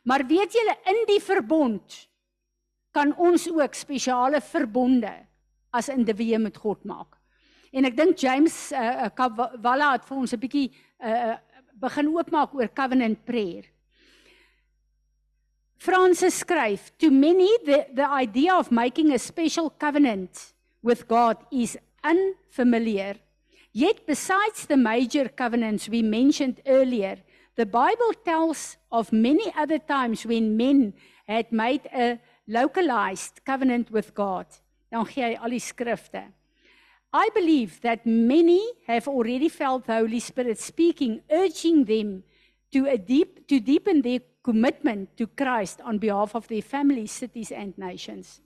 Maar 0.05 0.27
weet 0.29 0.53
julle 0.53 0.77
in 0.87 1.05
die 1.09 1.21
verbond 1.21 2.09
kan 2.93 3.15
ons 3.17 3.49
ook 3.49 3.75
spesiale 3.75 4.41
verbonde 4.41 5.13
as 5.73 5.89
individue 5.89 6.39
met 6.39 6.57
God 6.57 6.85
maak. 6.85 7.17
En 7.75 7.85
ek 7.89 7.97
dink 7.97 8.21
James 8.21 8.71
uh, 8.73 9.09
Kavala 9.17 9.95
het 9.97 10.05
vir 10.07 10.17
ons 10.17 10.33
'n 10.33 10.41
bietjie 10.41 10.69
uh, 11.03 11.35
begin 11.81 12.13
oopmaak 12.15 12.55
oor 12.55 12.69
covenant 12.69 13.25
prayer. 13.25 13.65
Francis 15.79 16.39
skryf, 16.39 16.93
"To 16.99 17.11
many 17.11 17.51
the 17.65 17.87
the 17.93 18.07
idea 18.23 18.55
of 18.57 18.71
making 18.71 19.13
a 19.13 19.19
special 19.19 19.71
covenant 19.71 20.55
with 20.83 21.09
God 21.09 21.37
is 21.51 21.77
unfamiliar 22.05 23.17
Yet, 23.77 24.07
besides 24.07 24.67
the 24.67 24.77
major 24.77 25.29
covenants 25.29 25.89
we 25.89 26.01
mentioned 26.01 26.61
earlier, 26.65 27.17
the 27.57 27.67
Bible 27.67 28.15
tells 28.25 28.77
of 28.93 29.13
many 29.13 29.53
other 29.57 29.81
times 29.81 30.25
when 30.25 30.57
men 30.57 30.95
had 31.27 31.51
made 31.51 31.87
a 31.87 32.21
localized 32.47 33.45
covenant 33.45 33.91
with 33.91 34.15
God. 34.15 34.47
Dan 34.93 35.05
gee 35.11 35.23
hy 35.23 35.35
al 35.35 35.51
die 35.51 35.59
skrifte. 35.59 36.23
I 37.13 37.31
believe 37.35 37.81
that 37.83 38.07
many 38.07 38.63
have 38.87 39.09
already 39.09 39.49
felt 39.49 39.87
the 39.87 39.99
Holy 39.99 40.21
Spirit 40.21 40.61
speaking, 40.61 41.21
urging 41.29 41.85
them 41.85 42.23
to 42.71 42.87
a 42.87 42.97
deep 42.97 43.49
to 43.49 43.59
deepen 43.59 44.03
their 44.03 44.21
commitment 44.43 45.17
to 45.17 45.27
Christ 45.27 45.81
on 45.83 45.99
behalf 45.99 46.37
of 46.37 46.47
their 46.47 46.63
families, 46.63 47.11
cities 47.11 47.51
and 47.51 47.75
nations. 47.77 48.41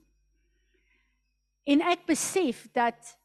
En 1.69 1.85
ek 1.85 2.07
besef 2.09 2.65
dat 2.73 3.18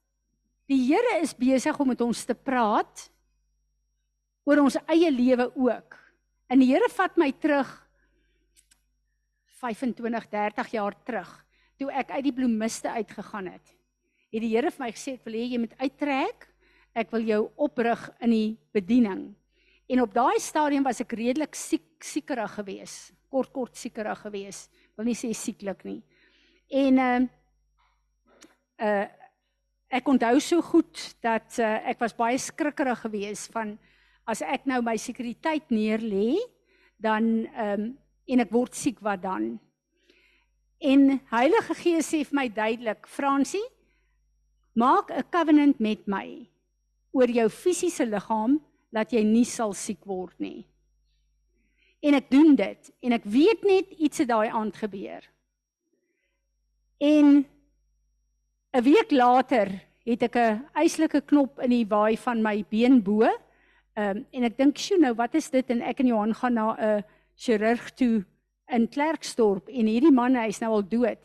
Die 0.71 0.81
Here 0.87 1.19
is 1.21 1.35
besig 1.37 1.77
om 1.81 1.91
met 1.93 2.01
ons 2.01 2.23
te 2.25 2.35
praat 2.35 3.09
oor 4.49 4.63
ons 4.63 4.79
eie 4.89 5.11
lewe 5.13 5.51
ook. 5.53 5.97
En 6.49 6.61
die 6.61 6.71
Here 6.71 6.89
vat 6.93 7.19
my 7.21 7.31
terug 7.37 7.69
25, 9.61 10.29
30 10.33 10.73
jaar 10.77 10.97
terug 11.05 11.31
toe 11.81 11.91
ek 11.91 12.15
uit 12.15 12.25
die 12.29 12.37
bloemiste 12.37 12.89
uitgegaan 12.97 13.51
het. 13.53 13.73
Het 14.33 14.45
die 14.45 14.53
Here 14.55 14.73
vir 14.73 14.87
my 14.87 14.91
gesê 14.95 15.17
ek 15.19 15.29
wil 15.29 15.37
hê 15.37 15.47
jy 15.53 15.61
moet 15.61 15.75
uittrek. 15.83 16.47
Ek 16.95 17.11
wil 17.13 17.27
jou 17.27 17.41
oprig 17.67 18.01
in 18.23 18.33
die 18.33 18.51
bediening. 18.73 19.25
En 19.91 20.01
op 20.01 20.15
daai 20.15 20.39
stadium 20.41 20.87
was 20.87 21.03
ek 21.03 21.13
redelik 21.19 21.57
siek 21.59 22.05
siekerig 22.05 22.55
geweest, 22.57 23.13
kort 23.29 23.51
kort 23.53 23.77
siekerig 23.77 24.23
geweest. 24.23 24.71
Wil 24.97 25.11
nie 25.11 25.19
sê 25.19 25.33
sieklik 25.37 25.85
nie. 25.85 26.01
En 26.73 27.03
uh 27.05 27.21
uh 28.81 29.24
ek 29.95 30.09
onthou 30.11 30.41
so 30.43 30.63
goed 30.63 30.99
dat 31.23 31.59
uh, 31.63 31.77
ek 31.87 32.01
was 32.03 32.17
baie 32.19 32.39
skrikkerig 32.41 33.05
geweest 33.07 33.53
van 33.55 33.77
as 34.27 34.43
ek 34.43 34.67
nou 34.67 34.81
my 34.83 34.97
sekuriteit 34.99 35.71
neer 35.71 36.03
lê 36.03 36.39
dan 36.99 37.47
ehm 37.53 37.85
um, 37.85 37.93
en 38.25 38.41
ek 38.41 38.55
word 38.57 38.73
siek 38.73 39.03
wat 39.05 39.21
dan? 39.21 39.59
En 40.81 41.19
Heilige 41.29 41.75
Gees 41.77 42.07
sê 42.09 42.23
vir 42.25 42.39
my 42.39 42.45
duidelik 42.49 43.05
Fransie 43.05 43.67
maak 44.73 45.13
'n 45.13 45.29
covenant 45.29 45.77
met 45.79 46.09
my 46.09 46.49
oor 47.13 47.29
jou 47.29 47.49
fisiese 47.49 48.07
liggaam 48.09 48.57
dat 48.91 49.13
jy 49.13 49.23
nie 49.23 49.45
sal 49.45 49.75
siek 49.75 50.01
word 50.07 50.41
nie. 50.41 50.65
En 52.01 52.15
ek 52.15 52.31
doen 52.31 52.57
dit 52.57 52.91
en 53.03 53.13
ek 53.13 53.25
weet 53.25 53.63
net 53.65 53.93
iets 53.93 54.19
het 54.19 54.29
daai 54.29 54.49
aand 54.49 54.77
gebeur. 54.77 55.23
En 56.99 57.45
'n 58.75 58.83
week 58.83 59.11
later 59.11 59.69
het 60.03 60.23
ek 60.23 60.37
'n 60.37 60.67
eislike 60.75 61.21
knop 61.31 61.61
in 61.63 61.71
die 61.71 61.87
waai 61.87 62.17
van 62.17 62.43
my 62.43 62.65
been 62.69 63.03
bo. 63.03 63.23
Ehm 63.23 64.17
um, 64.17 64.27
en 64.33 64.45
ek 64.45 64.57
dink, 64.59 64.79
"Sjoe, 64.79 64.99
nou 64.99 65.15
wat 65.15 65.35
is 65.35 65.51
dit?" 65.51 65.71
En 65.71 65.81
ek 65.81 66.01
en 66.01 66.07
Johan 66.07 66.35
gaan 66.35 66.55
na 66.55 66.75
'n 66.75 67.05
chirurg 67.37 67.95
toe 67.95 68.25
in 68.69 68.89
Klerksdorp 68.89 69.69
en 69.69 69.87
hierdie 69.87 70.11
man, 70.11 70.35
hy's 70.35 70.61
nou 70.61 70.73
al 70.73 70.89
dood. 70.89 71.19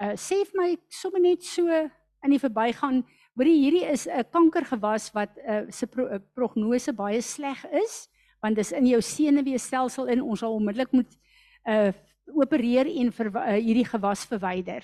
Uh 0.00 0.14
sê 0.14 0.44
vir 0.46 0.54
my 0.54 0.76
sommer 0.88 1.20
net 1.20 1.42
so 1.42 1.66
in 1.68 2.30
die 2.30 2.38
verbygaan, 2.38 3.04
hoorie 3.34 3.58
hierdie 3.58 3.90
is 3.90 4.06
'n 4.06 4.24
kankergewas 4.30 5.12
wat 5.14 5.30
uh 5.48 5.66
se 5.70 5.86
pro, 5.86 6.06
uh, 6.06 6.18
prognose 6.34 6.92
baie 6.92 7.20
sleg 7.20 7.64
is, 7.72 8.08
want 8.40 8.56
dis 8.56 8.72
in 8.72 8.86
jou 8.86 9.00
senuweestelsel 9.00 10.06
in 10.06 10.22
ons 10.22 10.38
sal 10.38 10.54
onmiddellik 10.54 10.92
moet 10.92 11.18
uh 11.66 11.92
opereer 12.34 12.86
en 12.86 13.12
vir, 13.12 13.26
uh, 13.26 13.58
hierdie 13.58 13.88
gewas 13.88 14.24
verwyder. 14.24 14.82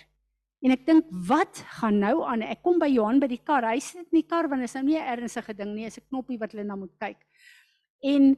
En 0.64 0.72
ek 0.72 0.86
dink, 0.86 1.08
wat 1.28 1.60
gaan 1.76 1.98
nou 2.00 2.22
aan? 2.24 2.42
Ek 2.42 2.62
kom 2.64 2.78
by 2.80 2.88
Johan 2.88 3.20
by 3.20 3.28
die 3.28 3.42
kar. 3.44 3.66
Hy 3.68 3.82
sit 3.84 4.06
in 4.08 4.22
die 4.22 4.26
kar 4.28 4.48
want 4.48 4.64
dit 4.64 4.70
is 4.70 4.76
nou 4.78 4.84
nie 4.86 4.96
'n 4.96 5.10
ernstige 5.12 5.52
ding 5.52 5.74
nie, 5.74 5.84
is 5.84 5.98
'n 5.98 6.08
knoppie 6.08 6.38
wat 6.40 6.52
hulle 6.52 6.64
na 6.64 6.76
moet 6.76 6.94
kyk. 6.98 7.20
En 8.02 8.36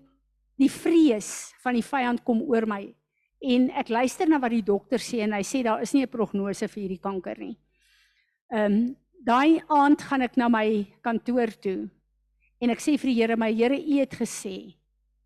die 0.58 0.68
vrees 0.68 1.54
van 1.62 1.74
die 1.74 1.86
vyand 1.86 2.24
kom 2.24 2.42
oor 2.42 2.66
my. 2.66 2.94
En 3.42 3.70
ek 3.70 3.88
luister 3.88 4.28
na 4.28 4.38
wat 4.38 4.50
die 4.50 4.62
dokter 4.62 4.98
sê 4.98 5.22
en 5.22 5.32
hy 5.32 5.42
sê 5.42 5.62
daar 5.62 5.82
is 5.82 5.94
nie 5.94 6.02
'n 6.02 6.08
prognose 6.08 6.68
vir 6.68 6.82
hierdie 6.82 7.02
kanker 7.02 7.38
nie. 7.38 7.56
Ehm 8.50 8.72
um, 8.72 8.96
daai 9.24 9.62
aand 9.68 10.02
gaan 10.02 10.22
ek 10.22 10.36
na 10.36 10.48
my 10.48 10.86
kantoor 11.02 11.50
toe. 11.60 11.90
En 12.60 12.70
ek 12.70 12.78
sê 12.78 12.98
vir 12.98 13.10
die 13.10 13.20
Here, 13.20 13.36
my 13.36 13.52
Here, 13.52 13.76
U 13.76 14.00
het 14.00 14.14
gesê 14.14 14.74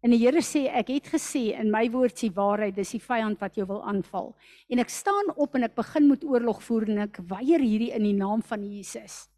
En 0.01 0.11
die 0.11 0.19
Here 0.23 0.41
sê 0.41 0.67
ek 0.73 0.89
het 0.89 1.11
gesê 1.13 1.51
in 1.61 1.71
my 1.71 1.85
woord 1.93 2.17
sê 2.17 2.31
waarheid 2.33 2.75
dis 2.75 2.95
die 2.97 3.03
vyand 3.05 3.41
wat 3.41 3.57
jou 3.57 3.67
wil 3.67 3.83
aanval. 3.85 4.35
En 4.71 4.79
ek 4.79 4.89
staan 4.89 5.35
op 5.37 5.55
en 5.55 5.65
ek 5.69 5.75
begin 5.77 6.09
met 6.09 6.25
oorlog 6.25 6.63
voer 6.63 6.89
en 6.89 7.03
ek 7.05 7.21
weier 7.29 7.61
hierdie 7.61 7.93
in 7.93 8.03
die 8.03 8.17
naam 8.17 8.41
van 8.43 8.65
Jesus. 8.65 9.29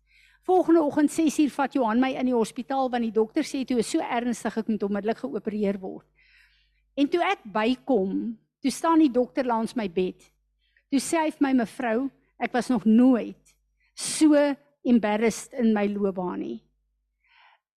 Volgende 0.46 0.82
oggend 0.82 1.10
6uur 1.10 1.50
vat 1.50 1.74
Johan 1.74 2.00
my 2.00 2.12
in 2.18 2.30
die 2.30 2.36
hospitaal 2.36 2.90
want 2.90 3.02
die 3.02 3.14
dokter 3.14 3.42
sê 3.42 3.64
toe 3.66 3.78
is 3.78 3.90
so 3.90 3.98
ernstig 4.02 4.56
ek 4.58 4.70
moet 4.70 4.86
onmiddellik 4.86 5.18
geopereer 5.18 5.78
word. 5.82 6.06
En 6.94 7.08
toe 7.08 7.22
ek 7.24 7.42
bykom, 7.42 8.38
Toe 8.62 8.70
staan 8.70 9.02
die 9.02 9.10
dokter 9.10 9.46
langs 9.46 9.74
my 9.74 9.88
bed. 9.90 10.22
Toe 10.92 11.00
sê 11.02 11.18
hy 11.18 11.30
vir 11.34 11.44
my 11.48 11.52
mevrou, 11.64 12.06
ek 12.38 12.52
was 12.54 12.70
nog 12.70 12.84
nooit 12.86 13.54
so 13.98 14.38
embarrassed 14.86 15.56
in 15.58 15.72
my 15.74 15.88
loopbaan 15.90 16.40
nie. 16.42 16.60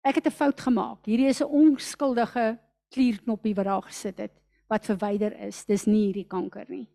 Ek 0.04 0.20
het 0.20 0.26
'n 0.26 0.36
fout 0.36 0.60
gemaak. 0.60 1.06
Hierdie 1.06 1.32
is 1.32 1.40
'n 1.40 1.48
onskuldige 1.48 2.58
klierknoppie 2.94 3.54
wat 3.58 3.68
daar 3.68 3.86
gesit 3.90 4.18
het 4.18 4.34
wat 4.72 4.86
verwyder 4.88 5.34
is. 5.44 5.64
Dis 5.68 5.84
nie 5.86 6.06
hierdie 6.06 6.28
kanker 6.30 6.64
nie. 6.72 6.86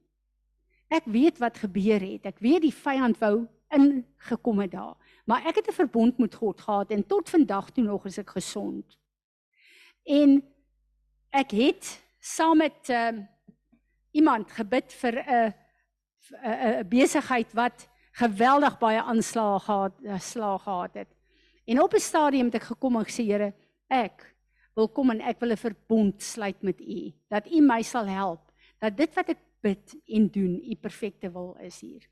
Ek 0.89 1.06
weet 1.06 1.38
wat 1.38 1.60
gebeur 1.62 2.02
het. 2.02 2.26
Ek 2.26 2.39
weet 2.41 2.64
die 2.66 2.74
vyand 2.74 3.20
wou 3.22 3.45
ingekom 3.70 4.64
het 4.64 4.72
daar. 4.74 4.95
Maar 5.30 5.45
ek 5.45 5.62
het 5.62 5.68
'n 5.70 5.82
verbond 5.86 6.18
met 6.18 6.36
God 6.36 6.62
gehad 6.62 6.91
en 6.91 7.06
tot 7.06 7.30
vandag 7.30 7.70
toe 7.70 7.84
nog 7.84 8.06
is 8.06 8.18
ek 8.18 8.30
gesond. 8.30 8.97
En 10.04 10.41
ek 11.30 11.52
het 11.52 12.02
saam 12.20 12.58
met 12.58 12.89
uh, 12.89 13.14
iemand 14.12 14.52
gebid 14.52 14.93
vir 14.93 15.14
'n 15.22 15.54
'n 16.43 16.88
besigheid 16.89 17.54
wat 17.54 17.88
geweldig 18.12 18.78
baie 18.80 19.02
aanslae 19.02 19.60
gehad, 19.60 19.93
slag 20.20 20.64
gehad 20.64 20.93
het. 20.93 21.08
En 21.66 21.82
op 21.82 21.93
'n 21.93 22.00
stadium 22.00 22.45
het 22.45 22.56
ek 22.56 22.64
gekom 22.64 22.97
en 22.97 23.06
gesê 23.06 23.24
Here, 23.24 23.54
ek 23.88 24.36
wil 24.80 24.90
kom 24.96 25.12
en 25.14 25.22
ek 25.22 25.40
wil 25.44 25.52
'n 25.52 25.64
verbond 25.68 26.22
sluit 26.24 26.64
met 26.64 26.80
U 26.82 27.12
dat 27.30 27.48
U 27.48 27.62
my 27.62 27.82
sal 27.84 28.08
help 28.08 28.42
dat 28.80 28.98
dit 28.98 29.16
wat 29.16 29.30
ek 29.30 29.42
bid 29.62 29.96
en 30.08 30.28
doen 30.32 30.56
U 30.64 30.76
perfekte 30.76 31.30
wil 31.32 31.56
is 31.60 31.82
hier. 31.82 32.08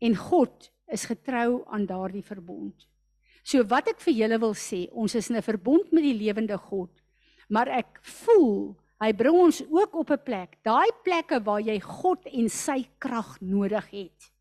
En 0.00 0.14
God 0.16 0.70
is 0.86 1.04
getrou 1.04 1.64
aan 1.66 1.86
daardie 1.86 2.22
verbond. 2.22 2.86
So 3.42 3.64
wat 3.70 3.88
ek 3.88 4.00
vir 4.04 4.14
julle 4.14 4.38
wil 4.38 4.54
sê, 4.54 4.86
ons 4.92 5.14
is 5.14 5.30
in 5.30 5.36
'n 5.36 5.42
verbond 5.42 5.92
met 5.92 6.02
die 6.02 6.14
lewende 6.14 6.58
God, 6.58 6.90
maar 7.48 7.68
ek 7.68 7.98
voel 8.02 8.76
hy 9.00 9.12
bring 9.12 9.34
ons 9.34 9.62
ook 9.62 9.94
op 9.94 10.10
'n 10.10 10.24
plek, 10.24 10.58
daai 10.62 10.90
plekke 11.04 11.40
waar 11.44 11.60
jy 11.60 11.80
God 11.80 12.26
en 12.26 12.48
sy 12.48 12.86
krag 12.98 13.40
nodig 13.40 13.90
het. 13.90 14.32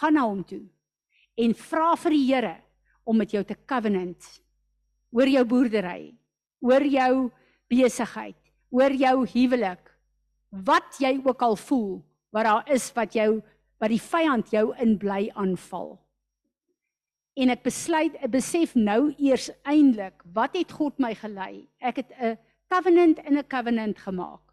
Gaan 0.00 0.14
na 0.14 0.26
hom 0.26 0.44
toe 0.44 0.68
en 1.36 1.54
vra 1.54 1.96
vir 1.96 2.10
die 2.10 2.26
Here 2.26 2.56
om 3.04 3.16
met 3.16 3.30
jou 3.30 3.44
te 3.44 3.56
covenant 3.66 4.42
oor 5.10 5.26
jou 5.26 5.44
boerdery, 5.44 6.14
oor 6.60 6.84
jou 6.84 7.30
besigheid, 7.70 8.36
oor 8.70 8.92
jou 8.92 9.26
huwelik. 9.34 9.82
Wat 10.50 10.98
jy 10.98 11.20
ook 11.24 11.42
al 11.42 11.56
voel, 11.56 12.00
wat 12.30 12.44
daar 12.44 12.70
is 12.74 12.90
wat 12.94 13.14
jou 13.14 13.40
wat 13.80 13.88
die 13.88 14.02
vyand 14.02 14.50
jou 14.52 14.74
in 14.82 14.98
bly 15.00 15.30
aanval. 15.40 15.94
En 17.40 17.48
ek 17.48 17.62
besluit, 17.64 18.16
ek 18.20 18.34
besef 18.34 18.74
nou 18.76 19.14
eers 19.16 19.48
eintlik, 19.64 20.20
wat 20.34 20.58
het 20.58 20.74
God 20.76 20.98
my 21.00 21.14
gelei? 21.16 21.66
Ek 21.80 21.96
het 22.02 22.12
'n 22.20 22.36
covenant 22.68 23.18
en 23.18 23.38
'n 23.38 23.48
covenant 23.48 23.98
gemaak. 23.98 24.44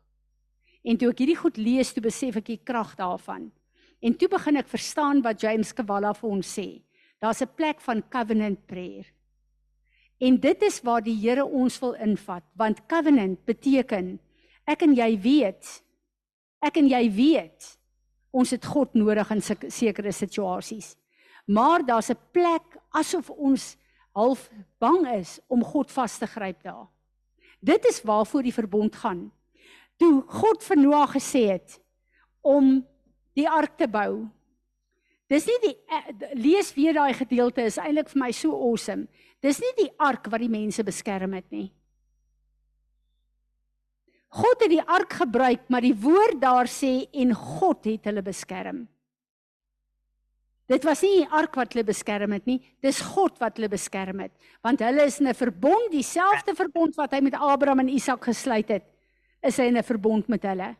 En 0.85 0.97
toe 0.97 1.09
ek 1.09 1.19
hierdie 1.19 1.35
goed 1.35 1.57
lees, 1.57 1.93
toe 1.93 2.01
besef 2.01 2.37
ek 2.37 2.45
die 2.45 2.63
krag 2.63 2.95
daarvan. 2.95 3.51
En 4.01 4.13
toe 4.13 4.29
begin 4.29 4.57
ek 4.57 4.67
verstaan 4.67 5.21
wat 5.21 5.41
James 5.41 5.73
Kwala 5.73 6.13
vir 6.13 6.29
ons 6.29 6.59
sê. 6.59 6.81
Daar's 7.19 7.41
'n 7.41 7.55
plek 7.55 7.81
van 7.81 8.03
covenant 8.09 8.65
prayer. 8.67 9.05
En 10.17 10.39
dit 10.39 10.61
is 10.61 10.79
waar 10.81 11.03
die 11.05 11.15
Here 11.19 11.45
ons 11.45 11.79
wil 11.79 11.93
invat, 12.01 12.43
want 12.57 12.85
covenant 12.89 13.37
beteken 13.45 14.17
ek 14.67 14.83
en 14.83 14.95
jy 14.97 15.11
weet 15.21 15.73
ek 16.65 16.79
en 16.81 16.87
jy 16.89 17.03
weet 17.13 17.67
ons 18.33 18.49
het 18.51 18.65
God 18.65 18.95
nodig 18.97 19.29
in 19.31 19.43
sekere 19.45 20.11
situasies. 20.11 20.95
Maar 21.45 21.85
daar's 21.85 22.09
'n 22.09 22.19
plek 22.31 22.77
asof 22.91 23.29
ons 23.29 23.77
half 24.11 24.49
bang 24.79 25.07
is 25.19 25.39
om 25.47 25.63
God 25.63 25.91
vas 25.91 26.17
te 26.17 26.27
gryp 26.27 26.63
daar. 26.63 26.87
Dit 27.61 27.85
is 27.85 28.01
waarvoor 28.01 28.43
die 28.43 28.53
verbond 28.53 28.95
gaan. 28.95 29.31
Toe 29.97 30.23
God 30.27 30.63
vir 30.63 30.77
Noag 30.77 31.13
gesê 31.13 31.47
het 31.51 31.79
om 32.41 32.85
die 33.33 33.49
ark 33.49 33.77
te 33.77 33.87
bou, 33.87 34.29
Dis 35.27 35.47
nie 35.49 35.57
die 35.59 35.73
eh, 35.91 36.11
lees 36.39 36.69
weer 36.75 36.95
daai 36.95 37.13
gedeelte 37.17 37.65
is 37.67 37.77
eintlik 37.81 38.13
vir 38.13 38.21
my 38.21 38.29
so 38.31 38.55
awesome. 38.55 39.07
Dis 39.43 39.59
nie 39.61 39.73
die 39.77 39.91
ark 40.01 40.27
wat 40.31 40.41
die 40.41 40.51
mense 40.51 40.83
beskerm 40.83 41.35
het 41.37 41.49
nie. 41.53 41.69
God 44.37 44.61
het 44.61 44.71
die 44.71 44.83
ark 44.83 45.13
gebruik, 45.21 45.67
maar 45.71 45.85
die 45.85 45.95
woord 45.95 46.39
daar 46.41 46.67
sê 46.69 47.07
en 47.15 47.33
God 47.33 47.85
het 47.87 48.09
hulle 48.09 48.23
beskerm. 48.25 48.83
Dit 50.67 50.83
was 50.83 50.99
nie 51.05 51.21
die 51.21 51.29
ark 51.31 51.55
wat 51.55 51.71
hulle 51.73 51.85
beskerm 51.87 52.33
het 52.35 52.47
nie, 52.49 52.57
dis 52.83 52.99
God 53.13 53.37
wat 53.39 53.55
hulle 53.55 53.69
beskerm 53.71 54.19
het, 54.25 54.33
want 54.65 54.83
hulle 54.83 55.05
is 55.07 55.21
in 55.21 55.29
'n 55.29 55.33
verbond, 55.33 55.91
dieselfde 55.91 56.53
verbond 56.55 56.95
wat 56.97 57.13
hy 57.13 57.21
met 57.21 57.39
Abraham 57.39 57.79
en 57.79 57.89
Isak 57.89 58.25
gesluit 58.25 58.67
het, 58.67 58.83
is 59.41 59.57
hy 59.57 59.67
in 59.71 59.77
'n 59.77 59.83
verbond 59.83 60.27
met 60.27 60.43
hulle. 60.43 60.75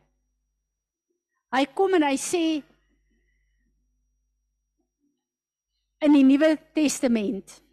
Hy 1.56 1.66
kom 1.74 1.94
en 1.94 2.04
hy 2.04 2.18
sê 2.18 2.64
in 6.02 6.14
die 6.14 6.24
Nuwe 6.24 6.58
Testament. 6.74 7.67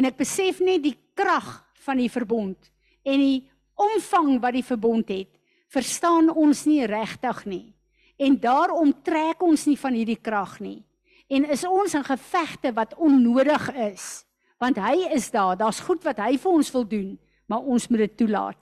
En 0.00 0.08
ek 0.08 0.16
besef 0.16 0.62
net 0.64 0.80
die 0.80 0.96
krag 1.12 1.58
van 1.84 1.98
die 2.00 2.08
verbond 2.08 2.70
en 3.04 3.20
die 3.20 3.42
omvang 3.76 4.38
wat 4.40 4.56
die 4.56 4.64
verbond 4.64 5.10
het, 5.12 5.28
verstaan 5.68 6.30
ons 6.32 6.64
nie 6.64 6.86
regtig 6.88 7.42
nie. 7.44 7.66
En 8.16 8.38
daarom 8.40 8.94
trek 9.04 9.44
ons 9.44 9.66
nie 9.68 9.76
van 9.76 9.96
hierdie 9.96 10.16
krag 10.20 10.56
nie. 10.64 10.80
En 11.28 11.44
is 11.52 11.66
ons 11.68 11.98
in 12.00 12.04
gevegte 12.04 12.72
wat 12.76 12.96
onnodig 12.96 13.68
is, 13.92 14.24
want 14.60 14.80
hy 14.80 15.12
is 15.12 15.28
daar, 15.32 15.52
daar's 15.60 15.82
goed 15.84 16.00
wat 16.08 16.18
hy 16.24 16.34
vir 16.40 16.56
ons 16.56 16.72
wil 16.72 16.88
doen, 16.88 17.12
maar 17.44 17.68
ons 17.68 17.86
moet 17.92 18.06
dit 18.06 18.16
toelaat. 18.24 18.58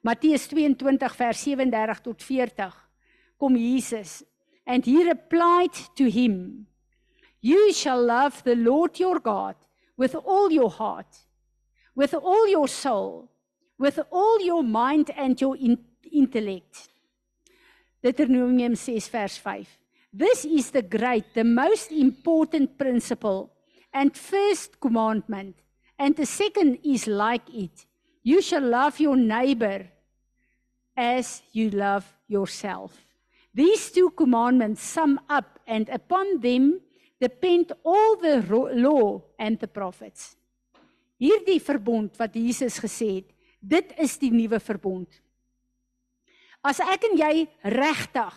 Matteus 0.00 0.48
22 0.48 1.20
vers 1.20 1.44
37 1.44 2.02
tot 2.08 2.24
40 2.24 2.74
kom 3.36 3.60
Jesus 3.60 4.22
and 4.64 4.88
he 4.88 5.04
replied 5.04 5.76
to 6.00 6.08
him 6.08 6.66
You 7.40 7.72
shall 7.72 8.00
love 8.00 8.42
the 8.44 8.56
Lord 8.56 8.98
your 8.98 9.20
God 9.20 9.56
with 9.98 10.14
all 10.14 10.50
your 10.50 10.70
heart, 10.70 11.18
with 11.94 12.14
all 12.14 12.48
your 12.48 12.68
soul, 12.68 13.28
with 13.78 13.98
all 14.10 14.40
your 14.40 14.62
mind 14.62 15.10
and 15.16 15.38
your 15.38 15.56
in 15.56 15.76
intellect. 16.10 16.88
Deuteronomium 18.02 18.76
6 18.76 19.08
verse 19.08 19.36
5. 19.36 19.68
This 20.12 20.44
is 20.44 20.70
the 20.70 20.82
great, 20.82 21.34
the 21.34 21.44
most 21.44 21.92
important 21.92 22.78
principle 22.78 23.52
and 23.92 24.16
first 24.16 24.80
commandment. 24.80 25.56
And 25.98 26.16
the 26.16 26.24
second 26.24 26.78
is 26.84 27.06
like 27.06 27.52
it. 27.52 27.84
You 28.22 28.40
shall 28.40 28.62
love 28.62 29.00
your 29.00 29.16
neighbor 29.16 29.86
as 30.96 31.42
you 31.52 31.70
love 31.70 32.06
yourself. 32.28 32.96
These 33.52 33.90
two 33.90 34.10
commandments 34.10 34.82
sum 34.82 35.20
up 35.28 35.58
and 35.66 35.88
upon 35.88 36.40
them 36.40 36.80
depend 37.20 37.72
all 37.84 38.16
the 38.16 38.42
law 38.74 39.22
and 39.38 39.58
the 39.58 39.66
prophets. 39.66 40.36
Hierdie 41.18 41.58
verbond 41.60 42.14
wat 42.18 42.36
Jesus 42.38 42.78
gesê 42.78 43.08
het, 43.18 43.32
dit 43.58 43.94
is 43.98 44.14
die 44.22 44.30
nuwe 44.30 44.60
verbond. 44.62 45.10
As 46.62 46.78
ek 46.82 47.08
en 47.10 47.18
jy 47.18 47.34
regtig 47.74 48.36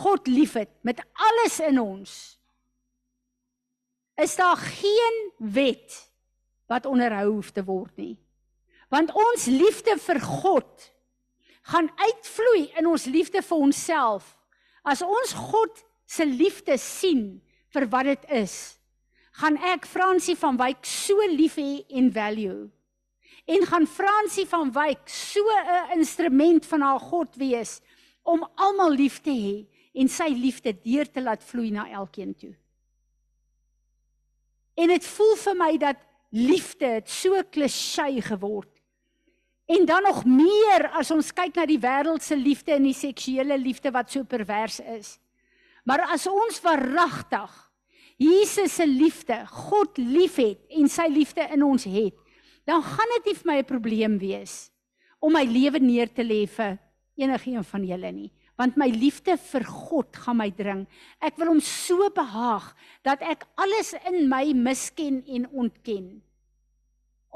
God 0.00 0.28
liefhet 0.28 0.72
met 0.84 1.00
alles 1.14 1.60
in 1.64 1.80
ons, 1.80 2.12
is 4.16 4.36
daar 4.36 4.56
geen 4.56 5.18
wet 5.38 5.92
wat 6.72 6.88
onderhou 6.88 7.36
hoef 7.36 7.52
te 7.52 7.64
word 7.64 7.92
nie. 8.00 8.16
Want 8.92 9.12
ons 9.12 9.48
liefde 9.50 9.96
vir 10.00 10.20
God 10.24 10.86
gaan 11.72 11.90
uitvloei 11.98 12.70
in 12.78 12.88
ons 12.88 13.04
liefde 13.10 13.42
vir 13.42 13.64
onsself. 13.68 14.28
As 14.86 15.02
ons 15.02 15.34
God 15.50 15.82
se 16.06 16.24
liefde 16.24 16.78
sien, 16.78 17.42
vir 17.76 17.88
wat 17.92 18.08
dit 18.08 18.24
is, 18.40 18.56
gaan 19.36 19.58
ek 19.74 19.84
Fransie 19.88 20.36
van 20.40 20.56
Wyk 20.56 20.86
so 20.88 21.20
lief 21.28 21.58
hê 21.60 21.84
en 22.00 22.08
value. 22.12 22.70
En 23.46 23.66
gaan 23.68 23.86
Fransie 23.86 24.46
van 24.48 24.72
Wyk 24.74 25.04
so 25.06 25.40
'n 25.44 25.98
instrument 25.98 26.66
van 26.66 26.80
haar 26.80 27.00
God 27.00 27.36
wees 27.36 27.80
om 28.24 28.48
almal 28.56 28.90
lief 28.90 29.20
te 29.20 29.30
hê 29.30 29.66
en 29.94 30.08
sy 30.08 30.28
liefde 30.28 30.72
deur 30.72 31.06
te 31.10 31.22
laat 31.22 31.44
vloei 31.44 31.70
na 31.70 31.88
elkeen 31.88 32.34
toe. 32.34 32.54
En 34.76 34.88
dit 34.88 35.04
voel 35.04 35.36
vir 35.36 35.56
my 35.56 35.76
dat 35.76 35.96
liefde 36.30 36.86
het 36.86 37.08
so 37.10 37.42
klisjé 37.50 38.20
geword. 38.20 38.72
En 39.66 39.84
dan 39.84 40.02
nog 40.02 40.24
meer 40.24 40.88
as 40.94 41.10
ons 41.10 41.32
kyk 41.32 41.56
na 41.56 41.66
die 41.66 41.80
wêreldse 41.80 42.36
liefde 42.36 42.72
en 42.72 42.82
die 42.82 42.94
seksuele 42.94 43.58
liefde 43.58 43.90
wat 43.90 44.10
so 44.10 44.24
pervers 44.24 44.80
is. 44.80 45.18
Maar 45.84 46.00
as 46.00 46.26
ons 46.26 46.58
verragtig 46.58 47.65
Jesus 48.16 48.72
se 48.78 48.86
liefde, 48.88 49.36
God 49.68 49.98
liefhet 50.00 50.62
en 50.72 50.88
sy 50.88 51.04
liefde 51.12 51.44
in 51.52 51.64
ons 51.66 51.84
het, 51.84 52.16
dan 52.66 52.80
gaan 52.82 53.12
dit 53.16 53.28
nie 53.28 53.36
vir 53.36 53.46
my 53.50 53.58
'n 53.58 53.68
probleem 53.68 54.18
wees 54.18 54.70
om 55.20 55.32
my 55.32 55.44
lewe 55.44 55.78
neer 55.80 56.08
te 56.08 56.22
lê 56.22 56.46
vir 56.46 56.78
enigiemand 57.16 57.66
van 57.66 57.84
julle 57.84 58.12
nie, 58.12 58.30
want 58.58 58.76
my 58.76 58.88
liefde 58.88 59.36
vir 59.36 59.64
God 59.64 60.16
gaan 60.16 60.36
my 60.36 60.50
dring. 60.50 60.86
Ek 61.20 61.36
wil 61.36 61.48
hom 61.48 61.60
so 61.60 62.08
behaag 62.10 62.74
dat 63.04 63.22
ek 63.22 63.46
alles 63.56 63.94
in 64.06 64.28
my 64.28 64.52
misken 64.52 65.22
en 65.26 65.46
ontken 65.52 66.22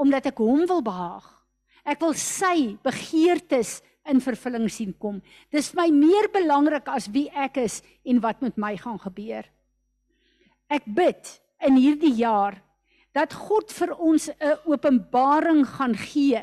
omdat 0.01 0.31
ek 0.31 0.39
hom 0.41 0.64
wil 0.66 0.81
behaag. 0.81 1.26
Ek 1.85 2.01
wil 2.01 2.14
sy 2.16 2.78
begeertes 2.83 3.83
in 4.09 4.20
vervulling 4.24 4.68
sien 4.72 4.95
kom. 4.97 5.20
Dis 5.53 5.74
my 5.76 5.91
meer 5.93 6.31
belangrik 6.33 6.89
as 6.89 7.11
wie 7.12 7.28
ek 7.37 7.61
is 7.61 7.83
en 8.09 8.20
wat 8.24 8.41
met 8.41 8.57
my 8.57 8.76
gaan 8.81 8.99
gebeur. 8.99 9.45
Ek 10.71 10.87
bid 10.87 11.41
in 11.66 11.77
hierdie 11.77 12.14
jaar 12.14 12.61
dat 13.16 13.35
God 13.35 13.73
vir 13.75 13.91
ons 13.99 14.31
'n 14.31 14.57
openbaring 14.71 15.66
gaan 15.66 15.95
gee 15.95 16.43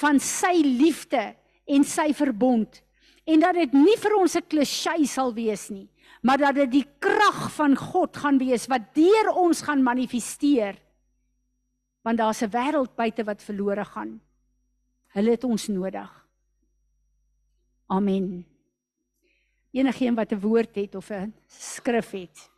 van 0.00 0.18
sy 0.18 0.62
liefde 0.64 1.36
en 1.66 1.84
sy 1.84 2.12
verbond 2.16 2.82
en 3.28 3.40
dat 3.40 3.54
dit 3.54 3.72
nie 3.76 3.96
vir 4.00 4.16
ons 4.16 4.36
'n 4.36 4.48
klisjé 4.48 5.04
sal 5.06 5.34
wees 5.34 5.70
nie, 5.70 5.88
maar 6.22 6.38
dat 6.38 6.54
dit 6.54 6.70
die 6.70 6.86
krag 6.98 7.52
van 7.52 7.76
God 7.76 8.16
gaan 8.16 8.38
wees 8.38 8.66
wat 8.66 8.94
deur 8.94 9.32
ons 9.36 9.62
gaan 9.62 9.82
manifesteer. 9.82 10.78
Want 12.02 12.18
daar's 12.18 12.42
'n 12.42 12.50
wêreld 12.50 12.96
buite 12.96 13.24
wat 13.24 13.42
verlore 13.42 13.84
gaan. 13.84 14.20
Hulle 15.12 15.30
het 15.30 15.44
ons 15.44 15.68
nodig. 15.68 16.26
Amen. 17.86 18.46
Enigeen 19.72 20.14
wat 20.14 20.32
'n 20.32 20.40
woord 20.40 20.74
het 20.74 20.94
of 20.94 21.10
'n 21.10 21.34
skrif 21.46 22.10
het. 22.10 22.50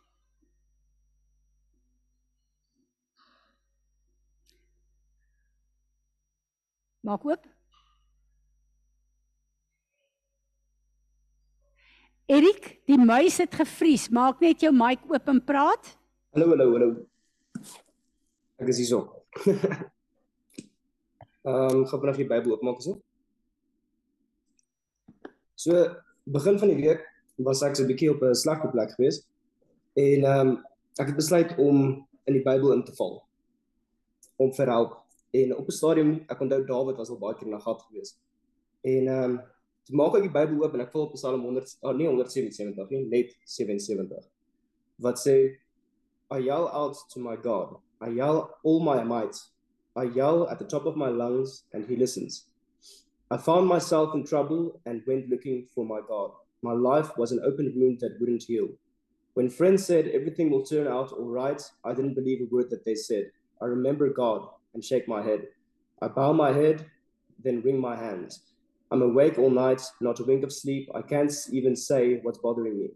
Maak 7.01 7.23
oop. 7.25 7.45
Erik, 12.29 12.67
die 12.87 12.97
muis 13.01 13.39
het 13.41 13.55
gevries. 13.57 14.05
Maak 14.13 14.39
net 14.43 14.61
jou 14.61 14.71
mic 14.75 15.01
oop 15.09 15.31
en 15.33 15.39
praat. 15.43 15.95
Hallo, 16.35 16.53
hallo, 16.53 16.67
hallo. 16.75 16.91
Ek 18.61 18.69
is 18.69 18.83
hierso. 18.83 19.01
Ehm, 21.41 21.73
um, 21.73 21.85
gaan 21.89 22.01
vanaf 22.03 22.19
die 22.19 22.27
Bybel 22.29 22.51
oopmaak 22.53 22.77
asop. 22.77 22.99
So, 25.57 25.79
begin 26.29 26.59
van 26.61 26.69
die 26.69 26.77
week 26.77 27.01
was 27.41 27.63
ek 27.65 27.73
so 27.73 27.81
'n 27.81 27.89
bietjie 27.89 28.11
op 28.13 28.21
'n 28.21 28.37
slegte 28.37 28.69
plek 28.69 28.93
gewees. 28.93 29.23
En 29.97 30.21
ehm 30.21 30.51
um, 30.51 30.51
ek 31.01 31.09
het 31.09 31.17
besluit 31.17 31.57
om 31.57 32.05
in 32.29 32.37
die 32.37 32.45
Bybel 32.45 32.75
in 32.77 32.85
te 32.85 32.93
val. 32.93 33.23
Om 34.37 34.53
vir 34.53 34.69
help. 34.69 35.01
En 35.31 35.55
op 35.57 35.67
'n 35.67 35.71
stadium, 35.71 36.11
ek 36.27 36.39
onthou 36.39 36.65
Dawid 36.65 36.97
was 36.97 37.09
al 37.09 37.19
baie 37.19 37.35
keer 37.35 37.49
na 37.49 37.59
gat 37.59 37.81
gewees. 37.81 38.17
En 38.81 39.07
ehm 39.07 39.23
um, 39.23 39.41
Toe 39.87 39.97
maak 39.97 40.13
ek 40.17 40.27
die 40.27 40.33
Bybel 40.33 40.59
oop 40.61 40.75
en 40.77 40.83
ek 40.83 40.91
val 40.93 41.07
op 41.07 41.15
Psalm 41.17 41.41
100 41.41 41.71
oh, 41.81 41.93
nee 41.97 42.05
177 42.07 42.91
nie, 42.93 43.01
net 43.09 43.33
77. 43.49 44.27
Wat 45.01 45.17
sê 45.17 45.37
I 46.31 46.37
yell 46.45 46.69
out 46.69 46.99
to 47.11 47.19
my 47.19 47.33
God. 47.35 47.73
I 47.99 48.11
yell 48.15 48.45
all 48.63 48.79
my 48.85 49.01
might. 49.03 49.35
I 49.97 50.05
yell 50.15 50.45
at 50.47 50.61
the 50.61 50.69
top 50.69 50.85
of 50.85 50.95
my 50.95 51.09
lungs 51.09 51.65
and 51.73 51.83
he 51.89 51.97
listens. 51.97 52.45
I 53.31 53.37
found 53.37 53.67
myself 53.67 54.13
in 54.15 54.23
trouble 54.23 54.79
and 54.85 55.03
went 55.07 55.29
looking 55.29 55.65
for 55.73 55.83
my 55.83 55.99
God. 56.07 56.31
My 56.61 56.71
life 56.71 57.17
was 57.17 57.31
an 57.31 57.41
open 57.43 57.73
wound 57.75 57.99
that 57.99 58.19
wouldn't 58.19 58.47
heal. 58.47 58.69
When 59.33 59.49
friends 59.49 59.85
said 59.85 60.07
everything 60.07 60.51
will 60.51 60.63
turn 60.63 60.87
out 60.87 61.11
all 61.11 61.27
right, 61.27 61.61
I 61.83 61.93
didn't 61.93 62.15
believe 62.15 62.41
a 62.41 62.53
word 62.53 62.69
that 62.69 62.85
they 62.85 62.95
said. 62.95 63.31
I 63.61 63.65
remember 63.65 64.07
God 64.13 64.47
and 64.73 64.83
shake 64.83 65.07
my 65.07 65.21
head. 65.21 65.47
I 66.01 66.07
bow 66.07 66.33
my 66.33 66.51
head, 66.51 66.85
then 67.43 67.61
wring 67.61 67.79
my 67.79 67.95
hands. 67.95 68.43
I'm 68.91 69.01
awake 69.01 69.37
all 69.39 69.49
night, 69.49 69.81
not 70.01 70.19
a 70.19 70.23
wink 70.23 70.43
of 70.43 70.51
sleep. 70.51 70.89
I 70.93 71.01
can't 71.01 71.33
even 71.51 71.75
say 71.75 72.19
what's 72.23 72.39
bothering 72.39 72.77
me. 72.77 72.89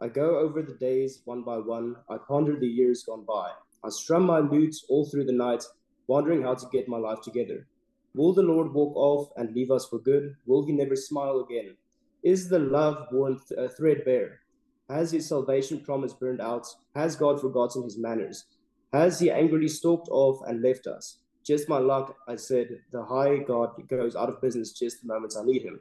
I 0.00 0.08
go 0.08 0.38
over 0.38 0.62
the 0.62 0.74
days 0.74 1.22
one 1.24 1.42
by 1.42 1.58
one. 1.58 1.96
I 2.10 2.16
ponder 2.28 2.58
the 2.58 2.66
years 2.66 3.04
gone 3.04 3.24
by. 3.26 3.50
I 3.84 3.88
strum 3.88 4.24
my 4.24 4.38
lute 4.38 4.76
all 4.88 5.04
through 5.04 5.24
the 5.24 5.32
night, 5.32 5.64
wondering 6.06 6.42
how 6.42 6.54
to 6.54 6.66
get 6.72 6.88
my 6.88 6.98
life 6.98 7.20
together. 7.22 7.66
Will 8.14 8.32
the 8.32 8.42
Lord 8.42 8.72
walk 8.72 8.94
off 8.94 9.30
and 9.36 9.54
leave 9.54 9.70
us 9.70 9.86
for 9.86 9.98
good? 9.98 10.34
Will 10.46 10.66
he 10.66 10.72
never 10.72 10.94
smile 10.94 11.40
again? 11.40 11.76
Is 12.22 12.48
the 12.48 12.58
love 12.58 13.06
worn 13.10 13.38
th- 13.48 13.58
uh, 13.58 13.72
threadbare? 13.76 14.40
Has 14.88 15.10
his 15.10 15.28
salvation 15.28 15.80
promise 15.80 16.12
burned 16.12 16.40
out? 16.40 16.66
Has 16.94 17.16
God 17.16 17.40
forgotten 17.40 17.82
his 17.82 17.98
manners? 17.98 18.44
Has 18.92 19.20
he 19.20 19.30
angrily 19.30 19.68
stalked 19.68 20.08
off 20.10 20.40
and 20.46 20.62
left 20.62 20.86
us? 20.86 21.18
Just 21.44 21.68
my 21.68 21.78
luck, 21.78 22.16
I 22.28 22.36
said, 22.36 22.68
the 22.92 23.02
high 23.02 23.38
God 23.38 23.70
goes 23.88 24.14
out 24.14 24.28
of 24.28 24.40
business 24.40 24.72
just 24.72 25.00
the 25.00 25.12
moments 25.12 25.36
I 25.36 25.44
need 25.44 25.62
him. 25.62 25.80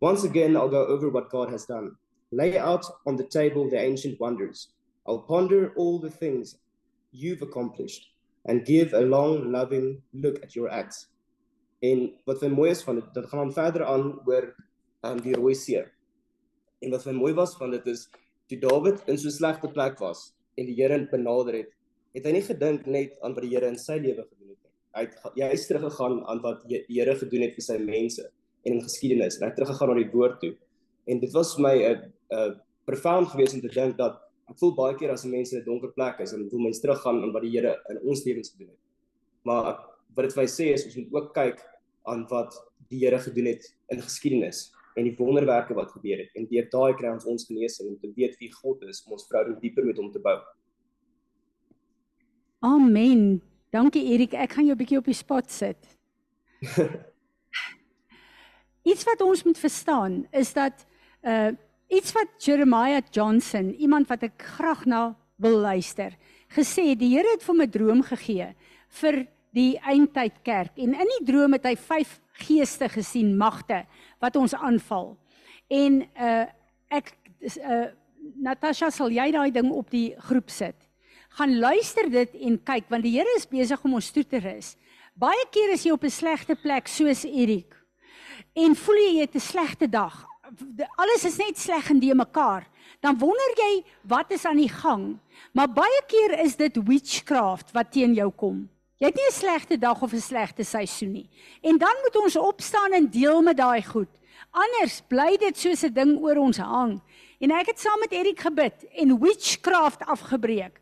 Once 0.00 0.24
again, 0.24 0.56
I'll 0.56 0.68
go 0.68 0.86
over 0.86 1.10
what 1.10 1.30
God 1.30 1.50
has 1.50 1.66
done. 1.66 1.96
Lay 2.30 2.56
out 2.56 2.84
on 3.06 3.16
the 3.16 3.24
table 3.24 3.68
the 3.68 3.78
ancient 3.78 4.20
wonders. 4.20 4.68
I'll 5.06 5.22
ponder 5.22 5.72
all 5.76 5.98
the 5.98 6.10
things 6.10 6.56
you've 7.10 7.42
accomplished 7.42 8.06
and 8.46 8.64
give 8.64 8.92
a 8.94 9.00
long, 9.00 9.50
loving 9.50 10.00
look 10.12 10.42
at 10.42 10.54
your 10.54 10.68
acts. 10.68 11.08
En 11.82 12.12
wat 12.26 12.40
vir 12.42 12.50
mooi 12.50 12.70
is 12.70 12.82
van 12.82 12.98
dit, 12.98 13.10
dit 13.14 13.26
gaan 13.30 13.52
verder 13.54 13.84
aan 13.86 14.08
oor 14.26 14.48
um, 15.06 15.20
die 15.22 15.34
rooi. 15.34 15.84
En 16.82 16.90
wat 16.90 17.04
mooi 17.12 17.32
was 17.34 17.56
van 17.56 17.70
dit 17.70 17.86
is 17.86 18.08
toe 18.48 18.58
Dawid 18.58 19.02
in 19.06 19.18
so 19.18 19.28
'n 19.28 19.30
slegte 19.30 19.68
plek 19.68 19.98
was 19.98 20.34
en 20.56 20.66
die 20.66 20.74
Here 20.74 21.06
benader 21.10 21.54
het, 21.54 21.77
het 22.18 22.28
hy 22.28 22.34
nie 22.36 22.44
gedink 22.46 22.86
net 22.90 23.18
aan 23.22 23.34
wat 23.36 23.44
die 23.46 23.52
Here 23.54 23.70
in 23.70 23.78
sy 23.80 23.98
lewe 23.98 24.24
gedoen 24.26 24.54
het 24.54 24.60
nie. 24.62 24.74
Hy 24.96 25.02
het 25.06 25.38
jy 25.38 25.50
is 25.54 25.66
teruggegaan 25.68 26.20
aan 26.30 26.42
wat 26.44 26.64
die 26.68 26.84
Here 26.88 27.16
gedoen 27.18 27.46
het 27.46 27.58
vir 27.58 27.66
sy 27.66 27.78
mense 27.82 28.24
en 28.66 28.76
in 28.76 28.84
geskiedenis. 28.84 29.38
En 29.38 29.46
hy 29.46 29.50
het 29.52 29.58
teruggegaan 29.60 29.94
na 29.94 29.98
die 30.00 30.10
woord 30.12 30.40
toe. 30.42 30.54
En 31.08 31.20
dit 31.22 31.36
was 31.36 31.54
vir 31.56 31.62
my 31.62 31.76
'n 31.78 32.12
'n 32.36 32.56
profound 32.86 33.28
gewees 33.28 33.54
om 33.54 33.60
te 33.60 33.68
dink 33.68 33.96
dat 33.96 34.20
ek 34.48 34.58
voel 34.58 34.74
baie 34.74 34.96
keer 34.96 35.10
as 35.12 35.24
mense 35.24 35.54
in 35.54 35.62
'n 35.62 35.64
donker 35.64 35.92
plek 35.92 36.20
is 36.20 36.32
en 36.32 36.48
wil 36.48 36.58
mens 36.58 36.80
teruggaan 36.80 37.22
aan 37.22 37.32
wat 37.32 37.42
die 37.42 37.54
Here 37.56 37.76
in 37.90 38.00
ons 38.02 38.24
lewens 38.24 38.50
gedoen 38.50 38.68
het. 38.68 38.82
Maar 39.44 39.64
wat 40.14 40.24
dit 40.24 40.34
vir 40.34 40.42
my 40.42 40.48
sê 40.48 40.72
is 40.72 40.84
ons 40.84 40.96
moet 40.96 41.12
ook 41.12 41.34
kyk 41.34 41.62
aan 42.06 42.26
wat 42.30 42.54
die 42.88 43.04
Here 43.04 43.18
gedoen 43.18 43.46
het 43.46 43.64
in 43.88 44.00
geskiedenis 44.02 44.72
en 44.96 45.04
die 45.04 45.16
wonderwerke 45.16 45.74
wat 45.74 45.92
gebeur 45.94 46.18
het 46.18 46.30
en 46.34 46.48
deur 46.50 46.66
daai 46.72 46.94
kry 46.98 47.10
ons 47.12 47.26
ons 47.26 47.46
genesing 47.46 47.88
om 47.92 47.98
te 48.02 48.10
weet 48.16 48.38
wie 48.40 48.50
God 48.52 48.82
is 48.82 49.04
om 49.06 49.12
ons 49.12 49.26
verhouding 49.28 49.60
dieper 49.60 49.84
met 49.84 49.96
hom 50.00 50.10
te 50.12 50.18
bou. 50.18 50.38
Amen. 52.58 53.38
Dankie 53.70 54.02
Erik, 54.10 54.32
ek 54.34 54.56
gaan 54.56 54.66
jou 54.66 54.74
'n 54.74 54.78
bietjie 54.78 54.98
op 54.98 55.04
die 55.04 55.14
spot 55.14 55.50
sit. 55.50 55.78
iets 58.90 59.04
wat 59.04 59.20
ons 59.20 59.44
moet 59.44 59.58
verstaan 59.58 60.26
is 60.32 60.52
dat 60.52 60.86
uh 61.22 61.54
iets 61.88 62.12
wat 62.12 62.28
Jeremiah 62.44 63.02
Johnson, 63.10 63.72
iemand 63.74 64.08
wat 64.08 64.22
ek 64.22 64.42
graag 64.58 64.84
na 64.84 65.16
wil 65.36 65.56
luister, 65.60 66.12
gesê 66.52 66.92
die 66.98 67.14
Here 67.14 67.30
het 67.30 67.42
vir 67.42 67.54
my 67.54 67.64
'n 67.64 67.70
droom 67.70 68.02
gegee 68.02 68.54
vir 68.88 69.26
die 69.54 69.78
eindtyd 69.78 70.42
kerk 70.42 70.76
en 70.76 70.94
in 70.94 71.10
die 71.18 71.24
droom 71.24 71.52
het 71.52 71.64
hy 71.64 71.76
vyf 71.76 72.20
geeste 72.32 72.88
gesien, 72.88 73.36
magte 73.36 73.86
wat 74.20 74.36
ons 74.36 74.54
aanval. 74.54 75.16
En 75.70 76.02
uh 76.18 76.46
ek 76.90 77.14
uh 77.62 77.86
Natasha 78.36 78.90
sal 78.90 79.10
jy 79.10 79.30
daai 79.30 79.50
ding 79.50 79.70
op 79.70 79.90
die 79.90 80.14
groep 80.18 80.50
sit. 80.50 80.87
Gaan 81.38 81.58
luister 81.58 82.08
dit 82.10 82.32
en 82.48 82.56
kyk 82.66 82.88
want 82.90 83.04
die 83.06 83.12
Here 83.14 83.30
is 83.38 83.44
besig 83.46 83.82
om 83.86 83.92
ons 83.94 84.08
toe 84.10 84.24
te 84.26 84.40
rus. 84.42 84.72
Baie 85.14 85.44
keer 85.54 85.70
is 85.76 85.84
jy 85.86 85.92
op 85.94 86.02
'n 86.02 86.10
slegte 86.10 86.56
plek 86.58 86.88
soos 86.90 87.22
Erik. 87.22 87.76
En 88.58 88.74
voel 88.74 88.98
jy 88.98 89.12
jy 89.14 89.20
het 89.20 89.36
'n 89.36 89.40
slegte 89.40 89.86
dag. 89.86 90.26
Alles 90.96 91.24
is 91.24 91.38
net 91.38 91.56
sleg 91.58 91.90
en 91.90 92.00
die 92.00 92.14
mekaar. 92.14 92.66
Dan 93.00 93.18
wonder 93.18 93.52
jy 93.56 93.84
wat 94.02 94.32
is 94.32 94.44
aan 94.44 94.56
die 94.56 94.68
gang. 94.68 95.18
Maar 95.52 95.68
baie 95.68 96.02
keer 96.08 96.40
is 96.40 96.56
dit 96.56 96.76
witchcraft 96.76 97.70
wat 97.72 97.92
teen 97.92 98.14
jou 98.14 98.30
kom. 98.30 98.68
Jy 98.98 99.06
het 99.06 99.14
nie 99.14 99.28
'n 99.30 99.32
slegte 99.32 99.78
dag 99.78 100.02
of 100.02 100.12
'n 100.12 100.20
slegte 100.20 100.64
seisoen 100.64 101.12
nie. 101.12 101.30
En 101.62 101.78
dan 101.78 101.94
moet 102.02 102.16
ons 102.16 102.36
opstaan 102.36 102.92
en 102.92 103.10
deel 103.10 103.42
met 103.42 103.56
daai 103.56 103.82
goed. 103.82 104.10
Anders 104.50 105.02
bly 105.08 105.36
dit 105.36 105.56
soos 105.56 105.84
'n 105.84 105.92
ding 105.92 106.18
oor 106.18 106.36
ons 106.36 106.58
hang. 106.58 107.00
En 107.38 107.50
ek 107.50 107.66
het 107.66 107.78
saam 107.78 108.00
met 108.00 108.12
Erik 108.12 108.40
gebid 108.40 108.84
en 108.96 109.20
witchcraft 109.20 110.04
afgebreek 110.04 110.80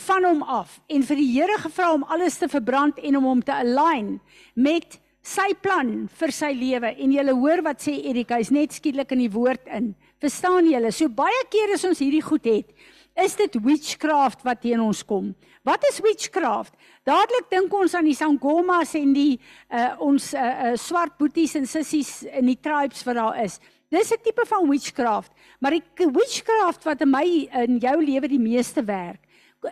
van 0.00 0.24
hom 0.24 0.42
af 0.42 0.78
en 0.88 1.02
vir 1.02 1.16
die 1.16 1.28
Here 1.32 1.58
gevra 1.58 1.92
om 1.94 2.06
alles 2.08 2.38
te 2.38 2.48
verbrand 2.48 2.98
en 2.98 3.16
om 3.16 3.24
hom 3.24 3.42
te 3.42 3.52
align 3.52 4.18
met 4.54 4.98
sy 5.22 5.52
plan 5.60 6.06
vir 6.20 6.32
sy 6.32 6.52
lewe. 6.56 6.92
En 6.96 7.12
jy 7.12 7.24
hoor 7.30 7.62
wat 7.66 7.82
sê 7.84 7.98
Erik, 8.10 8.32
hy's 8.32 8.52
net 8.54 8.76
skielik 8.76 9.12
in 9.12 9.26
die 9.26 9.32
woord 9.32 9.66
in. 9.74 9.92
Verstaan 10.22 10.68
julle? 10.70 10.92
So 10.94 11.08
baie 11.08 11.44
kere 11.52 11.76
as 11.76 11.84
ons 11.88 12.00
hierdie 12.02 12.24
goed 12.24 12.46
het, 12.48 12.72
is 13.18 13.34
dit 13.38 13.58
witchcraft 13.62 14.44
wat 14.46 14.62
teen 14.62 14.80
ons 14.80 15.02
kom. 15.06 15.32
Wat 15.66 15.82
is 15.90 15.98
witchcraft? 16.04 16.74
Dadelik 17.06 17.48
dink 17.50 17.74
ons 17.74 17.94
aan 17.98 18.06
die 18.06 18.16
sangomas 18.16 18.94
en 18.98 19.12
die 19.16 19.40
uh 19.74 19.90
ons 20.04 20.30
uh, 20.34 20.46
uh 20.70 20.76
swart 20.78 21.18
boeties 21.18 21.56
en 21.58 21.66
sissies 21.66 22.22
in 22.30 22.46
die 22.48 22.58
tribes 22.62 23.04
wat 23.04 23.18
daar 23.18 23.42
is. 23.42 23.58
Dis 23.90 24.12
'n 24.12 24.20
tipe 24.22 24.44
van 24.46 24.68
witchcraft, 24.68 25.32
maar 25.60 25.72
die 25.72 25.82
witchcraft 25.96 26.84
wat 26.84 27.00
in 27.00 27.10
my 27.10 27.48
in 27.64 27.78
jou 27.78 27.96
lewe 28.04 28.28
die 28.28 28.38
meeste 28.38 28.84
werk, 28.84 29.20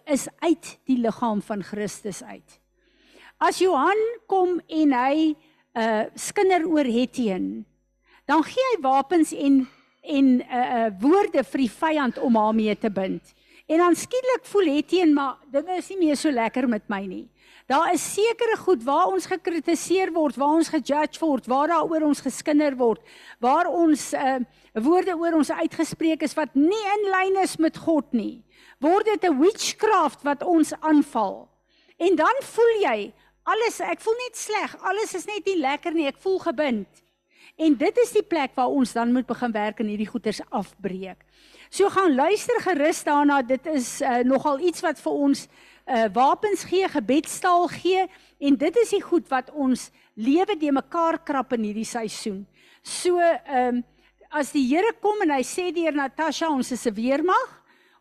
is 0.04 0.28
uit 0.38 0.78
die 0.84 0.98
liggaam 0.98 1.42
van 1.42 1.62
Christus 1.62 2.22
uit. 2.22 2.58
As 3.38 3.58
Johan 3.60 4.00
kom 4.26 4.60
en 4.66 4.94
hy 4.96 5.34
uh 5.76 6.04
skinder 6.16 6.64
oor 6.64 6.88
Hetien, 6.88 7.66
dan 8.24 8.40
gee 8.46 8.64
hy 8.72 8.80
wapens 8.82 9.32
en 9.36 9.66
en 10.06 10.28
uh, 10.40 10.56
uh 10.56 10.90
woorde 11.02 11.42
vir 11.44 11.64
die 11.66 11.72
vyand 11.72 12.18
om 12.22 12.38
haar 12.38 12.54
mee 12.54 12.76
te 12.78 12.90
bind. 12.90 13.34
En 13.66 13.82
dan 13.82 13.96
skielik 13.98 14.46
voel 14.46 14.70
Hetien 14.76 15.14
maar 15.14 15.36
dinge 15.52 15.76
is 15.76 15.90
nie 15.90 16.06
meer 16.06 16.16
so 16.16 16.30
lekker 16.30 16.68
met 16.70 16.86
my 16.88 17.02
nie. 17.06 17.26
Daar 17.66 17.90
is 17.92 18.04
sekere 18.14 18.54
goed 18.56 18.84
waar 18.86 19.10
ons 19.10 19.26
gekritiseer 19.26 20.12
word, 20.14 20.36
waar 20.38 20.54
ons 20.54 20.70
gejudge 20.70 21.18
word, 21.18 21.48
waar 21.50 21.68
daaroor 21.68 22.06
ons 22.06 22.22
geskinder 22.22 22.76
word, 22.78 23.02
waar 23.42 23.66
ons 23.66 24.12
uh 24.14 24.38
woorde 24.76 25.14
oor 25.16 25.38
ons 25.38 25.50
uitgespreek 25.50 26.22
is 26.22 26.34
wat 26.36 26.52
nie 26.54 26.84
in 26.94 27.06
lyn 27.08 27.38
is 27.42 27.56
met 27.58 27.76
God 27.80 28.12
nie. 28.12 28.44
Word 28.78 29.04
dit 29.04 29.24
'n 29.24 29.38
witchcraft 29.38 30.22
wat 30.22 30.42
ons 30.42 30.72
aanval. 30.80 31.48
En 31.96 32.16
dan 32.16 32.36
voel 32.42 32.80
jy 32.80 33.12
alles 33.42 33.80
ek 33.80 34.00
voel 34.00 34.14
net 34.26 34.36
sleg, 34.36 34.76
alles 34.82 35.14
is 35.14 35.24
net 35.24 35.44
nie 35.46 35.58
lekker 35.58 35.94
nie, 35.94 36.06
ek 36.06 36.18
voel 36.18 36.38
gebind. 36.38 36.88
En 37.56 37.76
dit 37.78 37.98
is 37.98 38.12
die 38.12 38.22
plek 38.26 38.52
waar 38.54 38.68
ons 38.68 38.92
dan 38.92 39.12
moet 39.12 39.26
begin 39.26 39.52
werk 39.52 39.78
en 39.80 39.88
hierdie 39.88 40.08
goeters 40.10 40.42
afbreek. 40.50 41.22
So 41.70 41.88
gaan 41.88 42.14
luister 42.14 42.60
gerus 42.60 43.02
daarna. 43.04 43.40
Dit 43.42 43.66
is 43.66 44.00
uh, 44.02 44.20
nogal 44.24 44.60
iets 44.60 44.82
wat 44.84 45.00
vir 45.00 45.12
ons 45.12 45.48
uh 45.86 46.08
wapens 46.12 46.64
gee, 46.66 46.88
gebedstaal 46.90 47.68
gee 47.70 48.08
en 48.42 48.56
dit 48.58 48.76
is 48.82 48.90
die 48.90 49.02
goed 49.02 49.28
wat 49.30 49.52
ons 49.54 49.90
lewe 50.18 50.56
de 50.58 50.72
mekaar 50.74 51.20
krap 51.22 51.52
in 51.54 51.68
hierdie 51.68 51.86
seisoen. 51.86 52.42
So 52.82 53.20
ehm 53.22 53.76
um, 53.76 53.84
as 54.34 54.50
die 54.52 54.64
Here 54.66 54.90
kom 55.00 55.22
en 55.22 55.30
hy 55.30 55.44
sê 55.46 55.70
deur 55.72 55.94
Natasha 55.94 56.48
ons 56.50 56.72
is 56.74 56.86
'n 56.86 56.94
weermag, 56.94 57.50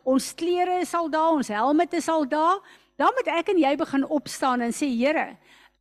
ons 0.05 0.31
klere 0.37 0.79
is 0.83 0.93
al 0.93 1.09
daar, 1.09 1.33
ons 1.39 1.49
helmte 1.51 1.97
is 1.97 2.09
al 2.11 2.27
daar, 2.29 2.61
dan 2.95 3.11
moet 3.17 3.27
ek 3.33 3.51
en 3.51 3.59
jy 3.59 3.73
begin 3.79 4.05
opstaan 4.07 4.63
en 4.63 4.73
sê 4.73 4.87
Here, 4.87 5.35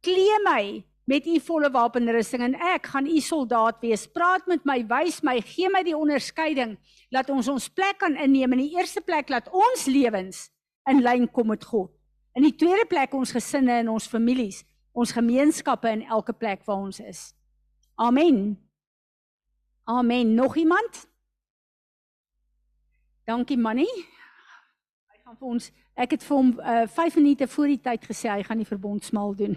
klee 0.04 0.40
my 0.44 0.82
met 1.04 1.26
u 1.28 1.36
volle 1.44 1.68
wapenrusting 1.70 2.42
en 2.46 2.54
ek 2.72 2.88
gaan 2.94 3.06
u 3.06 3.20
soldaat 3.20 3.82
wees. 3.84 4.06
Praat 4.08 4.46
met 4.48 4.64
my, 4.64 4.78
wys 4.88 5.20
my, 5.22 5.36
gee 5.44 5.68
my 5.68 5.84
die 5.84 5.96
onderskeiding 5.96 6.78
laat 7.12 7.30
ons 7.30 7.48
ons 7.52 7.68
plek 7.68 8.00
kan 8.00 8.16
inneem 8.16 8.56
in 8.56 8.64
die 8.64 8.72
eerste 8.78 9.04
plek 9.04 9.28
laat 9.32 9.50
ons 9.52 9.84
lewens 9.86 10.48
in 10.90 11.04
lyn 11.04 11.28
kom 11.28 11.52
met 11.52 11.64
God. 11.64 11.92
In 12.34 12.42
die 12.48 12.56
tweede 12.56 12.88
plek 12.90 13.12
ons 13.14 13.34
gesinne 13.36 13.82
en 13.84 13.92
ons 13.92 14.08
families, 14.10 14.64
ons 14.96 15.12
gemeenskappe 15.14 15.90
in 15.92 16.06
elke 16.08 16.34
plek 16.34 16.64
waar 16.66 16.82
ons 16.88 17.00
is. 17.04 17.28
Amen. 18.00 18.56
Amen. 19.84 20.34
Nog 20.34 20.56
iemand? 20.56 21.04
Dankie 23.24 23.56
Manny. 23.56 23.88
Hy 23.88 25.20
gaan 25.24 25.36
vir 25.40 25.48
ons 25.48 25.70
ek 25.96 26.16
het 26.16 26.24
vir 26.26 26.36
hom 26.36 26.50
uh, 26.58 26.82
eh, 26.82 26.88
5 26.90 27.14
minute 27.16 27.46
voor 27.48 27.70
die 27.72 27.80
tyd 27.80 28.04
gesê 28.04 28.28
hy 28.28 28.42
gaan 28.44 28.60
die 28.60 28.68
verbondsmaal 28.68 29.36
doen. 29.38 29.56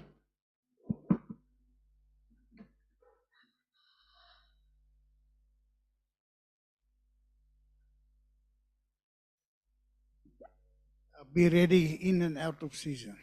be 11.37 11.49
ready 11.49 11.99
in 12.09 12.23
and 12.23 12.37
out 12.37 12.63
of 12.63 12.73
season. 12.73 13.15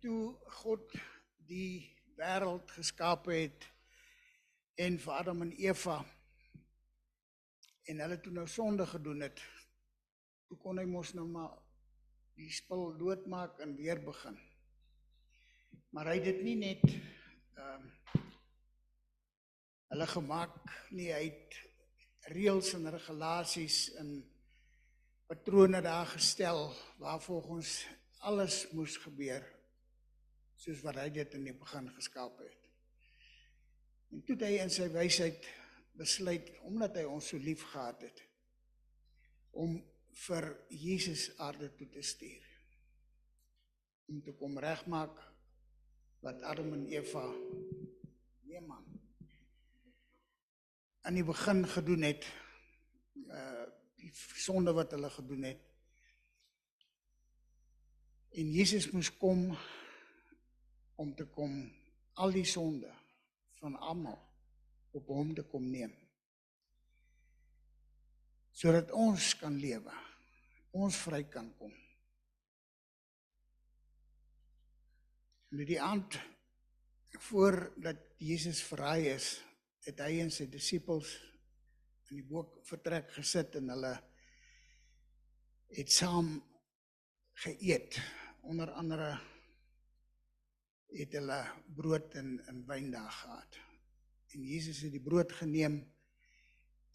Toe 0.00 0.36
God 0.62 0.92
die 1.48 1.96
wêreld 2.14 2.70
geskaap 2.76 3.26
het 3.26 3.66
en 4.78 5.00
vir 5.02 5.16
Adam 5.16 5.42
en 5.48 5.50
Eva 5.58 5.96
en 7.90 8.02
hulle 8.04 8.20
toe 8.22 8.32
nou 8.32 8.46
sonde 8.48 8.86
gedoen 8.86 9.26
het, 9.26 9.42
toe 10.48 10.58
kon 10.62 10.78
hy 10.78 10.86
mos 10.86 11.12
nou 11.18 11.26
maar 11.30 11.56
die 12.38 12.50
spul 12.54 12.94
doodmaak 12.98 13.58
en 13.60 13.74
weer 13.76 14.00
begin. 14.04 14.38
Maar 15.90 16.12
hy 16.12 16.20
het 16.20 16.28
dit 16.30 16.44
nie 16.46 16.58
net 16.60 16.84
ehm 16.86 17.80
um, 17.80 17.88
hulle 19.90 20.06
gemaak 20.06 20.58
nie, 20.94 21.08
hy 21.10 21.24
het 21.24 21.56
reëls 22.30 22.76
en 22.78 22.86
regulasies 22.94 23.78
en 23.98 24.12
patrone 25.26 25.80
daar 25.82 26.06
gestel 26.12 26.68
waar 27.02 27.18
volgens 27.24 27.72
alles 28.22 28.68
moes 28.70 28.94
gebeur 29.02 29.42
soos 30.54 30.84
wat 30.86 31.00
hy 31.00 31.08
dit 31.16 31.34
in 31.34 31.48
die 31.48 31.56
begin 31.58 31.90
geskaap 31.96 32.38
het. 32.38 32.70
En 34.14 34.22
toe 34.22 34.36
het 34.36 34.46
hy 34.46 34.60
in 34.62 34.70
sy 34.70 34.86
wysheid 34.94 35.50
besluit 36.00 36.48
omdat 36.64 36.96
hy 36.96 37.06
ons 37.08 37.30
so 37.32 37.40
lief 37.40 37.62
gehad 37.72 38.06
het 38.06 38.22
om 39.60 39.76
vir 40.26 40.46
Jesus 40.72 41.30
aarde 41.42 41.70
toe 41.76 41.88
te 41.90 42.02
stuur. 42.04 42.46
Om 44.10 44.22
te 44.24 44.32
kom 44.38 44.58
regmaak 44.58 45.18
wat 46.24 46.42
Adam 46.42 46.72
en 46.76 46.86
Eva 46.92 47.26
nee 48.48 48.60
man 48.60 48.86
aan 51.00 51.16
die 51.16 51.24
begin 51.24 51.64
gedoen 51.68 52.08
het 52.08 52.26
uh 53.26 53.68
die 54.00 54.10
sonde 54.16 54.72
wat 54.72 54.94
hulle 54.96 55.10
gedoen 55.12 55.42
het. 55.44 55.58
En 58.32 58.48
Jesus 58.48 58.86
moes 58.96 59.10
kom 59.20 59.42
om 60.96 61.10
te 61.14 61.26
kom 61.28 61.52
al 62.16 62.32
die 62.32 62.46
sonde 62.48 62.88
van 63.60 63.76
almal 63.76 64.29
op 64.96 65.12
hom 65.12 65.34
te 65.34 65.44
kom 65.50 65.66
neem. 65.70 65.92
Sodat 68.50 68.90
ons 68.96 69.32
kan 69.40 69.56
lewe. 69.60 69.94
Ons 70.76 70.98
vry 71.04 71.22
kan 71.30 71.48
kom. 71.58 71.72
En 75.50 75.64
die 75.66 75.80
aand 75.82 76.18
voordat 77.30 77.98
Jesus 78.22 78.60
verraai 78.62 79.10
is, 79.16 79.32
het 79.86 79.98
hy 80.04 80.20
en 80.22 80.30
sy 80.30 80.46
disippels 80.50 81.16
in 82.10 82.20
die 82.20 82.26
boek 82.26 82.60
vertrek 82.68 83.10
gesit 83.16 83.56
en 83.58 83.72
hulle 83.72 83.92
het 85.74 85.90
saam 85.94 86.36
geëet 87.44 87.98
onder 88.50 88.72
andere 88.78 89.10
het 90.90 91.18
hulle 91.18 91.40
brood 91.80 92.14
en 92.20 92.36
en 92.50 92.62
wyn 92.68 92.90
daar 92.94 93.12
gehad 93.14 93.60
en 94.34 94.44
Jesus 94.46 94.82
het 94.84 94.94
die 94.94 95.02
brood 95.02 95.32
geneem 95.32 95.80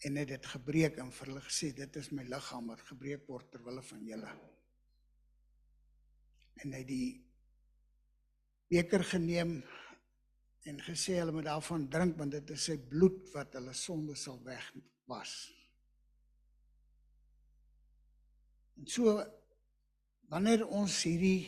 en 0.06 0.20
het 0.20 0.30
dit 0.34 0.52
gebreek 0.52 1.00
en 1.02 1.12
vir 1.16 1.32
hulle 1.32 1.44
gesê 1.46 1.72
dit 1.76 2.02
is 2.02 2.12
my 2.12 2.26
liggaam 2.28 2.72
wat 2.72 2.84
gebreek 2.90 3.28
word 3.32 3.50
ter 3.52 3.64
wille 3.66 3.84
van 3.90 4.06
julle 4.08 4.34
en 6.64 6.76
hy 6.76 6.84
die 6.88 7.08
beker 8.72 9.04
geneem 9.06 9.60
en 10.66 10.80
gesê 10.82 11.20
hulle 11.20 11.36
moet 11.36 11.46
daarvan 11.46 11.86
drink 11.92 12.18
want 12.18 12.34
dit 12.34 12.56
is 12.56 12.70
sy 12.72 12.78
bloed 12.90 13.30
wat 13.36 13.54
hulle 13.58 13.74
sonde 13.78 14.16
sal 14.18 14.40
weg 14.46 14.66
was. 15.10 15.34
En 18.76 18.88
so 18.90 19.20
wanneer 20.32 20.66
ons 20.66 20.98
hierdie 21.06 21.46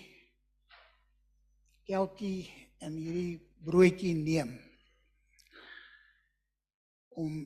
kelkie 1.89 2.45
en 2.85 2.93
hierdie 2.99 3.39
broodjie 3.65 4.13
neem 4.19 4.53
om 7.17 7.39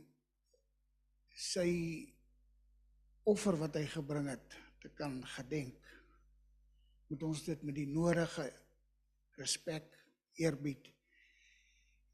sy 1.32 1.70
offer 3.32 3.58
wat 3.62 3.78
hy 3.80 3.86
gebring 3.92 4.28
het 4.32 4.58
te 4.84 4.92
kan 4.98 5.20
gedenk 5.38 5.92
moet 7.12 7.24
ons 7.28 7.44
dit 7.46 7.64
met 7.68 7.76
die 7.76 7.88
nodige 7.88 8.48
respek 9.40 9.88
eerbied 10.40 10.92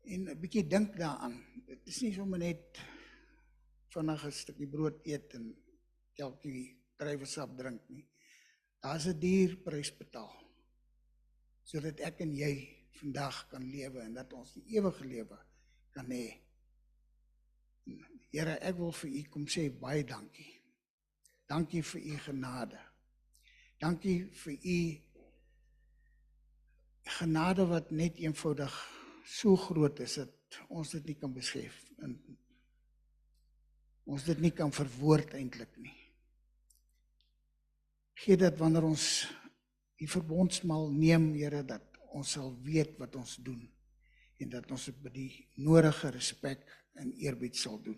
en 0.07 0.29
'n 0.29 0.39
bietjie 0.41 0.67
dink 0.67 0.95
daaraan 0.97 1.35
dit 1.67 1.87
is 1.91 2.01
nie 2.01 2.13
sommer 2.13 2.39
net 2.39 2.79
vinnig 3.93 4.25
'n 4.25 4.31
stukkie 4.31 4.69
brood 4.69 4.97
eet 5.05 5.33
en 5.33 5.45
elkie 6.15 6.77
druiwesap 6.97 7.57
drink 7.57 7.81
nie. 7.89 8.05
Daar's 8.81 9.07
'n 9.07 9.19
duur 9.19 9.57
prys 9.65 9.91
betaal 9.97 10.33
sodat 11.63 11.99
ek 11.99 12.21
en 12.21 12.33
jy 12.33 12.53
vandag 12.99 13.47
kan 13.49 13.63
lewe 13.63 13.99
en 13.99 14.13
dat 14.13 14.33
ons 14.33 14.53
die 14.53 14.63
ewige 14.77 15.05
lewe 15.05 15.37
kan 15.91 16.05
hê. 16.11 16.46
Here, 18.37 18.53
ek 18.61 18.75
wil 18.77 18.91
vir 18.93 19.13
u 19.17 19.21
kom 19.33 19.45
sê 19.49 19.63
baie 19.73 20.03
dankie. 20.05 20.51
Dankie 21.49 21.81
vir 21.81 22.03
u 22.05 22.17
genade. 22.21 22.79
Dankie 23.81 24.27
vir 24.43 24.53
u 24.53 24.79
genade 27.17 27.65
wat 27.65 27.89
net 27.89 28.19
eenvoudig 28.21 28.75
so 29.25 29.55
groot 29.57 30.03
is 30.05 30.19
dat 30.21 30.59
ons 30.69 30.91
dit 30.93 31.09
nie 31.09 31.15
kan 31.17 31.33
besef 31.33 31.79
en 32.05 32.13
ons 34.05 34.27
dit 34.29 34.43
nie 34.43 34.53
kan 34.53 34.69
verwoord 34.75 35.33
eintlik 35.39 35.73
nie. 35.81 35.95
Gee 38.21 38.37
dit 38.37 38.61
wanneer 38.61 38.85
ons 38.85 39.07
die 39.97 40.09
verbondsmaal 40.09 40.91
neem, 40.93 41.31
Here, 41.33 41.63
dat 41.65 41.97
ons 42.13 42.35
sal 42.37 42.53
weet 42.61 42.99
wat 43.01 43.17
ons 43.17 43.33
doen 43.41 43.65
en 44.37 44.53
dat 44.53 44.69
ons 44.69 44.85
dit 44.91 45.01
met 45.01 45.17
die 45.17 45.31
nodige 45.65 46.13
respek 46.13 46.61
en 47.01 47.15
eerbied 47.17 47.57
sal 47.57 47.81
doen. 47.81 47.97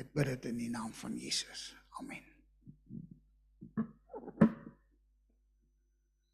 Ek 0.00 0.08
bid 0.16 0.28
dit 0.30 0.46
in 0.48 0.60
die 0.60 0.70
naam 0.72 0.92
van 0.96 1.16
Jesus. 1.20 1.72
Amen. 2.00 2.24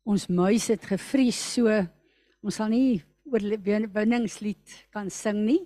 Ons 0.08 0.28
muis 0.30 0.68
het 0.72 0.84
gevries 0.88 1.38
so 1.54 1.68
ons 2.38 2.54
sal 2.54 2.70
nie 2.72 3.00
oorwinningslied 3.28 4.76
kan 4.94 5.10
sing 5.12 5.42
nie 5.44 5.60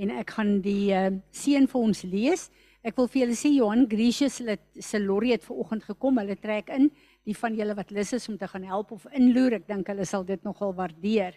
en 0.00 0.14
ek 0.14 0.30
gaan 0.38 0.60
die 0.64 0.94
uh, 0.96 1.10
seën 1.34 1.66
vir 1.68 1.80
ons 1.82 2.04
lees. 2.08 2.46
Ek 2.82 2.96
wil 2.96 3.10
vir 3.10 3.24
julle 3.24 3.36
sê 3.36 3.50
Johan 3.52 3.84
Gracious 3.90 4.38
hulle 4.40 4.56
se 4.80 5.00
lorry 5.02 5.34
het 5.34 5.44
ver 5.44 5.58
oggend 5.60 5.84
gekom. 5.84 6.22
Hulle 6.22 6.38
trek 6.40 6.70
in 6.72 6.88
die 7.26 7.36
van 7.36 7.58
julle 7.58 7.76
wat 7.76 7.92
lus 7.92 8.14
is 8.16 8.30
om 8.30 8.38
te 8.40 8.48
gaan 8.48 8.64
help 8.70 8.94
of 8.96 9.04
inloer. 9.12 9.58
Ek 9.60 9.68
dink 9.68 9.90
hulle 9.92 10.06
sal 10.08 10.24
dit 10.26 10.40
nogal 10.46 10.72
waardeer. 10.78 11.36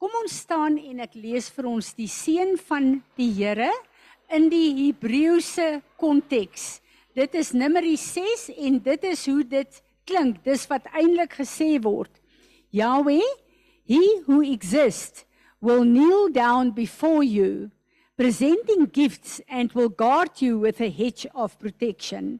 Kom 0.00 0.14
ons 0.22 0.38
staan 0.46 0.78
en 0.80 1.04
ek 1.04 1.18
lees 1.18 1.50
vir 1.52 1.68
ons 1.68 1.92
die 1.98 2.08
seën 2.08 2.56
van 2.70 2.94
die 3.20 3.28
Here 3.36 3.68
in 4.30 4.48
die 4.50 4.70
Hebreëse 4.78 5.80
konteks. 6.00 6.78
Dit 7.18 7.34
is 7.34 7.52
Numeri 7.52 7.96
6 7.98 8.48
en 8.56 8.78
dit 8.82 9.06
is 9.10 9.24
hoe 9.26 9.42
dit 9.42 9.80
klink. 10.06 10.38
Dis 10.46 10.66
wat 10.70 10.86
eintlik 10.94 11.34
gesê 11.40 11.74
word. 11.82 12.12
Yahweh, 12.70 13.26
he 13.84 14.00
who 14.26 14.40
exists 14.46 15.24
will 15.60 15.84
kneel 15.84 16.30
down 16.30 16.70
before 16.70 17.24
you, 17.24 17.70
presenting 18.16 18.86
gifts 18.86 19.40
and 19.48 19.72
will 19.74 19.88
guard 19.88 20.40
you 20.40 20.58
with 20.58 20.80
a 20.80 20.90
hedge 20.90 21.26
of 21.34 21.58
protection. 21.58 22.38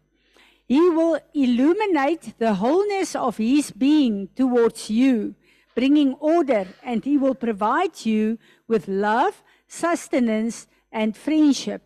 He 0.66 0.80
will 0.88 1.18
illuminate 1.34 2.38
the 2.38 2.54
wholeness 2.54 3.16
of 3.16 3.38
his 3.38 3.72
being 3.72 4.28
towards 4.36 4.88
you, 4.88 5.34
bringing 5.74 6.14
order, 6.14 6.68
and 6.84 7.04
he 7.04 7.16
will 7.16 7.34
provide 7.34 8.06
you 8.06 8.38
with 8.68 8.86
love, 8.86 9.42
sustenance, 9.66 10.68
and 10.92 11.16
friendship. 11.16 11.82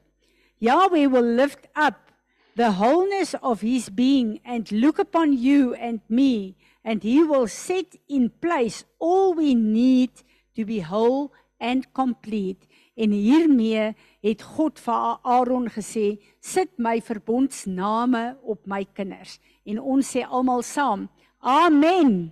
Yahweh 0.59 1.07
will 1.07 1.24
lift 1.24 1.66
up 1.76 2.11
the 2.57 2.72
wholeness 2.72 3.34
of 3.42 3.61
his 3.61 3.88
being 3.90 4.40
and 4.44 4.70
look 4.70 4.98
upon 4.98 5.32
you 5.32 5.74
and 5.74 6.00
me, 6.09 6.57
and 6.84 7.02
he 7.02 7.22
will 7.22 7.48
set 7.48 7.96
in 8.09 8.30
place 8.30 8.84
all 8.98 9.34
we 9.34 9.55
need 9.55 10.11
to 10.55 10.64
be 10.64 10.80
whole 10.80 11.32
and 11.61 11.92
complete. 11.92 12.66
En 12.96 13.11
hiermee 13.11 13.94
het 14.22 14.42
God 14.42 14.78
vir 14.78 15.18
Aaron 15.26 15.66
gesê, 15.72 16.20
sit 16.40 16.70
my 16.78 17.00
verbondsname 17.02 18.36
op 18.42 18.66
my 18.70 18.84
kinders. 18.94 19.40
En 19.66 19.80
ons 19.80 20.07
sê 20.14 20.22
almal 20.22 20.62
saam, 20.62 21.09
amen. 21.40 22.30